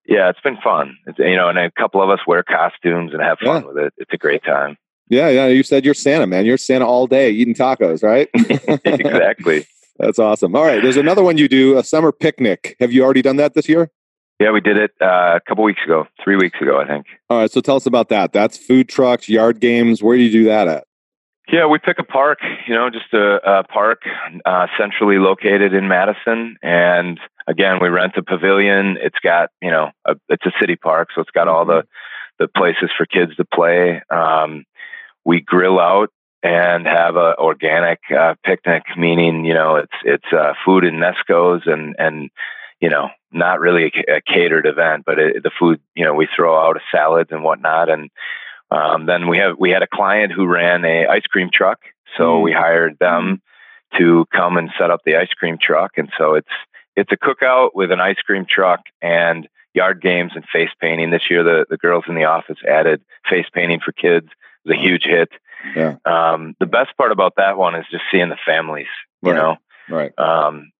Yeah, 0.06 0.28
it's 0.28 0.40
been 0.40 0.58
fun. 0.62 0.98
It's, 1.06 1.18
you 1.18 1.34
know, 1.36 1.48
and 1.48 1.58
a 1.58 1.70
couple 1.70 2.02
of 2.02 2.10
us 2.10 2.20
wear 2.26 2.42
costumes 2.42 3.12
and 3.14 3.22
have 3.22 3.38
fun 3.38 3.62
Yeah. 3.62 3.68
with 3.68 3.78
it. 3.78 3.94
It's 3.96 4.12
a 4.12 4.18
great 4.18 4.44
time. 4.44 4.76
Yeah, 5.08 5.28
yeah. 5.28 5.46
You 5.46 5.62
said 5.62 5.84
you're 5.84 5.94
Santa, 5.94 6.26
man. 6.26 6.46
You're 6.46 6.58
Santa 6.58 6.86
all 6.86 7.06
day 7.06 7.30
eating 7.30 7.54
tacos, 7.54 8.02
right? 8.02 8.28
exactly. 8.84 9.66
That's 9.98 10.18
awesome. 10.18 10.56
All 10.56 10.64
right. 10.64 10.82
There's 10.82 10.96
another 10.96 11.22
one 11.22 11.38
you 11.38 11.48
do, 11.48 11.78
a 11.78 11.84
summer 11.84 12.10
picnic. 12.10 12.76
Have 12.80 12.92
you 12.92 13.04
already 13.04 13.22
done 13.22 13.36
that 13.36 13.54
this 13.54 13.68
year? 13.68 13.90
Yeah, 14.40 14.50
we 14.50 14.60
did 14.60 14.76
it 14.76 14.90
uh, 15.00 15.36
a 15.36 15.40
couple 15.46 15.62
weeks 15.62 15.82
ago, 15.84 16.06
three 16.22 16.36
weeks 16.36 16.60
ago, 16.60 16.80
I 16.80 16.86
think. 16.88 17.06
All 17.30 17.38
right. 17.38 17.50
So 17.50 17.60
tell 17.60 17.76
us 17.76 17.86
about 17.86 18.08
that. 18.08 18.32
That's 18.32 18.58
food 18.58 18.88
trucks, 18.88 19.28
yard 19.28 19.60
games. 19.60 20.02
Where 20.02 20.16
do 20.16 20.22
you 20.22 20.32
do 20.32 20.44
that 20.44 20.66
at? 20.66 20.84
Yeah, 21.52 21.66
we 21.66 21.78
pick 21.78 21.98
a 21.98 22.04
park, 22.04 22.38
you 22.66 22.74
know, 22.74 22.88
just 22.88 23.12
a, 23.12 23.58
a 23.58 23.64
park 23.64 24.02
uh, 24.46 24.66
centrally 24.78 25.18
located 25.18 25.74
in 25.74 25.88
Madison, 25.88 26.56
and 26.62 27.20
again, 27.46 27.78
we 27.82 27.88
rent 27.88 28.14
a 28.16 28.22
pavilion. 28.22 28.96
It's 28.98 29.18
got, 29.22 29.50
you 29.60 29.70
know, 29.70 29.90
a, 30.06 30.16
it's 30.30 30.46
a 30.46 30.52
city 30.58 30.76
park, 30.76 31.08
so 31.14 31.20
it's 31.20 31.30
got 31.30 31.46
all 31.46 31.66
the 31.66 31.84
the 32.38 32.48
places 32.48 32.90
for 32.96 33.06
kids 33.06 33.36
to 33.36 33.44
play. 33.44 34.02
Um, 34.10 34.64
we 35.24 35.40
grill 35.40 35.78
out 35.80 36.10
and 36.42 36.86
have 36.86 37.16
a 37.16 37.34
organic 37.38 38.00
uh, 38.16 38.34
picnic, 38.44 38.82
meaning, 38.96 39.44
you 39.44 39.54
know, 39.54 39.76
it's 39.76 39.94
it's 40.04 40.32
uh, 40.32 40.52
food 40.64 40.84
in 40.84 40.94
Nesco's 40.96 41.62
and 41.66 41.94
and 41.98 42.30
you 42.80 42.90
know, 42.90 43.08
not 43.32 43.60
really 43.60 43.84
a, 44.08 44.16
a 44.16 44.20
catered 44.20 44.66
event, 44.66 45.04
but 45.06 45.18
it, 45.18 45.42
the 45.42 45.50
food, 45.58 45.80
you 45.94 46.04
know, 46.04 46.12
we 46.12 46.28
throw 46.36 46.54
out 46.58 46.76
salads 46.92 47.30
and 47.32 47.42
whatnot, 47.42 47.88
and 47.88 48.10
um, 48.70 49.06
then 49.06 49.28
we 49.28 49.38
have 49.38 49.56
we 49.58 49.70
had 49.70 49.82
a 49.82 49.86
client 49.86 50.32
who 50.32 50.46
ran 50.46 50.84
a 50.84 51.06
ice 51.06 51.26
cream 51.30 51.48
truck, 51.52 51.80
so 52.16 52.24
Mm. 52.38 52.42
we 52.42 52.52
hired 52.52 52.98
them 52.98 53.40
to 53.96 54.26
come 54.34 54.56
and 54.58 54.70
set 54.78 54.90
up 54.90 55.00
the 55.04 55.16
ice 55.16 55.32
cream 55.38 55.56
truck, 55.58 55.92
and 55.96 56.10
so 56.18 56.34
it's 56.34 56.48
it's 56.96 57.12
a 57.12 57.16
cookout 57.16 57.70
with 57.74 57.90
an 57.90 58.00
ice 58.00 58.20
cream 58.26 58.44
truck 58.48 58.80
and 59.00 59.48
yard 59.72 60.02
games 60.02 60.32
and 60.34 60.44
face 60.52 60.70
painting. 60.80 61.10
This 61.10 61.30
year, 61.30 61.42
the 61.42 61.64
the 61.70 61.78
girls 61.78 62.04
in 62.08 62.16
the 62.16 62.24
office 62.24 62.58
added 62.68 63.00
face 63.30 63.46
painting 63.54 63.80
for 63.84 63.92
kids. 63.92 64.28
Was 64.64 64.76
a 64.76 64.80
huge 64.80 65.04
hit. 65.04 65.30
Yeah. 65.74 65.96
Um, 66.04 66.54
the 66.60 66.66
best 66.66 66.96
part 66.96 67.12
about 67.12 67.34
that 67.36 67.56
one 67.56 67.74
is 67.74 67.86
just 67.90 68.04
seeing 68.10 68.28
the 68.28 68.38
families. 68.46 68.86
You 69.22 69.32
Right. 69.32 69.36
know, 69.38 69.56
Right. 69.88 70.12
um, 70.18 70.70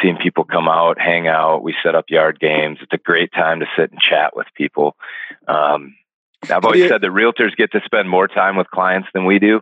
seeing 0.00 0.16
people 0.16 0.44
come 0.44 0.68
out, 0.68 1.00
hang 1.00 1.28
out. 1.28 1.62
We 1.62 1.74
set 1.82 1.94
up 1.94 2.06
yard 2.08 2.40
games. 2.40 2.78
It's 2.82 2.92
a 2.92 2.98
great 2.98 3.32
time 3.32 3.60
to 3.60 3.66
sit 3.76 3.90
and 3.92 4.00
chat 4.00 4.34
with 4.34 4.46
people. 4.54 4.96
Um, 5.46 5.94
I've 6.50 6.64
always 6.64 6.88
said 6.88 7.02
that 7.02 7.10
realtors 7.10 7.54
get 7.56 7.70
to 7.72 7.80
spend 7.84 8.08
more 8.08 8.26
time 8.26 8.56
with 8.56 8.68
clients 8.70 9.08
than 9.14 9.24
we 9.26 9.38
do. 9.38 9.60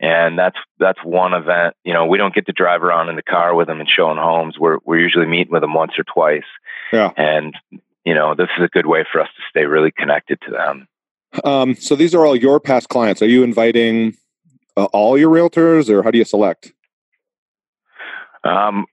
And 0.00 0.38
that's 0.38 0.58
that's 0.78 1.02
one 1.04 1.32
event. 1.32 1.74
You 1.84 1.94
know, 1.94 2.04
we 2.06 2.18
don't 2.18 2.34
get 2.34 2.46
to 2.46 2.52
drive 2.52 2.82
around 2.82 3.08
in 3.08 3.16
the 3.16 3.22
car 3.22 3.54
with 3.54 3.66
them 3.68 3.80
and 3.80 3.88
showing 3.88 4.18
homes. 4.18 4.58
We're 4.58 4.78
we're 4.84 4.98
usually 5.00 5.24
meeting 5.26 5.52
with 5.52 5.62
them 5.62 5.72
once 5.72 5.92
or 5.98 6.04
twice. 6.04 6.44
Yeah. 6.92 7.12
And 7.16 7.56
you 8.04 8.14
know, 8.14 8.34
this 8.34 8.48
is 8.58 8.64
a 8.64 8.68
good 8.68 8.86
way 8.86 9.04
for 9.10 9.20
us 9.20 9.28
to 9.36 9.42
stay 9.48 9.64
really 9.66 9.90
connected 9.92 10.38
to 10.42 10.50
them. 10.50 10.86
Um, 11.44 11.74
so 11.74 11.94
these 11.96 12.14
are 12.14 12.24
all 12.24 12.36
your 12.36 12.60
past 12.60 12.88
clients. 12.88 13.20
Are 13.22 13.28
you 13.28 13.42
inviting 13.42 14.16
uh, 14.76 14.84
all 14.92 15.18
your 15.18 15.30
realtors, 15.30 15.88
or 15.88 16.02
how 16.02 16.10
do 16.10 16.18
you 16.18 16.24
select? 16.24 16.72
Um, 18.44 18.86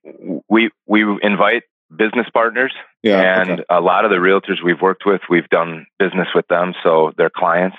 we 0.49 0.71
we 0.87 1.05
invite 1.21 1.63
business 1.95 2.27
partners 2.33 2.73
Yeah. 3.03 3.41
and 3.41 3.51
okay. 3.51 3.63
a 3.69 3.79
lot 3.79 4.03
of 4.03 4.09
the 4.11 4.17
realtors 4.17 4.63
we've 4.63 4.81
worked 4.81 5.05
with, 5.05 5.21
we've 5.29 5.47
done 5.49 5.85
business 5.99 6.27
with 6.33 6.47
them, 6.47 6.73
so 6.83 7.11
they're 7.17 7.29
clients. 7.29 7.77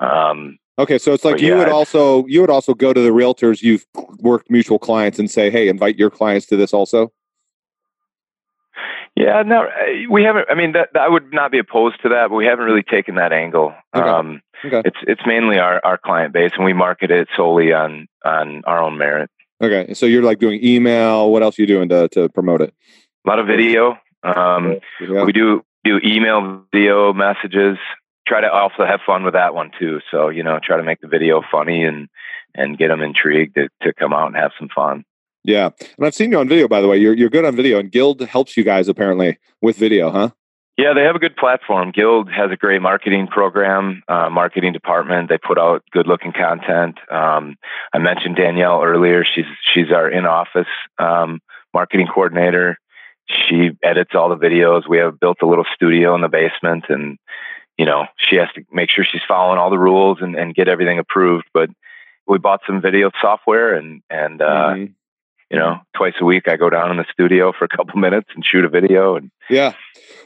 Um, 0.00 0.58
Okay, 0.78 0.96
so 0.98 1.12
it's 1.12 1.24
like 1.24 1.40
you 1.40 1.52
yeah, 1.52 1.58
would 1.58 1.68
also 1.68 2.24
you 2.26 2.40
would 2.40 2.48
also 2.50 2.72
go 2.72 2.94
to 2.94 3.00
the 3.00 3.10
realtors 3.10 3.62
you've 3.62 3.86
worked 4.20 4.50
mutual 4.50 4.78
clients 4.78 5.18
and 5.18 5.30
say, 5.30 5.50
"Hey, 5.50 5.68
invite 5.68 5.98
your 5.98 6.08
clients 6.08 6.46
to 6.46 6.56
this 6.56 6.72
also." 6.72 7.12
Yeah, 9.16 9.42
no, 9.42 9.64
uh, 9.64 9.68
we 10.10 10.22
haven't. 10.24 10.46
I 10.50 10.54
mean, 10.54 10.72
that, 10.72 10.88
I 10.98 11.08
would 11.08 11.32
not 11.32 11.50
be 11.52 11.58
opposed 11.58 12.02
to 12.02 12.10
that, 12.10 12.28
but 12.30 12.34
we 12.36 12.46
haven't 12.46 12.64
really 12.64 12.82
taken 12.82 13.16
that 13.16 13.32
angle. 13.32 13.74
Okay. 13.94 14.08
Um, 14.08 14.42
Okay. 14.64 14.82
It's 14.84 14.96
it's 15.08 15.22
mainly 15.26 15.58
our, 15.58 15.80
our 15.84 15.98
client 15.98 16.32
base, 16.32 16.52
and 16.54 16.64
we 16.64 16.72
market 16.72 17.10
it 17.10 17.28
solely 17.36 17.72
on 17.72 18.06
on 18.24 18.62
our 18.64 18.80
own 18.80 18.96
merit. 18.96 19.28
Okay, 19.60 19.94
so 19.94 20.06
you're 20.06 20.22
like 20.22 20.38
doing 20.38 20.60
email. 20.64 21.30
What 21.30 21.42
else 21.42 21.58
are 21.58 21.62
you 21.62 21.66
doing 21.66 21.88
to 21.88 22.08
to 22.10 22.28
promote 22.28 22.60
it? 22.60 22.72
A 23.26 23.28
lot 23.28 23.38
of 23.38 23.46
video. 23.46 23.98
Um, 24.22 24.78
Yeah. 25.00 25.24
We 25.24 25.32
do 25.32 25.64
do 25.84 26.00
email, 26.04 26.64
video 26.72 27.12
messages. 27.12 27.76
Try 28.26 28.40
to 28.40 28.52
also 28.52 28.86
have 28.86 29.00
fun 29.04 29.24
with 29.24 29.34
that 29.34 29.52
one 29.52 29.72
too. 29.78 30.00
So 30.10 30.28
you 30.28 30.44
know, 30.44 30.60
try 30.62 30.76
to 30.76 30.84
make 30.84 31.00
the 31.00 31.08
video 31.08 31.42
funny 31.50 31.84
and 31.84 32.08
and 32.54 32.78
get 32.78 32.88
them 32.88 33.02
intrigued 33.02 33.56
to, 33.56 33.68
to 33.82 33.92
come 33.92 34.12
out 34.12 34.28
and 34.28 34.36
have 34.36 34.52
some 34.58 34.68
fun. 34.72 35.04
Yeah, 35.44 35.70
and 35.96 36.06
I've 36.06 36.14
seen 36.14 36.30
you 36.30 36.38
on 36.38 36.48
video. 36.48 36.68
By 36.68 36.80
the 36.80 36.88
way, 36.88 36.98
you're 36.98 37.14
you're 37.14 37.30
good 37.30 37.44
on 37.44 37.56
video, 37.56 37.78
and 37.78 37.90
Guild 37.90 38.20
helps 38.20 38.56
you 38.56 38.62
guys 38.64 38.88
apparently 38.88 39.38
with 39.60 39.76
video, 39.76 40.10
huh? 40.10 40.30
Yeah, 40.78 40.94
they 40.94 41.02
have 41.02 41.16
a 41.16 41.18
good 41.18 41.36
platform. 41.36 41.90
Guild 41.90 42.30
has 42.30 42.50
a 42.50 42.56
great 42.56 42.80
marketing 42.80 43.26
program, 43.26 44.02
uh, 44.08 44.30
marketing 44.30 44.72
department. 44.72 45.28
They 45.28 45.36
put 45.38 45.58
out 45.58 45.82
good 45.90 46.06
looking 46.06 46.32
content. 46.32 46.98
Um, 47.10 47.56
I 47.92 47.98
mentioned 47.98 48.36
Danielle 48.36 48.82
earlier. 48.82 49.24
She's 49.24 49.44
she's 49.74 49.90
our 49.92 50.08
in 50.08 50.24
office 50.26 50.68
um, 50.98 51.40
marketing 51.74 52.06
coordinator. 52.06 52.78
She 53.28 53.70
edits 53.82 54.12
all 54.14 54.28
the 54.28 54.36
videos. 54.36 54.88
We 54.88 54.98
have 54.98 55.18
built 55.20 55.38
a 55.42 55.46
little 55.46 55.66
studio 55.74 56.14
in 56.14 56.20
the 56.20 56.28
basement, 56.28 56.84
and 56.88 57.18
you 57.76 57.84
know 57.84 58.06
she 58.16 58.36
has 58.36 58.48
to 58.54 58.62
make 58.72 58.90
sure 58.90 59.04
she's 59.04 59.22
following 59.26 59.58
all 59.58 59.70
the 59.70 59.78
rules 59.78 60.18
and, 60.20 60.36
and 60.36 60.54
get 60.54 60.68
everything 60.68 60.98
approved. 60.98 61.46
But 61.52 61.68
we 62.26 62.38
bought 62.38 62.60
some 62.66 62.80
video 62.80 63.10
software, 63.20 63.74
and 63.74 64.02
and 64.08 64.40
uh, 64.40 64.74
Mhm. 64.74 64.94
You 65.52 65.58
know 65.58 65.78
twice 65.94 66.14
a 66.20 66.24
week 66.24 66.48
I 66.48 66.56
go 66.56 66.70
down 66.70 66.90
in 66.90 66.96
the 66.96 67.04
studio 67.12 67.52
for 67.56 67.64
a 67.66 67.68
couple 67.68 67.96
minutes 68.00 68.28
and 68.34 68.44
shoot 68.44 68.64
a 68.64 68.68
video. 68.68 69.14
And 69.16 69.30
Yeah. 69.50 69.74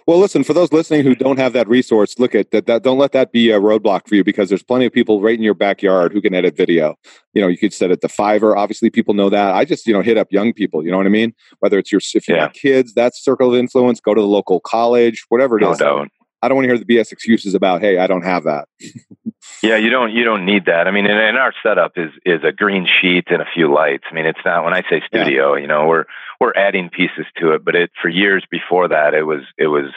Well, 0.07 0.19
listen, 0.19 0.45
for 0.45 0.53
those 0.53 0.73
listening 0.73 1.03
who 1.03 1.17
don't 1.17 1.37
have 1.41 1.53
that 1.55 1.67
resource, 1.67 2.17
look 2.17 2.33
at 2.37 2.53
that, 2.53 2.67
that. 2.67 2.85
Don't 2.85 2.97
let 2.97 3.11
that 3.11 3.33
be 3.33 3.51
a 3.51 3.59
roadblock 3.59 4.07
for 4.09 4.15
you 4.15 4.23
because 4.23 4.49
there's 4.49 4.63
plenty 4.63 4.87
of 4.87 4.93
people 4.93 5.21
right 5.21 5.37
in 5.37 5.43
your 5.43 5.53
backyard 5.55 6.13
who 6.13 6.21
can 6.21 6.33
edit 6.33 6.57
video. 6.57 6.95
You 7.35 7.43
know, 7.43 7.49
you 7.49 7.59
could 7.59 7.73
set 7.73 7.91
it 7.91 8.01
to 8.03 8.07
Fiverr. 8.07 8.57
Obviously, 8.57 8.89
people 8.89 9.15
know 9.15 9.29
that. 9.31 9.57
I 9.57 9.65
just, 9.65 9.85
you 9.85 9.93
know, 9.93 10.03
hit 10.03 10.17
up 10.17 10.29
young 10.31 10.53
people. 10.53 10.85
You 10.85 10.93
know 10.93 10.97
what 10.97 11.07
I 11.07 11.11
mean? 11.11 11.35
Whether 11.59 11.77
it's 11.79 11.91
your, 11.91 12.01
if 12.15 12.29
you 12.29 12.37
Yeah. 12.37 12.43
have 12.43 12.53
kids, 12.53 12.95
that's 12.95 13.21
circle 13.21 13.53
of 13.53 13.59
influence. 13.59 13.99
Go 13.99 14.15
to 14.15 14.21
the 14.21 14.27
local 14.29 14.61
college, 14.61 15.25
whatever 15.29 15.59
it 15.59 15.63
no 15.63 15.73
is. 15.73 15.79
doubt. 15.79 16.07
I 16.41 16.47
don't 16.47 16.55
want 16.57 16.67
to 16.69 16.77
hear 16.77 16.79
the 16.79 16.85
BS 16.85 17.11
excuses 17.11 17.55
about, 17.55 17.81
hey, 17.81 17.99
I 17.99 18.07
don't 18.07 18.23
have 18.23 18.45
that. 18.45 18.69
Yeah, 19.63 19.77
you 19.77 19.91
don't 19.91 20.13
you 20.13 20.25
don't 20.25 20.45
need 20.45 20.67
that. 20.67 20.87
I 20.87 20.91
mean, 20.91 21.07
and, 21.07 21.19
and 21.19 21.39
our 21.39 21.53
setup 21.63 21.93
is 21.97 22.11
is 22.25 22.45
a 22.45 22.53
green 22.53 22.87
sheet 22.87 23.25
and 23.31 23.41
a 23.43 23.47
few 23.55 23.73
lights. 23.73 24.05
I 24.11 24.15
mean, 24.15 24.27
it's 24.27 24.45
not 24.45 24.65
when 24.65 24.75
I 24.75 24.83
say 24.89 25.03
studio, 25.07 25.57
you 25.57 25.67
know, 25.67 25.87
we're 25.87 26.05
we're 26.41 26.53
adding 26.55 26.91
pieces 26.91 27.27
to 27.39 27.53
it, 27.53 27.65
but 27.65 27.75
it 27.75 27.91
for 28.01 28.09
years 28.09 28.45
before 28.51 28.89
that, 28.89 29.15
it 29.15 29.23
was 29.25 29.43
it 29.59 29.67
was. 29.69 29.91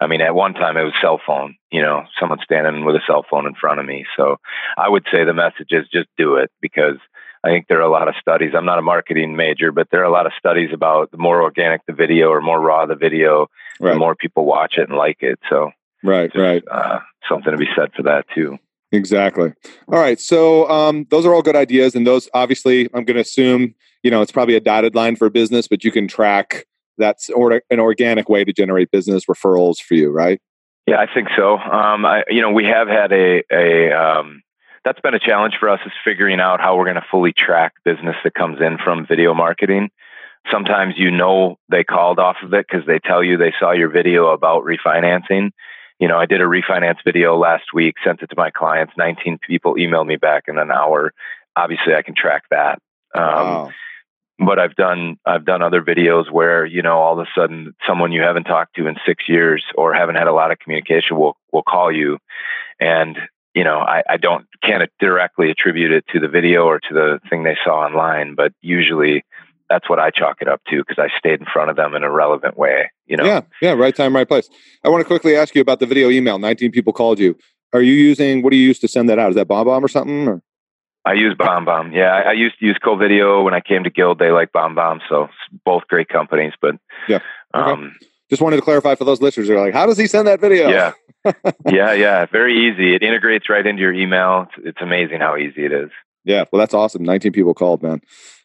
I 0.00 0.08
mean, 0.08 0.20
at 0.20 0.34
one 0.34 0.54
time 0.54 0.76
it 0.76 0.82
was 0.82 0.92
cell 1.00 1.20
phone. 1.24 1.56
You 1.70 1.80
know, 1.80 2.04
someone 2.18 2.38
standing 2.42 2.84
with 2.84 2.96
a 2.96 3.00
cell 3.06 3.24
phone 3.30 3.46
in 3.46 3.54
front 3.54 3.78
of 3.78 3.86
me. 3.86 4.04
So 4.16 4.38
I 4.76 4.88
would 4.88 5.06
say 5.10 5.24
the 5.24 5.32
message 5.32 5.68
is 5.70 5.86
just 5.92 6.08
do 6.18 6.34
it 6.36 6.50
because 6.60 6.96
I 7.44 7.48
think 7.50 7.68
there 7.68 7.78
are 7.78 7.82
a 7.88 7.90
lot 7.90 8.08
of 8.08 8.14
studies. 8.20 8.52
I'm 8.56 8.64
not 8.64 8.78
a 8.78 8.82
marketing 8.82 9.36
major, 9.36 9.70
but 9.70 9.88
there 9.90 10.00
are 10.00 10.04
a 10.04 10.10
lot 10.10 10.26
of 10.26 10.32
studies 10.38 10.70
about 10.72 11.10
the 11.12 11.16
more 11.18 11.42
organic 11.42 11.82
the 11.86 11.92
video 11.92 12.28
or 12.30 12.40
more 12.40 12.60
raw 12.60 12.86
the 12.86 12.96
video, 12.96 13.48
Right. 13.78 13.92
the 13.92 13.98
more 13.98 14.14
people 14.16 14.44
watch 14.46 14.78
it 14.78 14.88
and 14.88 14.98
like 14.98 15.18
it. 15.22 15.38
So 15.48 15.70
Right. 16.02 16.32
just, 16.32 16.42
Right. 16.42 16.62
uh, 16.68 17.00
something 17.28 17.52
to 17.52 17.58
be 17.58 17.68
said 17.76 17.92
for 17.94 18.02
that 18.02 18.26
too. 18.34 18.58
Exactly. 18.94 19.52
All 19.88 19.98
right. 19.98 20.20
So 20.20 20.68
um, 20.70 21.06
those 21.10 21.26
are 21.26 21.34
all 21.34 21.42
good 21.42 21.56
ideas, 21.56 21.94
and 21.94 22.06
those 22.06 22.28
obviously, 22.32 22.84
I'm 22.94 23.04
going 23.04 23.16
to 23.16 23.22
assume 23.22 23.74
you 24.02 24.10
know 24.10 24.22
it's 24.22 24.32
probably 24.32 24.54
a 24.54 24.60
dotted 24.60 24.94
line 24.94 25.16
for 25.16 25.28
business, 25.30 25.66
but 25.66 25.82
you 25.84 25.90
can 25.90 26.06
track 26.06 26.66
that's 26.96 27.28
or 27.30 27.60
an 27.70 27.80
organic 27.80 28.28
way 28.28 28.44
to 28.44 28.52
generate 28.52 28.90
business 28.90 29.24
referrals 29.26 29.78
for 29.78 29.94
you, 29.94 30.10
right? 30.10 30.40
Yeah, 30.86 30.98
I 30.98 31.12
think 31.12 31.28
so. 31.36 31.56
Um, 31.56 32.04
I, 32.04 32.22
you 32.28 32.40
know, 32.40 32.52
we 32.52 32.64
have 32.66 32.88
had 32.88 33.12
a 33.12 33.42
a 33.50 33.92
um, 33.92 34.42
that's 34.84 35.00
been 35.00 35.14
a 35.14 35.18
challenge 35.18 35.54
for 35.58 35.68
us 35.68 35.80
is 35.84 35.92
figuring 36.04 36.40
out 36.40 36.60
how 36.60 36.76
we're 36.76 36.84
going 36.84 36.96
to 36.96 37.06
fully 37.10 37.32
track 37.32 37.72
business 37.84 38.16
that 38.22 38.34
comes 38.34 38.60
in 38.60 38.78
from 38.78 39.06
video 39.06 39.34
marketing. 39.34 39.90
Sometimes 40.52 40.94
you 40.98 41.10
know 41.10 41.56
they 41.70 41.82
called 41.82 42.18
off 42.18 42.36
of 42.44 42.52
it 42.52 42.66
because 42.68 42.86
they 42.86 43.00
tell 43.00 43.24
you 43.24 43.38
they 43.38 43.54
saw 43.58 43.72
your 43.72 43.88
video 43.88 44.28
about 44.28 44.62
refinancing. 44.62 45.50
You 45.98 46.08
know, 46.08 46.18
I 46.18 46.26
did 46.26 46.40
a 46.40 46.44
refinance 46.44 46.98
video 47.04 47.36
last 47.36 47.66
week, 47.72 47.96
sent 48.04 48.22
it 48.22 48.28
to 48.28 48.36
my 48.36 48.50
clients. 48.50 48.94
19 48.96 49.38
people 49.46 49.76
emailed 49.76 50.06
me 50.06 50.16
back 50.16 50.44
in 50.48 50.58
an 50.58 50.70
hour. 50.70 51.12
Obviously, 51.56 51.94
I 51.94 52.02
can 52.02 52.14
track 52.14 52.44
that. 52.50 52.80
Um, 53.14 53.22
wow. 53.22 53.70
but 54.40 54.58
I've 54.58 54.74
done 54.74 55.18
I've 55.24 55.44
done 55.44 55.62
other 55.62 55.80
videos 55.82 56.30
where 56.30 56.66
you 56.66 56.82
know 56.82 56.98
all 56.98 57.18
of 57.18 57.24
a 57.24 57.30
sudden 57.32 57.74
someone 57.86 58.10
you 58.10 58.22
haven't 58.22 58.44
talked 58.44 58.74
to 58.76 58.88
in 58.88 58.96
six 59.06 59.28
years 59.28 59.64
or 59.76 59.94
haven't 59.94 60.16
had 60.16 60.26
a 60.26 60.32
lot 60.32 60.50
of 60.50 60.58
communication 60.58 61.16
will 61.16 61.36
will 61.52 61.62
call 61.62 61.92
you, 61.92 62.18
and 62.80 63.16
you 63.54 63.62
know 63.62 63.78
I, 63.78 64.02
I 64.10 64.16
don't 64.16 64.46
can't 64.64 64.90
directly 64.98 65.50
attribute 65.52 65.92
it 65.92 66.04
to 66.12 66.18
the 66.18 66.26
video 66.26 66.64
or 66.64 66.80
to 66.80 66.92
the 66.92 67.20
thing 67.30 67.44
they 67.44 67.56
saw 67.64 67.86
online, 67.86 68.34
but 68.34 68.52
usually 68.60 69.24
that's 69.74 69.90
what 69.90 69.98
I 69.98 70.10
chalk 70.10 70.36
it 70.40 70.48
up 70.48 70.62
to 70.70 70.84
because 70.86 70.98
I 70.98 71.08
stayed 71.18 71.40
in 71.40 71.46
front 71.52 71.68
of 71.68 71.76
them 71.76 71.94
in 71.94 72.04
a 72.04 72.10
relevant 72.10 72.56
way. 72.56 72.90
You 73.06 73.16
know. 73.16 73.24
Yeah, 73.24 73.40
yeah, 73.60 73.72
right 73.72 73.94
time, 73.94 74.14
right 74.14 74.28
place. 74.28 74.48
I 74.84 74.88
want 74.88 75.00
to 75.00 75.04
quickly 75.04 75.36
ask 75.36 75.54
you 75.54 75.60
about 75.60 75.80
the 75.80 75.86
video 75.86 76.10
email. 76.10 76.38
Nineteen 76.38 76.70
people 76.70 76.92
called 76.92 77.18
you. 77.18 77.36
Are 77.72 77.82
you 77.82 77.92
using 77.92 78.42
what 78.42 78.50
do 78.50 78.56
you 78.56 78.66
use 78.66 78.78
to 78.80 78.88
send 78.88 79.08
that 79.08 79.18
out? 79.18 79.30
Is 79.30 79.34
that 79.34 79.48
BombBomb 79.48 79.82
or 79.82 79.88
something? 79.88 80.28
Or? 80.28 80.42
I 81.04 81.14
use 81.14 81.34
BombBomb. 81.34 81.94
Yeah, 81.94 82.12
I, 82.14 82.30
I, 82.30 82.32
used 82.32 82.58
to 82.60 82.66
use 82.66 82.78
CoVideo 82.82 83.44
when 83.44 83.52
I 83.52 83.60
came 83.60 83.84
to 83.84 83.90
Guild. 83.90 84.18
They 84.18 84.30
like 84.30 84.52
BombBomb, 84.52 85.00
so 85.08 85.28
both 85.64 85.82
great 85.88 86.08
companies. 86.08 86.52
But 86.60 86.76
yeah, 87.08 87.18
okay. 87.54 87.72
um, 87.72 87.96
just 88.30 88.40
wanted 88.40 88.56
to 88.56 88.62
clarify 88.62 88.94
for 88.94 89.04
those 89.04 89.20
listeners. 89.20 89.48
They're 89.48 89.60
like, 89.60 89.74
how 89.74 89.86
does 89.86 89.98
he 89.98 90.06
send 90.06 90.28
that 90.28 90.40
video? 90.40 90.68
Yeah, 90.68 90.92
yeah, 91.70 91.92
yeah. 91.92 92.26
Very 92.26 92.68
easy. 92.68 92.94
It 92.94 93.02
integrates 93.02 93.50
right 93.50 93.66
into 93.66 93.82
your 93.82 93.92
email. 93.92 94.46
It's, 94.48 94.68
it's 94.68 94.80
amazing 94.80 95.20
how 95.20 95.36
easy 95.36 95.66
it 95.66 95.72
is. 95.72 95.90
Yeah, 96.24 96.44
well, 96.50 96.60
that's 96.60 96.74
awesome. 96.74 97.02
Nineteen 97.02 97.32
people 97.32 97.54
called, 97.54 97.82
man. 97.82 98.00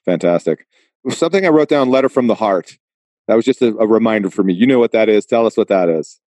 Fantastic. 0.06 0.66
Something 1.12 1.46
I 1.46 1.50
wrote 1.50 1.70
down: 1.70 1.90
letter 1.90 2.10
from 2.10 2.28
the 2.28 2.36
heart. 2.36 2.78
That 3.28 3.36
was 3.36 3.46
just 3.46 3.62
a, 3.62 3.76
a 3.78 3.88
reminder 3.88 4.30
for 4.30 4.44
me. 4.44 4.54
You 4.54 4.66
know 4.66 4.80
what 4.80 4.92
that 4.92 5.08
is? 5.08 5.26
Tell 5.26 5.46
us 5.46 5.56
what 5.56 5.68
that 5.68 5.88
is. 5.88 6.20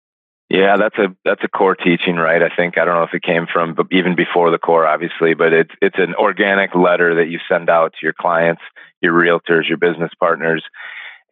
Yeah, 0.53 0.77
that's 0.77 0.99
a 0.99 1.17
that's 1.25 1.43
a 1.43 1.49
core 1.49 1.75
teaching, 1.75 2.17
right? 2.17 2.43
I 2.43 2.55
think 2.55 2.77
I 2.77 2.85
don't 2.85 2.95
know 2.95 3.05
if 3.05 3.15
it 3.15 3.23
came 3.23 3.47
from 3.51 3.75
but 3.75 3.87
even 3.91 4.15
before 4.15 4.51
the 4.51 4.59
core, 4.59 4.87
obviously, 4.87 5.33
but 5.33 5.53
it's 5.53 5.71
it's 5.81 5.99
an 5.99 6.15
organic 6.15 6.75
letter 6.75 7.15
that 7.15 7.31
you 7.31 7.39
send 7.49 7.71
out 7.71 7.93
to 7.95 7.99
your 8.03 8.13
clients, 8.13 8.61
your 9.01 9.15
realtors, 9.15 9.67
your 9.67 9.79
business 9.79 10.11
partners, 10.21 10.63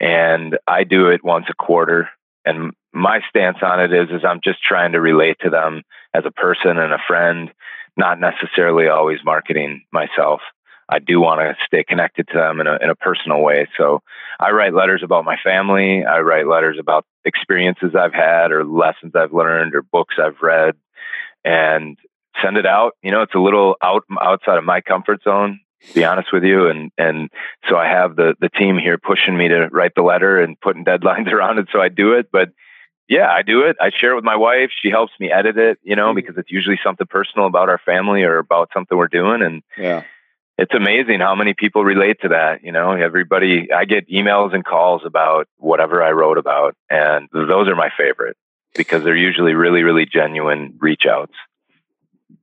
and 0.00 0.58
I 0.66 0.84
do 0.84 1.08
it 1.08 1.22
once 1.22 1.46
a 1.50 1.54
quarter. 1.54 2.08
And 2.46 2.72
my 2.94 3.20
stance 3.28 3.58
on 3.62 3.78
it 3.78 3.92
is 3.92 4.08
is 4.08 4.24
I'm 4.24 4.40
just 4.42 4.62
trying 4.62 4.92
to 4.92 5.00
relate 5.00 5.36
to 5.42 5.50
them 5.50 5.82
as 6.14 6.24
a 6.24 6.30
person 6.30 6.78
and 6.78 6.92
a 6.92 6.98
friend, 7.06 7.52
not 7.98 8.18
necessarily 8.18 8.88
always 8.88 9.18
marketing 9.22 9.82
myself. 9.92 10.40
I 10.90 10.98
do 10.98 11.20
want 11.20 11.40
to 11.40 11.56
stay 11.64 11.84
connected 11.84 12.26
to 12.28 12.34
them 12.34 12.60
in 12.60 12.66
a, 12.66 12.76
in 12.82 12.90
a 12.90 12.96
personal 12.96 13.40
way. 13.40 13.68
So 13.78 14.02
I 14.40 14.50
write 14.50 14.74
letters 14.74 15.02
about 15.04 15.24
my 15.24 15.36
family. 15.42 16.04
I 16.04 16.18
write 16.20 16.48
letters 16.48 16.78
about 16.80 17.06
experiences 17.24 17.94
I've 17.94 18.12
had 18.12 18.50
or 18.50 18.64
lessons 18.64 19.12
I've 19.14 19.32
learned 19.32 19.76
or 19.76 19.82
books 19.82 20.16
I've 20.18 20.42
read 20.42 20.74
and 21.44 21.96
send 22.42 22.56
it 22.56 22.66
out. 22.66 22.96
You 23.02 23.12
know, 23.12 23.22
it's 23.22 23.36
a 23.36 23.38
little 23.40 23.76
out 23.80 24.02
outside 24.20 24.58
of 24.58 24.64
my 24.64 24.80
comfort 24.80 25.22
zone, 25.22 25.60
to 25.86 25.94
be 25.94 26.04
honest 26.04 26.32
with 26.32 26.42
you. 26.42 26.66
And, 26.66 26.90
and 26.98 27.30
so 27.68 27.76
I 27.76 27.86
have 27.86 28.16
the, 28.16 28.34
the 28.40 28.48
team 28.48 28.76
here 28.76 28.98
pushing 28.98 29.36
me 29.36 29.46
to 29.46 29.68
write 29.68 29.94
the 29.94 30.02
letter 30.02 30.40
and 30.40 30.60
putting 30.60 30.84
deadlines 30.86 31.30
around 31.30 31.58
it. 31.58 31.68
So 31.72 31.80
I 31.80 31.88
do 31.88 32.14
it, 32.14 32.30
but 32.32 32.48
yeah, 33.08 33.28
I 33.30 33.42
do 33.42 33.62
it. 33.62 33.76
I 33.80 33.90
share 33.90 34.12
it 34.12 34.16
with 34.16 34.24
my 34.24 34.36
wife. 34.36 34.70
She 34.82 34.90
helps 34.90 35.12
me 35.20 35.30
edit 35.30 35.56
it, 35.56 35.78
you 35.84 35.94
know, 35.94 36.08
mm-hmm. 36.08 36.16
because 36.16 36.34
it's 36.36 36.50
usually 36.50 36.80
something 36.82 37.06
personal 37.06 37.46
about 37.46 37.68
our 37.68 37.80
family 37.84 38.24
or 38.24 38.38
about 38.38 38.70
something 38.74 38.98
we're 38.98 39.06
doing. 39.06 39.42
And 39.42 39.62
yeah 39.78 40.02
it's 40.60 40.74
amazing 40.74 41.20
how 41.20 41.34
many 41.34 41.54
people 41.54 41.84
relate 41.84 42.20
to 42.20 42.28
that. 42.28 42.62
You 42.62 42.70
know, 42.70 42.92
everybody, 42.92 43.72
I 43.72 43.86
get 43.86 44.06
emails 44.10 44.54
and 44.54 44.62
calls 44.62 45.00
about 45.06 45.48
whatever 45.56 46.02
I 46.02 46.10
wrote 46.10 46.36
about. 46.36 46.76
And 46.90 47.28
those 47.32 47.66
are 47.66 47.74
my 47.74 47.88
favorite 47.96 48.36
because 48.76 49.02
they're 49.02 49.16
usually 49.16 49.54
really, 49.54 49.82
really 49.82 50.04
genuine 50.04 50.74
reach 50.78 51.04
outs. 51.08 51.32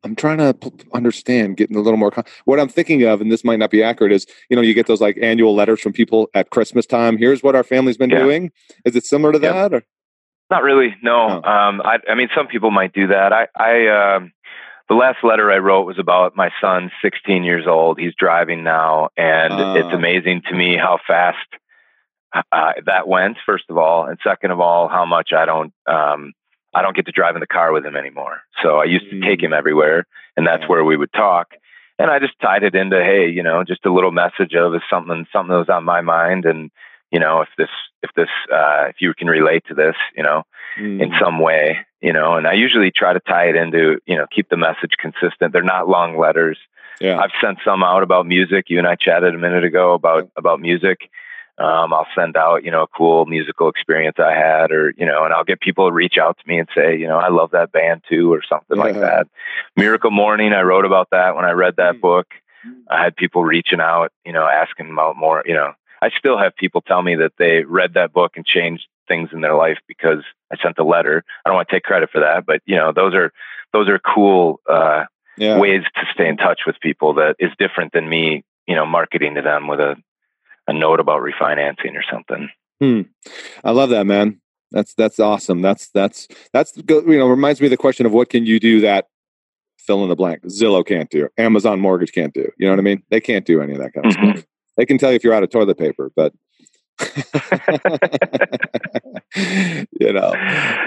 I'm 0.03 0.15
trying 0.15 0.39
to 0.39 0.55
understand, 0.93 1.57
getting 1.57 1.77
a 1.77 1.81
little 1.81 1.97
more. 1.97 2.09
Con- 2.09 2.23
what 2.45 2.59
I'm 2.59 2.69
thinking 2.69 3.03
of, 3.03 3.21
and 3.21 3.31
this 3.31 3.43
might 3.43 3.59
not 3.59 3.69
be 3.69 3.83
accurate, 3.83 4.11
is 4.11 4.25
you 4.49 4.55
know 4.55 4.61
you 4.61 4.73
get 4.73 4.87
those 4.87 5.01
like 5.01 5.17
annual 5.21 5.55
letters 5.55 5.79
from 5.79 5.93
people 5.93 6.29
at 6.33 6.49
Christmas 6.49 6.85
time. 6.85 7.17
Here's 7.17 7.41
what 7.41 7.55
our 7.55 7.63
family's 7.63 7.97
been 7.97 8.09
yeah. 8.09 8.19
doing. 8.19 8.51
Is 8.85 8.95
it 8.95 9.05
similar 9.05 9.31
to 9.33 9.39
that? 9.39 9.73
Or? 9.73 9.83
Not 10.49 10.63
really. 10.63 10.95
No. 11.01 11.41
Oh. 11.43 11.49
Um, 11.49 11.81
I, 11.81 11.97
I, 12.09 12.15
mean, 12.15 12.29
some 12.35 12.47
people 12.47 12.71
might 12.71 12.93
do 12.93 13.07
that. 13.07 13.33
I, 13.33 13.47
I, 13.55 14.15
um, 14.15 14.31
the 14.89 14.95
last 14.95 15.23
letter 15.23 15.51
I 15.51 15.57
wrote 15.57 15.85
was 15.85 15.99
about 15.99 16.35
my 16.35 16.49
son, 16.61 16.91
16 17.01 17.43
years 17.43 17.65
old. 17.67 17.99
He's 17.99 18.13
driving 18.17 18.63
now, 18.63 19.09
and 19.17 19.53
uh. 19.53 19.75
it's 19.77 19.93
amazing 19.93 20.43
to 20.49 20.55
me 20.55 20.77
how 20.77 20.97
fast 21.05 21.37
uh, 22.33 22.73
that 22.85 23.07
went. 23.07 23.37
First 23.45 23.65
of 23.69 23.77
all, 23.77 24.05
and 24.05 24.17
second 24.23 24.51
of 24.51 24.59
all, 24.59 24.87
how 24.87 25.05
much 25.05 25.31
I 25.33 25.45
don't 25.45 25.73
um, 25.87 26.33
I 26.73 26.81
don't 26.81 26.95
get 26.95 27.05
to 27.07 27.11
drive 27.11 27.35
in 27.35 27.39
the 27.39 27.47
car 27.47 27.71
with 27.71 27.85
him 27.85 27.95
anymore. 27.95 28.41
So 28.61 28.77
I 28.77 28.85
used 28.85 29.09
to 29.09 29.21
take 29.21 29.41
him 29.41 29.51
mm. 29.51 29.57
everywhere, 29.57 30.05
and 30.35 30.45
that's 30.45 30.67
where 30.67 30.83
we 30.83 30.97
would 30.97 31.11
talk. 31.13 31.53
And 31.99 32.11
I 32.11 32.19
just 32.19 32.39
tied 32.39 32.61
it 32.63 32.75
into, 32.75 33.03
hey, 33.03 33.27
you 33.27 33.41
know, 33.41 33.63
just 33.63 33.85
a 33.85 33.93
little 33.93 34.11
message 34.11 34.53
of 34.53 34.73
something 34.89 35.25
something 35.33 35.51
that 35.51 35.57
was 35.57 35.69
on 35.69 35.83
my 35.83 36.01
mind, 36.01 36.45
and 36.45 36.69
you 37.11 37.19
know, 37.19 37.41
if 37.41 37.49
this 37.57 37.69
if 38.03 38.11
this 38.15 38.29
uh, 38.51 38.85
if 38.89 38.97
you 38.99 39.13
can 39.13 39.27
relate 39.27 39.63
to 39.67 39.73
this, 39.73 39.95
you 40.15 40.23
know, 40.23 40.43
mm. 40.79 41.01
in 41.01 41.13
some 41.19 41.39
way, 41.39 41.79
you 42.01 42.13
know, 42.13 42.35
and 42.35 42.47
I 42.47 42.53
usually 42.53 42.91
try 42.91 43.13
to 43.13 43.19
tie 43.19 43.49
it 43.49 43.55
into, 43.55 43.99
you 44.05 44.15
know, 44.15 44.25
keep 44.33 44.49
the 44.49 44.57
message 44.57 44.93
consistent. 44.99 45.53
They're 45.53 45.63
not 45.63 45.87
long 45.87 46.17
letters. 46.17 46.57
Yeah. 46.99 47.19
I've 47.19 47.31
sent 47.41 47.59
some 47.63 47.83
out 47.83 48.03
about 48.03 48.25
music. 48.25 48.65
You 48.69 48.79
and 48.79 48.87
I 48.87 48.95
chatted 48.95 49.33
a 49.33 49.37
minute 49.37 49.63
ago 49.63 49.93
about 49.93 50.29
about 50.35 50.59
music. 50.59 51.09
Um, 51.59 51.91
I'll 51.91 52.07
send 52.13 52.37
out, 52.37 52.63
you 52.63 52.69
know, 52.69 52.83
a 52.83 52.87
cool 52.87 53.25
musical 53.25 53.67
experience 53.67 54.17
I 54.19 54.33
had, 54.33 54.71
or 54.71 54.93
you 54.95 55.05
know, 55.05 55.23
and 55.23 55.33
I'll 55.33 55.43
get 55.43 55.59
people 55.59 55.87
to 55.87 55.93
reach 55.93 56.17
out 56.17 56.37
to 56.37 56.47
me 56.47 56.59
and 56.59 56.67
say, 56.75 56.97
you 56.97 57.07
know, 57.07 57.17
I 57.17 57.29
love 57.29 57.51
that 57.51 57.71
band 57.71 58.03
too, 58.07 58.31
or 58.31 58.41
something 58.47 58.77
yeah. 58.77 58.83
like 58.83 58.95
that. 58.95 59.27
Miracle 59.75 60.11
Morning, 60.11 60.53
I 60.53 60.61
wrote 60.61 60.85
about 60.85 61.09
that 61.11 61.35
when 61.35 61.45
I 61.45 61.51
read 61.51 61.75
that 61.77 61.95
mm. 61.95 62.01
book. 62.01 62.27
I 62.89 63.03
had 63.03 63.15
people 63.15 63.43
reaching 63.43 63.79
out, 63.79 64.11
you 64.25 64.33
know, 64.33 64.45
asking 64.45 64.91
about 64.91 65.15
more, 65.15 65.43
you 65.45 65.53
know, 65.53 65.73
I 66.01 66.09
still 66.17 66.37
have 66.37 66.55
people 66.55 66.81
tell 66.81 67.01
me 67.01 67.15
that 67.15 67.33
they 67.37 67.63
read 67.63 67.93
that 67.95 68.13
book 68.13 68.33
and 68.35 68.45
changed 68.45 68.87
things 69.07 69.29
in 69.31 69.41
their 69.41 69.55
life 69.55 69.77
because 69.87 70.23
I 70.51 70.57
sent 70.61 70.77
a 70.77 70.83
letter. 70.83 71.23
I 71.45 71.49
don't 71.49 71.55
want 71.55 71.69
to 71.69 71.75
take 71.75 71.83
credit 71.83 72.09
for 72.11 72.19
that, 72.21 72.45
but 72.45 72.61
you 72.65 72.75
know, 72.75 72.91
those 72.91 73.13
are 73.13 73.31
those 73.73 73.89
are 73.89 73.99
cool 73.99 74.59
uh, 74.69 75.05
yeah. 75.37 75.57
ways 75.57 75.83
to 75.95 76.01
stay 76.13 76.27
in 76.27 76.37
touch 76.37 76.61
with 76.65 76.79
people 76.81 77.13
that 77.15 77.35
is 77.39 77.51
different 77.57 77.93
than 77.93 78.07
me, 78.07 78.43
you 78.67 78.75
know, 78.75 78.85
marketing 78.85 79.35
to 79.35 79.41
them 79.41 79.67
with 79.67 79.79
a 79.79 79.95
a 80.67 80.73
note 80.73 80.99
about 80.99 81.21
refinancing 81.21 81.95
or 81.95 82.03
something. 82.11 82.49
Hmm. 82.81 83.01
I 83.63 83.71
love 83.71 83.89
that, 83.89 84.05
man. 84.05 84.41
That's 84.71 84.93
that's 84.93 85.19
awesome. 85.19 85.61
That's 85.61 85.89
that's 85.89 86.27
that's 86.53 86.75
you 86.75 87.17
know 87.17 87.27
reminds 87.27 87.61
me 87.61 87.67
of 87.67 87.71
the 87.71 87.77
question 87.77 88.05
of 88.05 88.11
what 88.11 88.29
can 88.29 88.45
you 88.45 88.59
do 88.59 88.81
that 88.81 89.07
fill 89.77 90.03
in 90.03 90.09
the 90.09 90.15
blank 90.15 90.43
Zillow 90.43 90.85
can't 90.85 91.09
do, 91.09 91.29
Amazon 91.37 91.79
Mortgage 91.79 92.11
can't 92.11 92.33
do. 92.33 92.51
You 92.57 92.67
know 92.67 92.73
what 92.73 92.79
I 92.79 92.83
mean? 92.83 93.03
They 93.09 93.21
can't 93.21 93.45
do 93.45 93.61
any 93.61 93.73
of 93.73 93.79
that 93.79 93.93
kind 93.93 94.05
of 94.05 94.13
mm-hmm. 94.13 94.31
stuff. 94.31 94.45
They 94.77 94.85
can 94.85 94.97
tell 94.97 95.11
you 95.11 95.15
if 95.15 95.23
you're 95.23 95.33
out 95.33 95.43
of 95.43 95.49
toilet 95.49 95.77
paper, 95.77 96.11
but 96.15 96.33
you 99.99 100.13
know, 100.13 100.31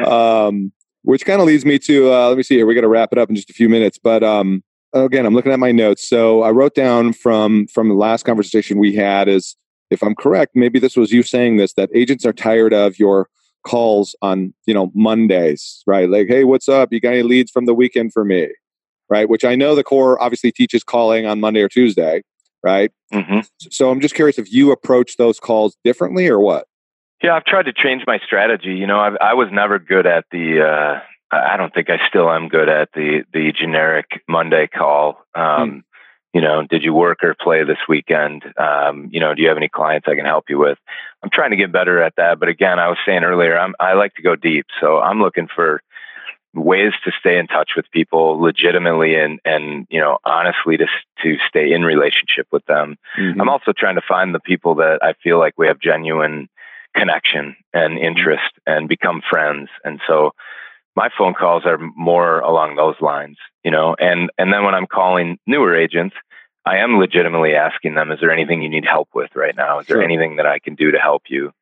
um, 0.06 0.72
which 1.02 1.24
kind 1.24 1.40
of 1.40 1.46
leads 1.46 1.64
me 1.64 1.78
to 1.78 2.12
uh, 2.12 2.28
let 2.28 2.36
me 2.36 2.42
see 2.42 2.56
here. 2.56 2.66
We 2.66 2.74
got 2.74 2.82
to 2.82 2.88
wrap 2.88 3.12
it 3.12 3.18
up 3.18 3.28
in 3.28 3.36
just 3.36 3.50
a 3.50 3.54
few 3.54 3.68
minutes, 3.68 3.98
but 3.98 4.22
um, 4.22 4.62
again, 4.92 5.26
I'm 5.26 5.34
looking 5.34 5.52
at 5.52 5.58
my 5.58 5.72
notes. 5.72 6.08
So 6.08 6.42
I 6.42 6.50
wrote 6.50 6.74
down 6.74 7.12
from 7.12 7.66
from 7.68 7.88
the 7.88 7.94
last 7.94 8.24
conversation 8.24 8.78
we 8.78 8.94
had 8.94 9.28
is, 9.28 9.56
if 9.90 10.02
I'm 10.02 10.14
correct, 10.14 10.52
maybe 10.54 10.78
this 10.78 10.96
was 10.96 11.12
you 11.12 11.22
saying 11.22 11.56
this 11.56 11.74
that 11.74 11.90
agents 11.94 12.24
are 12.24 12.32
tired 12.32 12.72
of 12.72 12.98
your 12.98 13.28
calls 13.64 14.16
on 14.22 14.54
you 14.66 14.74
know 14.74 14.90
Mondays, 14.94 15.82
right? 15.86 16.08
Like, 16.08 16.28
hey, 16.28 16.44
what's 16.44 16.68
up? 16.68 16.92
You 16.92 17.00
got 17.00 17.12
any 17.12 17.22
leads 17.22 17.50
from 17.50 17.66
the 17.66 17.74
weekend 17.74 18.12
for 18.12 18.24
me? 18.24 18.48
Right, 19.08 19.28
which 19.28 19.44
I 19.44 19.56
know 19.56 19.74
the 19.74 19.82
core 19.82 20.22
obviously 20.22 20.52
teaches 20.52 20.84
calling 20.84 21.26
on 21.26 21.40
Monday 21.40 21.62
or 21.62 21.68
Tuesday, 21.68 22.22
right? 22.62 22.92
Mm-hmm. 23.12 23.40
So 23.70 23.90
I'm 23.90 24.00
just 24.00 24.14
curious 24.14 24.38
if 24.38 24.52
you 24.52 24.72
approach 24.72 25.16
those 25.16 25.40
calls 25.40 25.76
differently 25.84 26.28
or 26.28 26.38
what? 26.38 26.66
Yeah, 27.22 27.34
I've 27.34 27.44
tried 27.44 27.64
to 27.64 27.72
change 27.72 28.04
my 28.06 28.18
strategy. 28.18 28.74
You 28.74 28.86
know, 28.86 28.98
I, 28.98 29.14
I 29.20 29.34
was 29.34 29.48
never 29.52 29.78
good 29.78 30.06
at 30.06 30.24
the. 30.30 30.62
Uh, 30.62 31.00
I 31.32 31.56
don't 31.56 31.72
think 31.72 31.90
I 31.90 31.98
still 32.08 32.30
am 32.30 32.48
good 32.48 32.68
at 32.68 32.88
the 32.94 33.24
the 33.32 33.52
generic 33.52 34.22
Monday 34.28 34.66
call. 34.66 35.18
Um, 35.34 35.44
mm. 35.44 35.82
You 36.32 36.40
know, 36.40 36.64
did 36.68 36.84
you 36.84 36.94
work 36.94 37.24
or 37.24 37.34
play 37.34 37.64
this 37.64 37.78
weekend? 37.88 38.44
Um, 38.56 39.08
you 39.12 39.18
know, 39.18 39.34
do 39.34 39.42
you 39.42 39.48
have 39.48 39.56
any 39.56 39.68
clients 39.68 40.06
I 40.08 40.14
can 40.14 40.24
help 40.24 40.44
you 40.48 40.58
with? 40.58 40.78
I'm 41.22 41.30
trying 41.30 41.50
to 41.50 41.56
get 41.56 41.72
better 41.72 42.00
at 42.00 42.14
that. 42.16 42.38
But 42.38 42.48
again, 42.48 42.78
I 42.78 42.88
was 42.88 42.98
saying 43.04 43.24
earlier, 43.24 43.58
I'm, 43.58 43.74
I 43.80 43.94
like 43.94 44.14
to 44.14 44.22
go 44.22 44.36
deep, 44.36 44.66
so 44.80 44.98
I'm 44.98 45.20
looking 45.20 45.48
for 45.52 45.82
ways 46.54 46.92
to 47.04 47.12
stay 47.18 47.38
in 47.38 47.46
touch 47.46 47.72
with 47.76 47.90
people 47.92 48.40
legitimately 48.40 49.14
and 49.14 49.38
and 49.44 49.86
you 49.88 50.00
know 50.00 50.18
honestly 50.24 50.76
to 50.76 50.86
to 51.22 51.36
stay 51.48 51.72
in 51.72 51.82
relationship 51.82 52.46
with 52.50 52.64
them. 52.66 52.96
Mm-hmm. 53.18 53.40
I'm 53.40 53.48
also 53.48 53.72
trying 53.76 53.94
to 53.96 54.02
find 54.06 54.34
the 54.34 54.40
people 54.40 54.76
that 54.76 54.98
I 55.02 55.14
feel 55.22 55.38
like 55.38 55.54
we 55.56 55.68
have 55.68 55.78
genuine 55.80 56.48
connection 56.94 57.56
and 57.72 57.94
mm-hmm. 57.94 58.04
interest 58.04 58.52
and 58.66 58.88
become 58.88 59.22
friends. 59.28 59.68
And 59.84 60.00
so 60.06 60.32
my 60.96 61.08
phone 61.16 61.34
calls 61.34 61.64
are 61.66 61.78
more 61.96 62.40
along 62.40 62.76
those 62.76 62.96
lines, 63.00 63.36
you 63.64 63.70
know. 63.70 63.94
And 63.98 64.30
and 64.38 64.52
then 64.52 64.64
when 64.64 64.74
I'm 64.74 64.86
calling 64.86 65.38
newer 65.46 65.76
agents, 65.76 66.16
I 66.66 66.78
am 66.78 66.98
legitimately 66.98 67.54
asking 67.54 67.94
them, 67.94 68.10
"Is 68.10 68.18
there 68.20 68.32
anything 68.32 68.62
you 68.62 68.68
need 68.68 68.84
help 68.84 69.08
with 69.14 69.30
right 69.34 69.56
now? 69.56 69.78
Is 69.78 69.86
there 69.86 70.02
anything 70.02 70.36
that 70.36 70.46
I 70.46 70.58
can 70.58 70.74
do 70.74 70.90
to 70.90 70.98
help 70.98 71.22
you?" 71.28 71.52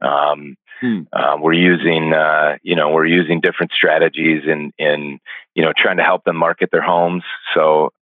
Um, 0.00 0.56
Hmm. 0.80 1.02
Uh, 1.12 1.36
we're 1.40 1.52
using, 1.52 2.12
uh, 2.12 2.56
you 2.62 2.76
know, 2.76 2.90
we're 2.90 3.06
using 3.06 3.40
different 3.40 3.72
strategies 3.72 4.42
in, 4.46 4.72
in, 4.78 5.20
you 5.54 5.62
know, 5.62 5.72
trying 5.76 5.98
to 5.98 6.02
help 6.02 6.24
them 6.24 6.36
market 6.36 6.70
their 6.72 6.82
homes. 6.82 7.22
So 7.54 7.92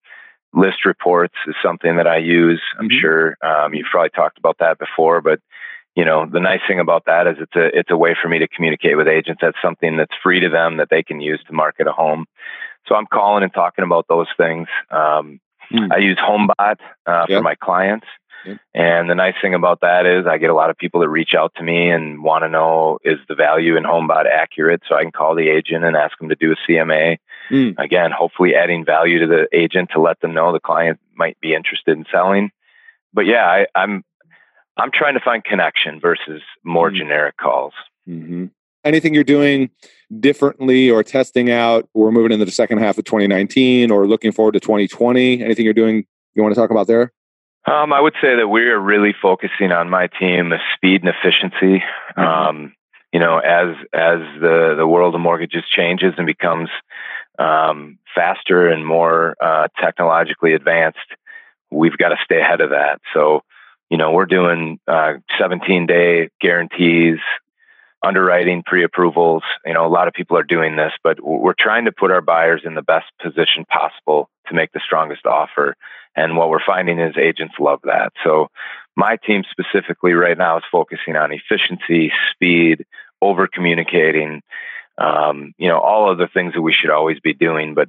list 0.55 0.85
reports 0.85 1.35
is 1.47 1.55
something 1.63 1.97
that 1.97 2.07
I 2.07 2.19
use. 2.19 2.63
I'm 2.79 2.89
mm-hmm. 2.89 3.01
sure 3.01 3.37
um, 3.43 3.75
you've 3.75 3.87
probably 3.91 4.11
talked 4.11 4.39
about 4.39 4.59
that 4.61 4.79
before, 4.79 5.21
but 5.21 5.41
you 5.95 6.05
know 6.05 6.27
the 6.27 6.41
nice 6.41 6.61
thing 6.67 6.81
about 6.81 7.05
that 7.07 7.27
is 7.27 7.37
it's 7.39 7.55
a 7.55 7.79
it's 7.79 7.91
a 7.91 7.97
way 7.97 8.17
for 8.21 8.29
me 8.29 8.39
to 8.39 8.49
communicate 8.49 8.97
with 8.97 9.09
agents. 9.09 9.41
That's 9.43 9.57
something 9.63 9.97
that's 9.97 10.15
free 10.23 10.41
to 10.41 10.49
them 10.49 10.79
that 10.79 10.89
they 10.91 11.03
can 11.03 11.21
use 11.21 11.43
to 11.47 11.53
market 11.53 11.87
a 11.87 11.93
home. 11.93 12.27
So 12.87 12.95
I'm 12.95 13.07
calling 13.07 13.43
and 13.43 13.53
talking 13.53 13.85
about 13.85 14.07
those 14.09 14.29
things. 14.37 14.69
Um, 14.91 15.41
mm. 15.71 15.93
I 15.93 15.99
use 15.99 16.19
HomeBot 16.19 16.77
uh, 17.07 17.27
yep. 17.29 17.39
for 17.39 17.43
my 17.43 17.55
clients. 17.55 18.07
And 18.75 19.11
the 19.11 19.15
nice 19.15 19.35
thing 19.41 19.55
about 19.55 19.81
that 19.81 20.07
is 20.07 20.27
I 20.27 20.39
get 20.39 20.51
a 20.51 20.55
lot 20.55 20.71
of 20.71 20.77
people 20.77 21.01
that 21.01 21.09
reach 21.09 21.35
out 21.37 21.53
to 21.57 21.63
me 21.63 21.91
and 21.91 22.23
want 22.23 22.45
to 22.45 22.49
know 22.49 22.99
is 23.05 23.19
the 23.29 23.35
value 23.35 23.77
in 23.77 23.85
HomeBot 23.85 24.27
accurate? 24.27 24.83
So 24.89 24.97
I 24.97 25.03
can 25.03 25.13
call 25.13 25.35
the 25.35 25.49
agent 25.49 25.85
and 25.85 25.97
ask 25.97 26.19
them 26.19 26.29
to 26.29 26.35
do 26.35 26.53
a 26.53 26.71
CMA. 26.71 27.19
Mm. 27.51 27.79
Again, 27.79 28.11
hopefully 28.17 28.55
adding 28.55 28.85
value 28.85 29.19
to 29.21 29.27
the 29.27 29.49
agent 29.53 29.91
to 29.93 30.01
let 30.01 30.21
them 30.21 30.35
know 30.35 30.53
the 30.53 30.61
client 30.61 31.01
might 31.15 31.39
be 31.41 31.55
interested 31.55 31.97
in 31.97 32.05
selling. 32.11 32.51
But 33.13 33.27
yeah, 33.27 33.45
I, 33.45 33.59
am 33.61 33.67
I'm, 33.75 34.05
I'm 34.77 34.91
trying 34.93 35.15
to 35.15 35.21
find 35.21 35.45
connection 35.45 36.01
versus 36.01 36.43
more 36.65 36.91
mm. 36.91 36.97
generic 36.97 37.37
calls. 37.37 37.75
Mm-hmm. 38.09 38.47
Anything 38.85 39.15
you're 39.15 39.23
doing 39.23 39.71
differently 40.19 40.91
or 40.91 41.05
testing 41.05 41.51
out? 41.51 41.89
We're 41.95 42.11
moving 42.11 42.33
into 42.33 42.45
the 42.45 42.51
second 42.51 42.79
half 42.79 42.99
of 42.99 43.05
2019 43.05 43.93
or 43.93 44.09
looking 44.09 44.33
forward 44.33 44.53
to 44.53 44.61
2020. 44.61 45.43
Anything 45.43 45.65
you're 45.65 45.75
doing 45.75 46.05
you 46.35 46.43
want 46.43 46.55
to 46.55 46.61
talk 46.61 46.71
about 46.71 46.87
there? 46.87 47.13
Um, 47.65 47.93
I 47.93 48.01
would 48.01 48.15
say 48.21 48.37
that 48.37 48.49
we 48.49 48.63
are 48.63 48.81
really 48.81 49.15
focusing 49.21 49.71
on 49.71 49.89
my 49.89 50.09
team 50.09 50.51
the 50.51 50.59
speed 50.75 51.05
and 51.05 51.15
efficiency. 51.15 51.83
Mm-hmm. 52.17 52.21
Um, 52.21 52.73
you 53.13 53.21
know, 53.21 53.39
as 53.39 53.77
as 53.93 54.21
the 54.41 54.75
the 54.77 54.87
world 54.87 55.15
of 55.15 55.21
mortgages 55.21 55.65
changes 55.69 56.15
and 56.17 56.27
becomes 56.27 56.71
um, 57.39 57.99
faster 58.15 58.69
and 58.69 58.87
more 58.87 59.37
uh, 59.41 59.69
technologically 59.81 60.55
advanced, 60.55 60.99
we've 61.71 61.97
got 61.97 62.09
to 62.09 62.17
stay 62.25 62.41
ahead 62.41 62.61
of 62.61 62.71
that. 62.71 63.01
So, 63.15 63.43
you 63.91 63.99
know, 63.99 64.13
we're 64.13 64.27
doing 64.27 64.79
uh, 64.89 65.15
17 65.39 65.87
day 65.87 66.31
guarantees, 66.41 67.19
underwriting 68.03 68.63
pre-approvals. 68.65 69.43
You 69.65 69.75
know, 69.75 69.87
a 69.87 69.89
lot 69.89 70.09
of 70.09 70.15
people 70.15 70.37
are 70.37 70.43
doing 70.43 70.77
this, 70.77 70.93
but 71.03 71.19
we're 71.23 71.55
trying 71.59 71.85
to 71.85 71.93
put 71.93 72.11
our 72.11 72.21
buyers 72.21 72.63
in 72.65 72.75
the 72.75 72.83
best 72.83 73.07
position 73.21 73.65
possible 73.65 74.29
to 74.49 74.55
make 74.55 74.73
the 74.73 74.81
strongest 74.85 75.27
offer. 75.27 75.77
And 76.17 76.37
what 76.37 76.51
we're 76.51 76.65
finding 76.65 76.99
is 76.99 77.17
agents 77.17 77.55
love 77.59 77.81
that. 77.85 78.13
So 78.25 78.49
my 78.97 79.17
team 79.17 79.45
specifically 79.51 80.13
right 80.13 80.37
now 80.37 80.59
is 80.59 80.65
focusing 80.71 81.17
on 81.17 81.33
efficiency, 81.33 82.13
speed, 82.33 82.85
over 83.23 83.47
communicating, 83.47 84.43
um, 84.99 85.55
you 85.57 85.69
know, 85.69 85.79
all 85.79 86.11
of 86.11 86.19
the 86.19 86.27
things 86.27 86.55
that 86.55 86.63
we 86.63 86.73
should 86.73 86.91
always 86.91 87.21
be 87.21 87.33
doing. 87.33 87.75
But 87.75 87.89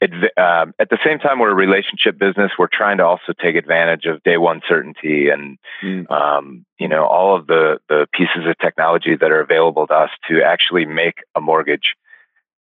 uh, 0.00 0.66
at 0.78 0.90
the 0.90 0.98
same 1.04 1.18
time, 1.18 1.38
we're 1.38 1.50
a 1.50 1.54
relationship 1.54 2.18
business. 2.18 2.52
We're 2.58 2.68
trying 2.72 2.98
to 2.98 3.04
also 3.04 3.32
take 3.32 3.56
advantage 3.56 4.04
of 4.06 4.22
day 4.22 4.36
one 4.36 4.60
certainty 4.68 5.28
and, 5.28 5.58
mm. 5.82 6.10
um, 6.10 6.64
you 6.78 6.88
know, 6.88 7.04
all 7.04 7.36
of 7.36 7.46
the, 7.46 7.78
the 7.88 8.06
pieces 8.12 8.46
of 8.46 8.56
technology 8.58 9.16
that 9.16 9.30
are 9.30 9.40
available 9.40 9.86
to 9.88 9.94
us 9.94 10.10
to 10.28 10.42
actually 10.42 10.86
make 10.86 11.16
a 11.34 11.40
mortgage 11.40 11.94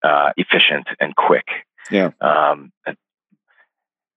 uh, 0.03 0.31
efficient 0.37 0.89
and 0.99 1.15
quick. 1.15 1.47
Yeah. 1.91 2.11
Um, 2.21 2.73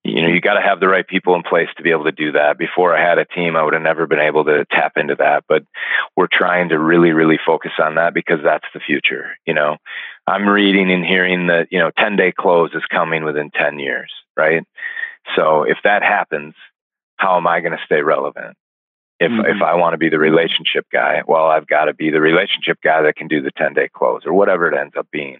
you 0.04 0.22
know, 0.22 0.28
you 0.28 0.42
got 0.42 0.56
to 0.56 0.62
have 0.62 0.80
the 0.82 0.88
right 0.88 1.08
people 1.08 1.34
in 1.36 1.44
place 1.44 1.70
to 1.78 1.84
be 1.84 1.92
able 1.92 2.04
to 2.04 2.12
do 2.12 2.34
that. 2.34 2.58
Before 2.58 2.96
I 2.96 3.02
had 3.02 3.20
a 3.20 3.26
team, 3.26 3.56
I 3.56 3.64
would 3.64 3.74
have 3.74 3.82
never 3.82 4.06
been 4.06 4.20
able 4.20 4.44
to 4.46 4.66
tap 4.70 4.94
into 4.98 5.16
that. 5.16 5.46
But 5.48 5.64
we're 6.18 6.28
trying 6.32 6.70
to 6.70 6.80
really, 6.80 7.12
really 7.12 7.40
focus 7.44 7.72
on 7.80 7.96
that 7.96 8.14
because 8.14 8.40
that's 8.44 8.68
the 8.74 8.82
future. 8.82 9.38
You 9.46 9.54
know, 9.54 9.78
I'm 10.28 10.48
reading 10.48 10.92
and 10.92 11.06
hearing 11.06 11.48
that, 11.48 11.68
you 11.72 11.80
know, 11.80 11.92
10 11.98 12.18
day 12.18 12.34
close 12.38 12.72
is 12.74 12.84
coming 12.92 13.24
within 13.24 13.50
10 13.52 13.80
years, 13.80 14.12
right? 14.36 14.66
So 15.38 15.64
if 15.64 15.78
that 15.86 16.04
happens, 16.04 16.54
how 17.16 17.38
am 17.38 17.48
I 17.48 17.62
going 17.62 17.72
to 17.72 17.86
stay 17.86 18.02
relevant? 18.02 18.58
If, 19.22 19.32
mm-hmm. 19.32 19.46
if 19.46 19.62
I 19.62 19.76
want 19.76 19.94
to 19.94 19.98
be 19.98 20.10
the 20.10 20.20
relationship 20.20 20.86
guy, 20.92 21.22
well, 21.26 21.46
I've 21.46 21.68
got 21.68 21.86
to 21.86 21.94
be 21.94 22.10
the 22.10 22.20
relationship 22.20 22.80
guy 22.84 23.04
that 23.04 23.16
can 23.16 23.30
do 23.30 23.42
the 23.42 23.52
10 23.52 23.74
day 23.74 23.88
close 23.94 24.24
or 24.26 24.34
whatever 24.34 24.68
it 24.68 24.78
ends 24.78 24.96
up 24.98 25.08
being. 25.12 25.40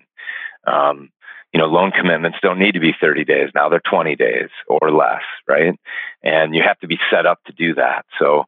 Um, 0.66 1.10
you 1.54 1.60
know, 1.60 1.68
loan 1.68 1.92
commitments 1.92 2.40
don't 2.42 2.60
need 2.60 2.74
to 2.74 2.80
be 2.80 2.94
30 3.00 3.26
days. 3.26 3.50
Now 3.54 3.70
they're 3.70 3.82
20 3.88 4.16
days 4.16 4.50
or 4.68 4.92
less, 4.92 5.22
right? 5.48 5.80
And 6.24 6.56
you 6.56 6.64
have 6.64 6.80
to 6.80 6.88
be 6.88 6.98
set 7.12 7.26
up 7.26 7.40
to 7.46 7.54
do 7.54 7.76
that. 7.76 8.06
So 8.20 8.46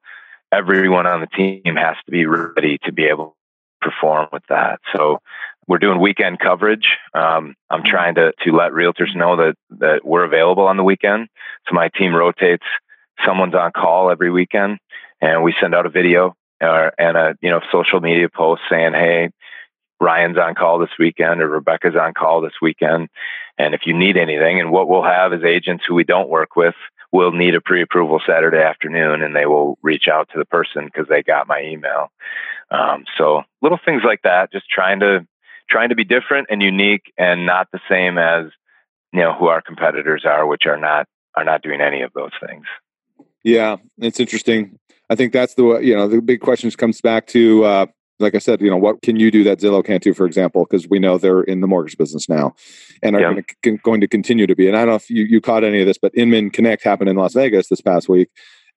everyone 0.52 1.06
on 1.06 1.22
the 1.22 1.28
team 1.28 1.76
has 1.76 1.96
to 2.06 2.12
be 2.12 2.26
ready 2.26 2.80
to 2.86 2.92
be 2.92 3.06
able 3.06 3.36
to 3.84 3.90
perform 3.90 4.28
with 4.34 4.44
that. 4.50 4.80
So 4.96 5.20
we're 5.68 5.78
doing 5.78 6.00
weekend 6.00 6.40
coverage. 6.40 6.98
Um, 7.14 7.56
I'm 7.70 7.82
mm-hmm. 7.82 7.90
trying 7.90 8.16
to, 8.16 8.34
to 8.44 8.52
let 8.52 8.72
realtors 8.72 9.16
know 9.16 9.36
that, 9.38 9.56
that 9.80 10.02
we're 10.04 10.24
available 10.24 10.68
on 10.68 10.78
the 10.78 10.84
weekend. 10.84 11.28
So 11.68 11.76
my 11.76 11.90
team 11.90 12.16
rotates. 12.16 12.66
Someone's 13.26 13.56
on 13.56 13.72
call 13.72 14.12
every 14.12 14.30
weekend 14.30 14.78
and 15.22 15.44
we 15.44 15.56
send 15.62 15.74
out 15.74 15.86
a 15.86 15.90
video 15.90 16.36
uh, 16.62 16.90
and 16.98 17.16
a, 17.16 17.36
you 17.42 17.50
know, 17.50 17.62
social 17.72 18.02
media 18.02 18.28
post 18.30 18.62
saying, 18.70 18.94
Hey, 18.94 19.30
Ryan's 20.00 20.38
on 20.38 20.56
call 20.56 20.80
this 20.80 20.90
weekend 21.00 21.42
or 21.42 21.50
Rebecca's 21.50 21.96
on 21.96 22.14
call 22.14 22.42
this 22.42 22.54
weekend. 22.62 23.10
And 23.58 23.74
if 23.74 23.82
you 23.86 23.94
need 23.94 24.18
anything, 24.18 24.60
and 24.60 24.72
what 24.72 24.90
we'll 24.90 25.04
have 25.04 25.34
is 25.34 25.44
agents 25.44 25.86
who 25.88 25.96
we 25.96 26.04
don't 26.04 26.30
work 26.30 26.56
with 26.56 26.76
will 27.12 27.32
need 27.32 27.56
a 27.56 27.62
pre-approval 27.62 28.22
Saturday 28.28 28.62
afternoon, 28.62 29.22
and 29.22 29.36
they 29.36 29.46
will 29.46 29.78
reach 29.82 30.08
out 30.10 30.30
to 30.34 30.38
the 30.38 30.46
person 30.46 30.86
because 30.86 31.08
they 31.08 31.24
got 31.24 31.48
my 31.48 31.62
email. 31.62 32.12
Um, 32.72 33.06
so 33.18 33.44
little 33.62 33.80
things 33.84 34.02
like 34.04 34.22
that, 34.24 34.52
just 34.52 34.70
trying 34.70 35.00
to 35.00 35.26
trying 35.70 35.90
to 35.90 35.96
be 35.96 36.04
different 36.04 36.48
and 36.50 36.62
unique, 36.62 37.14
and 37.18 37.46
not 37.46 37.70
the 37.72 37.80
same 37.90 38.18
as 38.18 38.48
you 39.14 39.22
know 39.22 39.34
who 39.34 39.48
our 39.48 39.62
competitors 39.62 40.24
are, 40.26 40.46
which 40.46 40.66
are 40.66 40.78
not 40.78 41.08
are 41.36 41.46
not 41.46 41.62
doing 41.62 41.80
any 41.80 42.02
of 42.02 42.12
those 42.14 42.32
things. 42.46 42.66
Yeah, 43.44 43.78
it's 44.00 44.20
interesting. 44.20 44.78
I 45.10 45.16
think 45.16 45.32
that's 45.32 45.54
the 45.54 45.78
you 45.78 45.96
know 45.96 46.08
the 46.08 46.22
big 46.22 46.42
question 46.42 46.70
comes 46.72 47.00
back 47.00 47.28
to 47.28 47.64
uh, 47.64 47.86
like 48.20 48.36
I 48.36 48.40
said, 48.40 48.62
you 48.62 48.70
know, 48.70 48.78
what 48.78 49.02
can 49.02 49.18
you 49.18 49.30
do 49.30 49.44
that 49.44 49.60
Zillow 49.60 49.86
can't 49.86 50.02
do, 50.02 50.14
for 50.14 50.26
example, 50.26 50.66
because 50.66 50.88
we 50.88 51.00
know 51.00 51.18
they're 51.18 51.42
in 51.42 51.62
the 51.62 51.68
mortgage 51.68 51.98
business 51.98 52.30
now 52.30 52.56
and 53.04 53.16
are 53.16 53.20
yeah. 53.20 53.32
going, 53.32 53.46
to, 53.64 53.78
going 53.84 54.02
to 54.02 54.08
continue 54.08 54.48
to 54.48 54.56
be. 54.56 54.68
And 54.68 54.78
I 54.78 54.82
don't 54.82 54.90
know 54.90 54.96
if 54.96 55.10
you, 55.10 55.24
you 55.24 55.42
caught 55.42 55.64
any 55.64 55.82
of 55.82 55.88
this, 55.88 55.98
but 55.98 56.16
Inman 56.16 56.50
Connect 56.50 56.84
happened 56.84 57.10
in 57.10 57.18
Las 57.18 57.34
Vegas 57.34 57.68
this 57.68 57.82
past 57.82 58.08
week. 58.08 58.30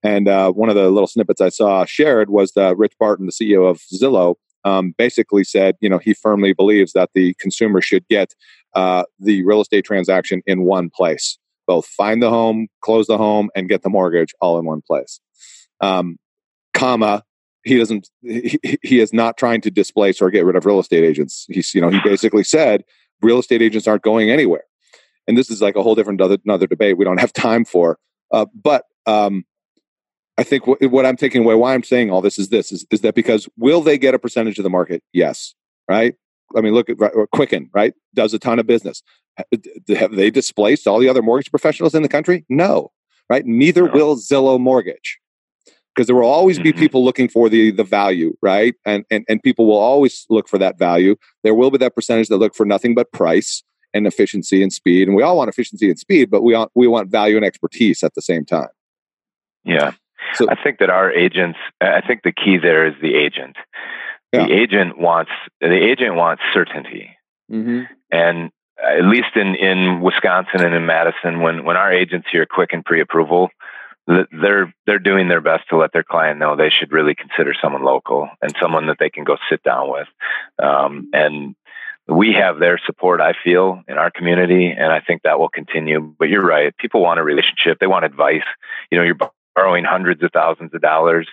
And 0.02 0.28
uh, 0.28 0.52
one 0.52 0.68
of 0.68 0.74
the 0.74 0.90
little 0.90 1.06
snippets 1.06 1.40
I 1.40 1.48
saw 1.48 1.84
shared 1.84 2.30
was 2.30 2.52
that 2.52 2.76
Rich 2.76 2.94
Barton, 2.98 3.26
the 3.26 3.32
CEO 3.32 3.68
of 3.68 3.80
Zillow, 3.92 4.36
um, 4.64 4.94
basically 4.98 5.44
said, 5.44 5.76
you 5.80 5.88
know, 5.88 5.98
he 5.98 6.14
firmly 6.14 6.52
believes 6.52 6.92
that 6.92 7.10
the 7.14 7.34
consumer 7.38 7.80
should 7.80 8.06
get 8.08 8.34
uh, 8.74 9.04
the 9.18 9.44
real 9.44 9.60
estate 9.60 9.84
transaction 9.84 10.42
in 10.46 10.62
one 10.62 10.90
place, 10.90 11.38
both 11.66 11.86
find 11.86 12.22
the 12.22 12.30
home, 12.30 12.68
close 12.80 13.06
the 13.06 13.18
home, 13.18 13.50
and 13.54 13.68
get 13.68 13.82
the 13.82 13.88
mortgage 13.88 14.34
all 14.40 14.58
in 14.58 14.64
one 14.64 14.82
place. 14.82 15.20
Um, 15.80 16.18
comma 16.74 17.24
he 17.64 17.76
doesn't 17.76 18.08
he, 18.22 18.58
he 18.82 19.00
is 19.00 19.12
not 19.12 19.36
trying 19.36 19.60
to 19.62 19.70
displace 19.70 20.20
or 20.20 20.30
get 20.30 20.44
rid 20.44 20.56
of 20.56 20.66
real 20.66 20.80
estate 20.80 21.04
agents. 21.04 21.46
He's 21.48 21.74
you 21.74 21.80
know 21.80 21.90
he 21.90 22.00
basically 22.00 22.44
said 22.44 22.84
real 23.20 23.38
estate 23.38 23.62
agents 23.62 23.86
aren't 23.86 24.02
going 24.02 24.30
anywhere. 24.30 24.64
And 25.26 25.36
this 25.36 25.50
is 25.50 25.60
like 25.60 25.76
a 25.76 25.82
whole 25.82 25.94
different 25.94 26.20
other, 26.20 26.38
another 26.44 26.66
debate 26.66 26.96
we 26.96 27.04
don't 27.04 27.20
have 27.20 27.32
time 27.48 27.64
for. 27.64 27.98
Uh, 28.30 28.46
but 28.54 28.84
um, 29.06 29.44
i 30.36 30.42
think 30.42 30.64
w- 30.66 30.90
what 30.90 31.06
i'm 31.06 31.16
taking 31.16 31.42
away 31.42 31.54
why 31.54 31.72
i'm 31.72 31.82
saying 31.82 32.10
all 32.10 32.20
this 32.20 32.38
is 32.38 32.50
this 32.50 32.70
is, 32.70 32.86
is 32.90 33.00
that 33.00 33.14
because 33.14 33.48
will 33.56 33.80
they 33.80 33.96
get 33.96 34.14
a 34.14 34.18
percentage 34.18 34.58
of 34.58 34.64
the 34.64 34.70
market? 34.70 35.02
Yes. 35.12 35.54
Right? 35.88 36.14
I 36.56 36.60
mean 36.60 36.74
look 36.74 36.90
at 36.90 36.96
quicken 37.32 37.70
right? 37.72 37.94
Does 38.14 38.34
a 38.34 38.38
ton 38.38 38.58
of 38.58 38.66
business. 38.66 39.02
Have 39.96 40.12
they 40.12 40.30
displaced 40.30 40.86
all 40.86 40.98
the 40.98 41.08
other 41.08 41.22
mortgage 41.22 41.50
professionals 41.50 41.94
in 41.94 42.02
the 42.02 42.08
country? 42.08 42.44
No. 42.48 42.90
Right? 43.30 43.46
Neither 43.46 43.86
no. 43.86 43.92
will 43.92 44.16
zillow 44.16 44.58
mortgage 44.60 45.18
because 45.98 46.06
there 46.06 46.14
will 46.14 46.28
always 46.28 46.60
be 46.60 46.70
mm-hmm. 46.70 46.78
people 46.78 47.04
looking 47.04 47.28
for 47.28 47.48
the 47.48 47.72
the 47.72 47.82
value 47.82 48.32
right? 48.40 48.76
And, 48.86 49.04
and 49.10 49.24
and 49.28 49.42
people 49.42 49.66
will 49.66 49.78
always 49.78 50.26
look 50.30 50.48
for 50.48 50.56
that 50.56 50.78
value. 50.78 51.16
There 51.42 51.54
will 51.54 51.72
be 51.72 51.78
that 51.78 51.96
percentage 51.96 52.28
that 52.28 52.36
look 52.36 52.54
for 52.54 52.64
nothing 52.64 52.94
but 52.94 53.10
price 53.10 53.64
and 53.92 54.06
efficiency 54.06 54.62
and 54.62 54.72
speed. 54.72 55.08
And 55.08 55.16
we 55.16 55.24
all 55.24 55.36
want 55.36 55.48
efficiency 55.48 55.88
and 55.88 55.98
speed 55.98 56.30
but 56.30 56.42
we 56.42 56.54
want 56.54 56.70
we 56.76 56.86
want 56.86 57.10
value 57.10 57.34
and 57.34 57.44
expertise 57.44 58.04
at 58.04 58.14
the 58.14 58.22
same 58.22 58.44
time. 58.44 58.68
Yeah. 59.64 59.90
So 60.34 60.46
i 60.48 60.54
think 60.62 60.78
that 60.78 60.88
our 60.90 61.10
agents 61.10 61.58
i 61.80 62.00
think 62.00 62.22
the 62.22 62.32
key 62.32 62.58
there 62.58 62.86
is 62.86 62.94
the 63.02 63.16
agent. 63.16 63.56
Yeah. 64.32 64.46
the 64.46 64.52
agent 64.52 64.98
wants 64.98 65.32
the 65.60 65.82
agent 65.90 66.14
wants 66.14 66.42
certainty. 66.54 67.10
Mm-hmm. 67.50 67.84
and 68.12 68.50
at 68.84 69.04
least 69.04 69.34
in 69.34 69.54
in 69.56 70.02
wisconsin 70.02 70.62
and 70.62 70.74
in 70.74 70.84
madison 70.84 71.40
when 71.40 71.64
when 71.64 71.78
our 71.78 71.90
agents 71.90 72.28
hear 72.30 72.44
Quicken 72.44 72.82
pre-approval 72.84 73.48
they're 74.08 74.72
they're 74.86 74.98
doing 74.98 75.28
their 75.28 75.40
best 75.40 75.68
to 75.68 75.76
let 75.76 75.92
their 75.92 76.02
client 76.02 76.38
know 76.38 76.56
they 76.56 76.70
should 76.70 76.92
really 76.92 77.14
consider 77.14 77.54
someone 77.60 77.84
local 77.84 78.28
and 78.40 78.54
someone 78.60 78.86
that 78.86 78.96
they 78.98 79.10
can 79.10 79.24
go 79.24 79.36
sit 79.50 79.62
down 79.62 79.90
with. 79.90 80.08
Um, 80.62 81.10
and 81.12 81.54
we 82.06 82.32
have 82.32 82.58
their 82.58 82.80
support, 82.86 83.20
I 83.20 83.34
feel, 83.44 83.82
in 83.86 83.98
our 83.98 84.10
community, 84.10 84.68
and 84.70 84.90
I 84.90 85.00
think 85.00 85.22
that 85.22 85.38
will 85.38 85.50
continue. 85.50 86.14
But 86.18 86.30
you're 86.30 86.44
right; 86.44 86.74
people 86.78 87.02
want 87.02 87.20
a 87.20 87.22
relationship, 87.22 87.78
they 87.80 87.86
want 87.86 88.06
advice. 88.06 88.46
You 88.90 88.98
know, 88.98 89.04
you're 89.04 89.18
borrowing 89.54 89.84
hundreds 89.84 90.22
of 90.22 90.30
thousands 90.32 90.72
of 90.72 90.80
dollars. 90.80 91.28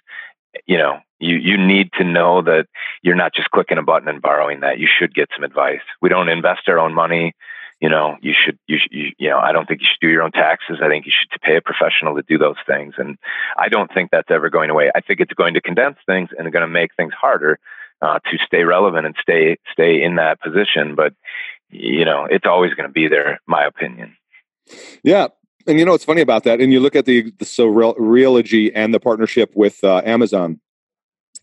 You 0.66 0.78
know, 0.78 1.00
you 1.20 1.38
you 1.38 1.58
need 1.58 1.92
to 1.98 2.04
know 2.04 2.42
that 2.42 2.68
you're 3.02 3.16
not 3.16 3.34
just 3.34 3.52
clicking 3.52 3.78
a 3.78 3.84
button 3.84 4.10
and 4.10 4.22
borrowing 4.22 4.60
that. 4.62 4.80
You 4.80 4.88
should 4.88 5.16
get 5.16 5.30
some 5.34 5.46
advice. 5.46 5.82
We 6.02 6.10
don't 6.10 6.30
invest 6.30 6.68
our 6.68 6.80
own 6.80 6.94
money 6.94 7.34
you 7.82 7.90
know, 7.90 8.16
you 8.22 8.34
should, 8.34 8.58
you, 8.68 8.78
you, 8.90 9.12
you 9.18 9.30
know, 9.30 9.38
I 9.38 9.52
don't 9.52 9.68
think 9.68 9.82
you 9.82 9.88
should 9.88 10.06
do 10.06 10.12
your 10.12 10.24
own 10.24 10.32
taxes. 10.32 10.78
I 10.82 10.88
think 10.88 11.06
you 11.06 11.12
should 11.12 11.42
pay 11.42 11.58
a 11.58 11.62
professional 11.62 12.16
to 12.16 12.24
do 12.28 12.38
those 12.38 12.56
things. 12.66 12.96
And 12.98 13.18
I 13.58 13.68
don't 13.68 13.94
think 13.94 14.12
that's 14.12 14.32
ever 14.32 14.50
going 14.50 14.70
away. 14.70 14.92
I 14.96 15.02
think 15.02 15.20
it's 15.20 15.34
going 15.34 15.56
to 15.56 15.62
condense 15.62 15.98
things 16.06 16.30
and 16.38 16.52
going 16.52 16.62
to 16.62 16.72
make 16.72 16.96
things 16.96 17.14
harder 17.14 17.60
uh, 18.02 18.20
to 18.20 18.38
stay 18.46 18.64
relevant 18.64 19.06
and 19.06 19.16
stay, 19.22 19.58
stay 19.72 20.02
in 20.02 20.16
that 20.16 20.40
position. 20.42 20.96
But, 20.96 21.14
you 21.70 22.06
know, 22.06 22.26
it's 22.26 22.46
always 22.46 22.74
going 22.74 22.88
to 22.88 22.94
be 22.94 23.08
there, 23.08 23.40
my 23.46 23.66
opinion. 23.66 24.16
Yeah. 25.04 25.28
And 25.68 25.80
you 25.80 25.86
know, 25.86 25.92
what's 25.92 26.06
funny 26.06 26.22
about 26.22 26.44
that. 26.44 26.62
And 26.62 26.72
you 26.72 26.80
look 26.80 26.96
at 26.96 27.06
the, 27.06 27.32
the 27.40 27.46
so 27.46 27.68
Realogy 27.68 28.72
and 28.74 28.94
the 28.94 29.00
partnership 29.00 29.52
with 29.56 29.84
uh, 29.84 30.02
Amazon 30.06 30.62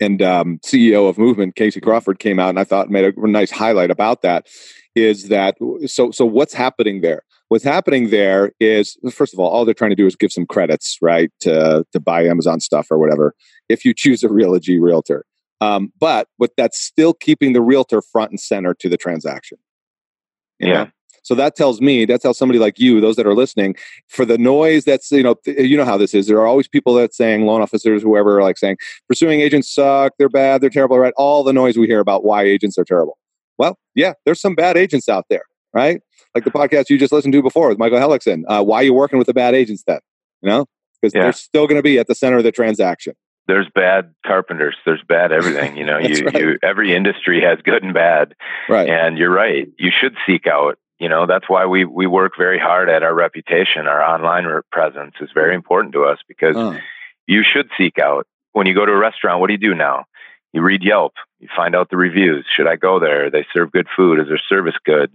and 0.01 0.23
um, 0.23 0.61
CEO 0.65 1.09
of 1.09 1.19
Movement, 1.19 1.57
Casey 1.57 1.81
Crawford, 1.81 2.19
came 2.19 2.39
out 2.39 2.51
and 2.51 2.59
I 2.59 2.65
thought 2.65 2.89
made 2.89 3.17
a 3.17 3.29
nice 3.29 3.51
highlight 3.51 3.91
about 3.91 4.23
that 4.23 4.47
is 4.95 5.29
that 5.29 5.57
so 5.87 6.11
so 6.11 6.25
what's 6.25 6.55
happening 6.55 7.01
there? 7.01 7.23
What's 7.49 7.65
happening 7.65 8.11
there 8.11 8.53
is 8.61 8.97
first 9.13 9.33
of 9.33 9.41
all 9.41 9.51
all 9.51 9.65
they're 9.65 9.75
trying 9.75 9.91
to 9.91 9.97
do 9.97 10.07
is 10.07 10.17
give 10.17 10.33
some 10.33 10.47
credits 10.47 10.99
right 11.01 11.31
to 11.41 11.85
to 11.93 12.01
buy 12.01 12.25
amazon 12.25 12.61
stuff 12.61 12.89
or 12.91 12.99
whatever 12.99 13.35
if 13.69 13.85
you 13.85 13.95
choose 13.95 14.23
a 14.23 14.29
realogy 14.29 14.81
realtor. 14.81 15.25
Um, 15.61 15.93
but 15.99 16.29
but 16.39 16.51
that's 16.57 16.81
still 16.81 17.15
keeping 17.15 17.53
the 17.53 17.63
realtor 17.63 18.03
front 18.03 18.31
and 18.31 18.41
center 18.41 18.75
to 18.75 18.89
the 18.89 18.97
transaction. 18.97 19.59
Yeah 20.59 20.85
know? 20.85 20.91
so 21.23 21.35
that 21.37 21.57
tells 21.57 21.81
me 21.81 22.05
that 22.05 22.21
tells 22.21 22.37
somebody 22.37 22.59
like 22.59 22.79
you 22.79 23.01
those 23.01 23.17
that 23.17 23.27
are 23.27 23.35
listening 23.35 23.77
for 24.09 24.25
the 24.25 24.39
noise 24.39 24.85
that's 24.85 25.11
you 25.11 25.23
know 25.23 25.37
you 25.47 25.77
know 25.77 25.85
how 25.85 25.97
this 25.97 26.15
is. 26.15 26.27
There 26.27 26.39
are 26.39 26.47
always 26.47 26.69
people 26.69 26.95
that 26.95 27.15
saying 27.15 27.47
loan 27.47 27.63
officers 27.63 28.03
whoever 28.03 28.39
are 28.39 28.43
like 28.43 28.59
saying 28.59 28.77
pursuing 29.09 29.41
agents 29.41 29.73
suck 29.73 30.13
they're 30.19 30.29
bad 30.29 30.61
they're 30.61 30.71
terrible 30.71 30.99
right? 30.99 31.15
All 31.17 31.43
the 31.43 31.53
noise 31.53 31.79
we 31.79 31.87
hear 31.87 32.01
about 32.01 32.25
why 32.25 32.43
agents 32.43 32.77
are 32.77 32.85
terrible 32.85 33.19
well, 33.63 33.79
yeah, 33.95 34.15
there's 34.25 34.41
some 34.41 34.57
bad 34.57 34.77
agents 34.77 35.09
out 35.09 35.27
there, 35.31 35.45
right? 35.73 36.01
Like 36.35 36.43
the 36.43 36.51
podcast 36.51 36.91
you 36.91 36.99
just 36.99 37.13
listened 37.13 37.33
to 37.33 37.43
before 37.43 37.69
with 37.69 37.79
Michael 37.79 37.99
Hellickson. 37.99 38.43
Uh, 38.49 38.65
why 38.65 38.79
are 38.79 38.83
you 38.83 38.93
working 38.93 39.19
with 39.19 39.29
the 39.29 39.35
bad 39.35 39.55
agents 39.55 39.85
then? 39.87 40.01
You 40.41 40.49
know, 40.49 40.67
because 41.01 41.15
yeah. 41.15 41.23
they're 41.23 41.33
still 41.33 41.69
going 41.69 41.79
to 41.79 41.83
be 41.83 41.97
at 41.97 42.09
the 42.09 42.17
center 42.17 42.39
of 42.39 42.43
the 42.43 42.51
transaction. 42.51 43.15
There's 43.47 43.69
bad 43.73 44.13
carpenters. 44.27 44.75
There's 44.85 45.03
bad 45.09 45.31
everything. 45.39 45.77
You 45.77 45.85
know, 45.85 45.99
you, 45.99 46.25
right. 46.25 46.35
you 46.35 46.59
every 46.61 46.93
industry 46.93 47.41
has 47.41 47.61
good 47.63 47.85
and 47.85 47.95
bad. 47.95 48.35
Right. 48.69 48.89
And 48.89 49.17
you're 49.17 49.33
right. 49.33 49.69
You 49.79 49.93
should 49.97 50.17
seek 50.27 50.49
out. 50.49 50.77
You 50.99 51.09
know, 51.09 51.27
that's 51.27 51.49
why 51.49 51.67
we 51.67 51.85
we 51.85 52.09
work 52.09 52.33
very 52.37 52.59
hard 52.59 52.89
at 52.89 53.05
our 53.05 53.15
reputation. 53.15 53.87
Our 53.87 54.03
online 54.03 54.45
presence 54.73 55.15
is 55.21 55.31
very 55.33 55.55
important 55.55 55.95
to 55.95 56.03
us 56.03 56.19
because 56.27 56.57
uh. 56.57 56.79
you 57.29 57.45
should 57.45 57.69
seek 57.79 58.01
out. 58.01 58.27
When 58.55 58.67
you 58.67 58.75
go 58.75 58.85
to 58.85 58.93
a 58.93 58.99
restaurant, 58.99 59.39
what 59.39 59.47
do 59.47 59.53
you 59.53 59.59
do 59.59 59.75
now? 59.77 60.07
you 60.53 60.63
read 60.63 60.83
Yelp, 60.83 61.15
you 61.43 61.49
find 61.55 61.75
out 61.75 61.91
the 61.91 61.97
reviews. 61.97 62.47
Should 62.57 62.69
I 62.69 62.77
go 62.77 63.01
there? 63.01 63.29
They 63.31 63.45
serve 63.53 63.73
good 63.73 63.89
food. 63.95 64.21
Is 64.21 64.29
their 64.29 64.41
service 64.49 64.77
good? 64.85 65.11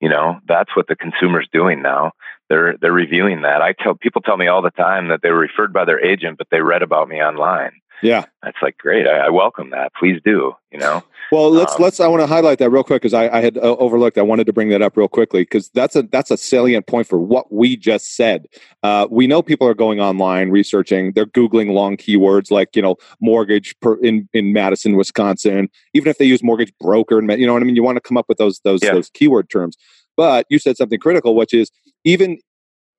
You 0.00 0.08
know, 0.08 0.40
that's 0.48 0.74
what 0.74 0.88
the 0.88 0.96
consumer's 0.96 1.48
doing 1.52 1.82
now. 1.82 2.12
They're 2.48 2.76
they're 2.80 2.92
reviewing 2.92 3.42
that. 3.42 3.60
I 3.60 3.72
tell 3.72 3.94
people 3.94 4.22
tell 4.22 4.36
me 4.36 4.46
all 4.46 4.62
the 4.62 4.70
time 4.70 5.08
that 5.08 5.20
they 5.22 5.30
were 5.30 5.38
referred 5.38 5.72
by 5.72 5.84
their 5.84 6.02
agent, 6.02 6.38
but 6.38 6.48
they 6.50 6.60
read 6.60 6.82
about 6.82 7.08
me 7.08 7.16
online. 7.16 7.72
Yeah, 8.02 8.26
that's 8.42 8.58
like 8.62 8.78
great. 8.78 9.06
I, 9.06 9.26
I 9.26 9.28
welcome 9.30 9.70
that. 9.70 9.92
Please 9.94 10.20
do. 10.24 10.54
You 10.70 10.78
know. 10.78 11.02
Well, 11.32 11.50
let's 11.50 11.74
um, 11.74 11.82
let's. 11.82 12.00
I 12.00 12.06
want 12.08 12.22
to 12.22 12.26
highlight 12.26 12.58
that 12.58 12.70
real 12.70 12.84
quick 12.84 13.02
because 13.02 13.14
I, 13.14 13.28
I, 13.28 13.40
had 13.40 13.56
uh, 13.56 13.76
overlooked. 13.78 14.18
I 14.18 14.22
wanted 14.22 14.46
to 14.46 14.52
bring 14.52 14.68
that 14.68 14.82
up 14.82 14.96
real 14.96 15.08
quickly 15.08 15.42
because 15.42 15.70
that's 15.70 15.96
a 15.96 16.02
that's 16.02 16.30
a 16.30 16.36
salient 16.36 16.86
point 16.86 17.06
for 17.06 17.18
what 17.18 17.52
we 17.52 17.76
just 17.76 18.14
said. 18.14 18.46
Uh, 18.82 19.06
we 19.10 19.26
know 19.26 19.42
people 19.42 19.66
are 19.66 19.74
going 19.74 20.00
online 20.00 20.50
researching. 20.50 21.12
They're 21.12 21.26
googling 21.26 21.72
long 21.72 21.96
keywords 21.96 22.50
like 22.50 22.76
you 22.76 22.82
know 22.82 22.96
mortgage 23.20 23.74
per, 23.80 23.94
in 23.96 24.28
in 24.34 24.52
Madison, 24.52 24.96
Wisconsin. 24.96 25.68
Even 25.94 26.10
if 26.10 26.18
they 26.18 26.26
use 26.26 26.42
mortgage 26.42 26.72
broker, 26.80 27.18
and 27.18 27.30
you 27.40 27.46
know 27.46 27.54
what 27.54 27.62
I 27.62 27.66
mean. 27.66 27.76
You 27.76 27.82
want 27.82 27.96
to 27.96 28.02
come 28.02 28.16
up 28.16 28.26
with 28.28 28.38
those 28.38 28.60
those 28.60 28.82
yeah. 28.82 28.92
those 28.92 29.10
keyword 29.10 29.50
terms. 29.50 29.76
But 30.16 30.46
you 30.48 30.58
said 30.58 30.76
something 30.76 30.98
critical, 30.98 31.34
which 31.34 31.52
is 31.52 31.70
even 32.04 32.38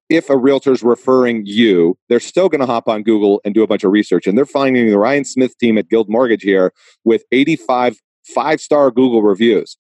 if 0.10 0.30
a 0.30 0.38
realtor's 0.38 0.84
referring 0.84 1.44
you, 1.46 1.98
they're 2.10 2.20
still 2.20 2.50
going 2.50 2.62
to 2.62 2.68
hop 2.68 2.88
on 2.88 3.04
Google 3.04 3.42
and 3.44 3.54
do 3.54 3.64
a 3.64 3.68
bunch 3.68 3.84
of 3.84 3.92
research. 3.92 4.28
And 4.28 4.38
they're 4.38 4.46
finding 4.46 4.90
the 4.90 4.98
Ryan 4.98 5.26
Smith 5.26 5.58
team 5.58 5.78
at 5.78 5.90
Guild 5.90 6.10
Mortgage 6.10 6.44
here 6.44 6.72
with 7.04 7.24
85 7.32 7.98
five 8.28 8.62
star 8.62 8.92
Google 8.92 9.24
reviews. 9.24 9.78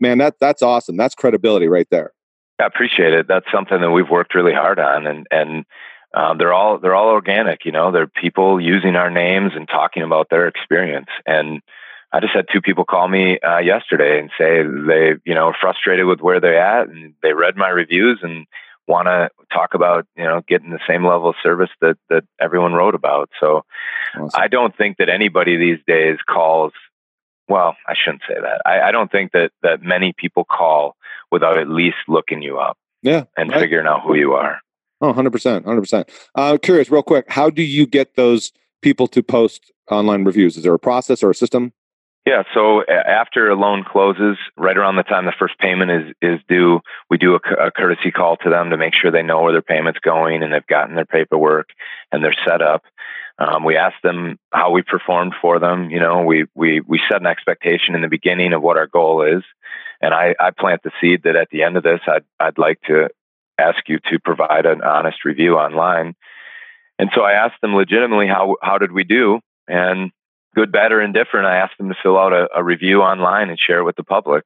Man, 0.00 0.18
that 0.18 0.34
that's 0.40 0.62
awesome. 0.62 0.96
That's 0.96 1.14
credibility 1.14 1.68
right 1.68 1.86
there. 1.90 2.12
I 2.60 2.66
appreciate 2.66 3.12
it. 3.12 3.28
That's 3.28 3.46
something 3.52 3.80
that 3.80 3.90
we've 3.90 4.08
worked 4.10 4.34
really 4.34 4.52
hard 4.52 4.78
on, 4.78 5.06
and 5.06 5.26
and 5.30 5.64
um, 6.14 6.38
they're 6.38 6.52
all 6.52 6.78
they're 6.78 6.94
all 6.94 7.08
organic. 7.08 7.64
You 7.64 7.72
know, 7.72 7.90
they're 7.92 8.06
people 8.06 8.60
using 8.60 8.96
our 8.96 9.10
names 9.10 9.52
and 9.54 9.68
talking 9.68 10.02
about 10.02 10.28
their 10.30 10.46
experience. 10.48 11.08
And 11.26 11.60
I 12.12 12.20
just 12.20 12.34
had 12.34 12.46
two 12.52 12.60
people 12.60 12.84
call 12.84 13.08
me 13.08 13.38
uh, 13.40 13.58
yesterday 13.58 14.18
and 14.18 14.30
say 14.38 14.62
they 14.62 15.14
you 15.24 15.34
know 15.34 15.52
frustrated 15.58 16.06
with 16.06 16.20
where 16.20 16.40
they're 16.40 16.60
at, 16.60 16.88
and 16.88 17.14
they 17.22 17.32
read 17.32 17.56
my 17.56 17.68
reviews 17.68 18.20
and 18.22 18.46
want 18.86 19.06
to 19.06 19.30
talk 19.52 19.74
about 19.74 20.06
you 20.16 20.24
know 20.24 20.42
getting 20.46 20.70
the 20.70 20.80
same 20.88 21.04
level 21.04 21.28
of 21.28 21.36
service 21.42 21.70
that 21.80 21.96
that 22.08 22.24
everyone 22.40 22.72
wrote 22.72 22.94
about. 22.94 23.30
So 23.40 23.64
awesome. 24.14 24.30
I 24.34 24.48
don't 24.48 24.76
think 24.76 24.98
that 24.98 25.08
anybody 25.08 25.56
these 25.56 25.78
days 25.86 26.18
calls 26.28 26.72
well, 27.48 27.76
I 27.86 27.94
shouldn't 27.94 28.22
say 28.28 28.34
that. 28.40 28.62
I, 28.66 28.88
I, 28.88 28.90
don't 28.90 29.10
think 29.10 29.30
that 29.32 29.52
that 29.62 29.80
many 29.80 30.12
people 30.16 30.44
call 30.44 30.96
without 31.30 31.58
at 31.58 31.68
least 31.68 31.96
looking 32.08 32.42
you 32.42 32.58
up. 32.58 32.76
Yeah, 33.02 33.24
and 33.36 33.50
right. 33.50 33.60
figuring 33.60 33.86
out 33.86 34.02
who 34.02 34.16
you 34.16 34.32
are. 34.34 34.58
Oh, 35.00 35.12
100%. 35.12 35.60
100%. 35.62 36.08
Uh, 36.34 36.58
curious, 36.60 36.90
real 36.90 37.02
quick, 37.02 37.26
how 37.28 37.50
do 37.50 37.62
you 37.62 37.86
get 37.86 38.16
those 38.16 38.52
people 38.82 39.06
to 39.08 39.22
post 39.22 39.70
online 39.90 40.24
reviews? 40.24 40.56
Is 40.56 40.62
there 40.62 40.74
a 40.74 40.78
process 40.78 41.22
or 41.22 41.30
a 41.30 41.34
system? 41.34 41.72
Yeah, 42.26 42.42
so 42.54 42.82
after 42.84 43.48
a 43.50 43.54
loan 43.54 43.84
closes, 43.84 44.36
right 44.56 44.76
around 44.76 44.96
the 44.96 45.04
time 45.04 45.26
the 45.26 45.32
first 45.38 45.56
payment 45.60 45.92
is 45.92 46.14
is 46.20 46.40
due, 46.48 46.80
we 47.08 47.18
do 47.18 47.34
a, 47.34 47.66
a, 47.66 47.70
courtesy 47.70 48.10
call 48.10 48.36
to 48.38 48.50
them 48.50 48.70
to 48.70 48.76
make 48.76 48.94
sure 48.94 49.12
they 49.12 49.22
know 49.22 49.42
where 49.42 49.52
their 49.52 49.62
payment's 49.62 50.00
going 50.00 50.42
and 50.42 50.52
they've 50.52 50.66
gotten 50.66 50.96
their 50.96 51.04
paperwork 51.04 51.68
and 52.10 52.24
they're 52.24 52.34
set 52.44 52.60
up. 52.60 52.82
Um, 53.38 53.62
we 53.64 53.76
ask 53.76 53.94
them 54.02 54.40
how 54.52 54.72
we 54.72 54.82
performed 54.82 55.34
for 55.40 55.60
them. 55.60 55.88
You 55.90 56.00
know, 56.00 56.24
we 56.24 56.46
we 56.56 56.80
we 56.80 57.00
set 57.08 57.20
an 57.20 57.28
expectation 57.28 57.94
in 57.94 58.02
the 58.02 58.08
beginning 58.08 58.54
of 58.54 58.62
what 58.62 58.76
our 58.76 58.88
goal 58.88 59.22
is, 59.22 59.44
and 60.00 60.12
I, 60.12 60.34
I 60.40 60.50
plant 60.50 60.82
the 60.82 60.90
seed 61.00 61.22
that 61.22 61.36
at 61.36 61.50
the 61.50 61.62
end 61.62 61.76
of 61.76 61.84
this, 61.84 62.00
I'd 62.08 62.24
I'd 62.40 62.58
like 62.58 62.80
to 62.88 63.08
ask 63.56 63.88
you 63.88 64.00
to 64.10 64.18
provide 64.18 64.66
an 64.66 64.82
honest 64.82 65.24
review 65.24 65.54
online. 65.54 66.16
And 66.98 67.08
so 67.14 67.22
I 67.22 67.32
asked 67.34 67.60
them 67.60 67.76
legitimately 67.76 68.26
how 68.26 68.56
how 68.62 68.78
did 68.78 68.90
we 68.90 69.04
do, 69.04 69.38
and 69.68 70.10
good, 70.56 70.72
bad, 70.72 70.90
or 70.90 71.02
indifferent, 71.02 71.46
I 71.46 71.58
ask 71.58 71.76
them 71.76 71.90
to 71.90 71.94
fill 72.02 72.18
out 72.18 72.32
a, 72.32 72.48
a 72.56 72.64
review 72.64 73.02
online 73.02 73.50
and 73.50 73.58
share 73.58 73.80
it 73.80 73.84
with 73.84 73.96
the 73.96 74.02
public. 74.02 74.44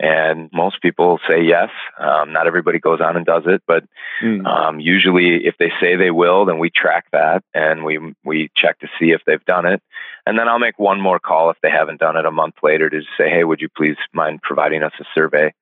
And 0.00 0.48
most 0.52 0.80
people 0.80 1.20
say 1.28 1.42
yes. 1.42 1.68
Um, 2.00 2.32
not 2.32 2.46
everybody 2.46 2.78
goes 2.80 3.00
on 3.02 3.16
and 3.16 3.26
does 3.26 3.42
it, 3.46 3.62
but 3.66 3.84
mm. 4.22 4.44
um, 4.46 4.80
usually, 4.80 5.46
if 5.46 5.56
they 5.58 5.70
say 5.80 5.96
they 5.96 6.10
will, 6.10 6.46
then 6.46 6.58
we 6.58 6.70
track 6.70 7.04
that 7.12 7.44
and 7.54 7.84
we 7.84 8.14
we 8.24 8.50
check 8.56 8.80
to 8.80 8.88
see 8.98 9.10
if 9.10 9.20
they've 9.26 9.44
done 9.44 9.66
it. 9.66 9.82
And 10.26 10.38
then 10.38 10.48
I'll 10.48 10.58
make 10.58 10.78
one 10.78 11.00
more 11.00 11.20
call 11.20 11.50
if 11.50 11.58
they 11.62 11.70
haven't 11.70 12.00
done 12.00 12.16
it 12.16 12.24
a 12.24 12.32
month 12.32 12.54
later 12.62 12.88
to 12.88 13.02
say, 13.18 13.28
hey, 13.28 13.44
would 13.44 13.60
you 13.60 13.68
please 13.68 13.96
mind 14.14 14.40
providing 14.42 14.82
us 14.82 14.92
a 14.98 15.04
survey? 15.14 15.52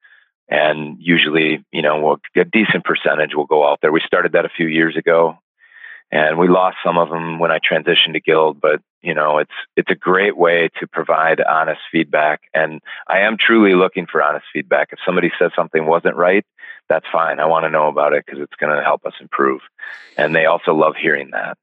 And 0.49 0.97
usually, 1.01 1.65
you 1.73 1.83
know, 1.83 2.01
we'll, 2.01 2.21
a 2.37 2.45
decent 2.45 2.85
percentage 2.85 3.35
will 3.35 3.47
go 3.47 3.69
out 3.69 3.81
there. 3.83 3.93
We 3.93 4.01
started 4.07 4.33
that 4.33 4.45
a 4.45 4.51
few 4.51 4.69
years 4.69 4.97
ago 4.97 5.39
and 6.13 6.39
we 6.39 6.49
lost 6.49 6.79
some 6.85 6.99
of 6.99 7.09
them 7.09 7.39
when 7.39 7.51
I 7.51 7.59
transitioned 7.59 8.15
to 8.15 8.21
Guild. 8.21 8.61
But 8.61 8.81
you 9.03 9.15
know, 9.15 9.39
it's 9.39 9.53
it's 9.77 9.91
a 9.91 9.95
great 9.95 10.37
way 10.37 10.69
to 10.81 10.87
provide 10.87 11.41
honest 11.41 11.81
feedback, 11.91 12.43
and 12.55 12.81
I 13.09 13.21
am 13.21 13.37
truly 13.39 13.75
looking 13.75 14.07
for 14.07 14.23
honest 14.23 14.47
feedback. 14.53 14.89
If 14.93 14.99
somebody 15.05 15.31
says 15.39 15.53
something 15.57 15.87
wasn't 15.87 16.17
right, 16.17 16.45
that's 16.89 17.07
fine. 17.11 17.41
I 17.41 17.47
want 17.47 17.65
to 17.65 17.71
know 17.71 17.89
about 17.89 18.13
it 18.13 18.25
because 18.27 18.41
it's 18.41 18.57
going 18.57 18.77
to 18.77 18.83
help 18.83 19.07
us 19.07 19.15
improve, 19.21 19.61
and 20.17 20.35
they 20.35 20.47
also 20.47 20.75
love 20.75 20.95
hearing 21.01 21.31
that. 21.33 21.57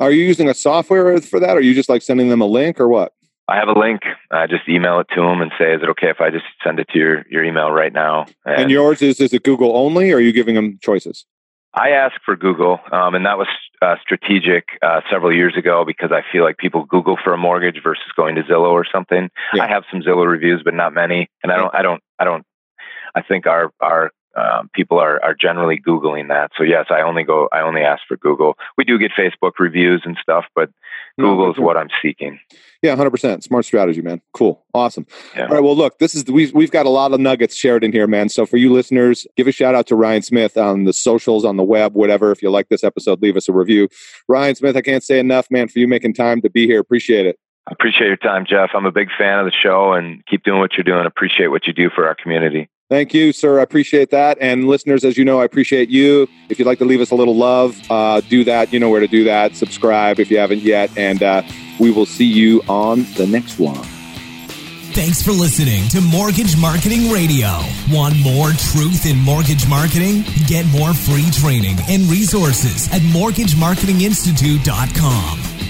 Are 0.00 0.10
you 0.10 0.24
using 0.24 0.48
a 0.48 0.54
software 0.54 1.20
for 1.20 1.40
that, 1.40 1.50
or 1.50 1.58
are 1.58 1.62
you 1.62 1.74
just 1.74 1.88
like 1.88 2.02
sending 2.02 2.28
them 2.28 2.40
a 2.40 2.46
link, 2.46 2.80
or 2.80 2.88
what? 2.88 3.12
I 3.48 3.56
have 3.56 3.68
a 3.68 3.78
link. 3.78 4.02
I 4.30 4.46
just 4.46 4.68
email 4.68 5.00
it 5.00 5.08
to 5.14 5.20
them 5.20 5.42
and 5.42 5.50
say, 5.58 5.74
"Is 5.74 5.82
it 5.82 5.88
okay 5.90 6.08
if 6.08 6.20
I 6.20 6.30
just 6.30 6.44
send 6.64 6.78
it 6.78 6.88
to 6.90 6.98
your, 6.98 7.24
your 7.28 7.44
email 7.44 7.70
right 7.70 7.92
now?" 7.92 8.26
And, 8.46 8.62
and 8.62 8.70
yours 8.70 9.02
is 9.02 9.20
is 9.20 9.32
it 9.32 9.42
Google 9.42 9.76
only, 9.76 10.12
or 10.12 10.16
are 10.16 10.20
you 10.20 10.32
giving 10.32 10.54
them 10.54 10.78
choices? 10.80 11.26
I 11.72 11.90
asked 11.90 12.20
for 12.24 12.36
Google, 12.36 12.80
um, 12.90 13.14
and 13.14 13.26
that 13.26 13.38
was 13.38 13.46
uh, 13.80 13.94
strategic 14.02 14.64
uh, 14.82 15.00
several 15.10 15.32
years 15.32 15.56
ago 15.56 15.84
because 15.86 16.10
I 16.12 16.22
feel 16.32 16.42
like 16.42 16.58
people 16.58 16.84
Google 16.84 17.16
for 17.22 17.32
a 17.32 17.38
mortgage 17.38 17.80
versus 17.82 18.04
going 18.16 18.34
to 18.34 18.42
Zillow 18.42 18.72
or 18.72 18.84
something. 18.90 19.30
Yeah. 19.54 19.64
I 19.64 19.68
have 19.68 19.84
some 19.90 20.02
Zillow 20.02 20.26
reviews, 20.26 20.62
but 20.64 20.74
not 20.74 20.92
many, 20.92 21.28
and 21.42 21.52
I 21.52 21.56
don't, 21.56 21.74
I 21.74 21.82
don't, 21.82 22.02
I 22.18 22.24
don't. 22.24 22.44
I 23.14 23.22
think 23.22 23.46
our 23.46 23.72
our 23.80 24.10
um, 24.36 24.70
people 24.74 24.98
are 24.98 25.22
are 25.24 25.34
generally 25.34 25.78
googling 25.78 26.28
that. 26.28 26.52
So 26.56 26.62
yes, 26.62 26.86
I 26.90 27.00
only 27.00 27.24
go. 27.24 27.48
I 27.52 27.60
only 27.60 27.82
ask 27.82 28.02
for 28.06 28.16
Google. 28.16 28.56
We 28.76 28.84
do 28.84 28.98
get 28.98 29.12
Facebook 29.12 29.52
reviews 29.58 30.02
and 30.04 30.16
stuff, 30.22 30.44
but 30.54 30.70
Google 31.18 31.46
no, 31.46 31.52
is 31.52 31.58
what 31.58 31.76
I'm 31.76 31.88
seeking. 32.00 32.38
Yeah, 32.82 32.94
hundred 32.96 33.10
percent. 33.10 33.42
Smart 33.42 33.64
strategy, 33.64 34.00
man. 34.00 34.20
Cool, 34.32 34.64
awesome. 34.72 35.06
Yeah. 35.34 35.46
All 35.46 35.54
right. 35.54 35.62
Well, 35.62 35.76
look, 35.76 35.98
this 35.98 36.14
is 36.14 36.24
we've 36.26 36.52
we've 36.54 36.70
got 36.70 36.86
a 36.86 36.90
lot 36.90 37.12
of 37.12 37.20
nuggets 37.20 37.56
shared 37.56 37.82
in 37.82 37.92
here, 37.92 38.06
man. 38.06 38.28
So 38.28 38.46
for 38.46 38.56
you 38.56 38.72
listeners, 38.72 39.26
give 39.36 39.48
a 39.48 39.52
shout 39.52 39.74
out 39.74 39.86
to 39.88 39.96
Ryan 39.96 40.22
Smith 40.22 40.56
on 40.56 40.84
the 40.84 40.92
socials, 40.92 41.44
on 41.44 41.56
the 41.56 41.64
web, 41.64 41.94
whatever. 41.94 42.30
If 42.30 42.42
you 42.42 42.50
like 42.50 42.68
this 42.68 42.84
episode, 42.84 43.20
leave 43.22 43.36
us 43.36 43.48
a 43.48 43.52
review. 43.52 43.88
Ryan 44.28 44.54
Smith, 44.54 44.76
I 44.76 44.82
can't 44.82 45.02
say 45.02 45.18
enough, 45.18 45.50
man, 45.50 45.68
for 45.68 45.78
you 45.78 45.88
making 45.88 46.14
time 46.14 46.40
to 46.42 46.50
be 46.50 46.66
here. 46.66 46.80
Appreciate 46.80 47.26
it. 47.26 47.38
I 47.68 47.72
appreciate 47.72 48.06
your 48.08 48.16
time, 48.16 48.46
Jeff. 48.48 48.70
I'm 48.74 48.86
a 48.86 48.92
big 48.92 49.08
fan 49.18 49.38
of 49.38 49.44
the 49.44 49.52
show, 49.52 49.92
and 49.92 50.24
keep 50.26 50.44
doing 50.44 50.60
what 50.60 50.74
you're 50.74 50.84
doing. 50.84 51.06
Appreciate 51.06 51.48
what 51.48 51.66
you 51.66 51.72
do 51.72 51.90
for 51.90 52.06
our 52.06 52.14
community. 52.14 52.68
Thank 52.90 53.14
you, 53.14 53.32
sir. 53.32 53.60
I 53.60 53.62
appreciate 53.62 54.10
that. 54.10 54.36
And 54.40 54.66
listeners, 54.66 55.04
as 55.04 55.16
you 55.16 55.24
know, 55.24 55.40
I 55.40 55.44
appreciate 55.44 55.90
you. 55.90 56.26
If 56.48 56.58
you'd 56.58 56.66
like 56.66 56.80
to 56.80 56.84
leave 56.84 57.00
us 57.00 57.12
a 57.12 57.14
little 57.14 57.36
love, 57.36 57.80
uh, 57.88 58.20
do 58.22 58.42
that. 58.44 58.72
You 58.72 58.80
know 58.80 58.90
where 58.90 58.98
to 58.98 59.06
do 59.06 59.22
that. 59.24 59.54
Subscribe 59.54 60.18
if 60.18 60.28
you 60.28 60.38
haven't 60.38 60.62
yet. 60.62 60.90
And 60.98 61.22
uh, 61.22 61.42
we 61.78 61.92
will 61.92 62.04
see 62.04 62.24
you 62.24 62.62
on 62.68 63.04
the 63.14 63.28
next 63.28 63.60
one. 63.60 63.86
Thanks 64.92 65.22
for 65.22 65.30
listening 65.30 65.88
to 65.90 66.00
Mortgage 66.00 66.60
Marketing 66.60 67.12
Radio. 67.12 67.60
Want 67.92 68.16
more 68.18 68.48
truth 68.74 69.06
in 69.06 69.18
mortgage 69.18 69.68
marketing? 69.68 70.24
Get 70.48 70.66
more 70.66 70.92
free 70.92 71.30
training 71.30 71.76
and 71.88 72.10
resources 72.10 72.92
at 72.92 73.02
mortgagemarketinginstitute.com. 73.02 75.69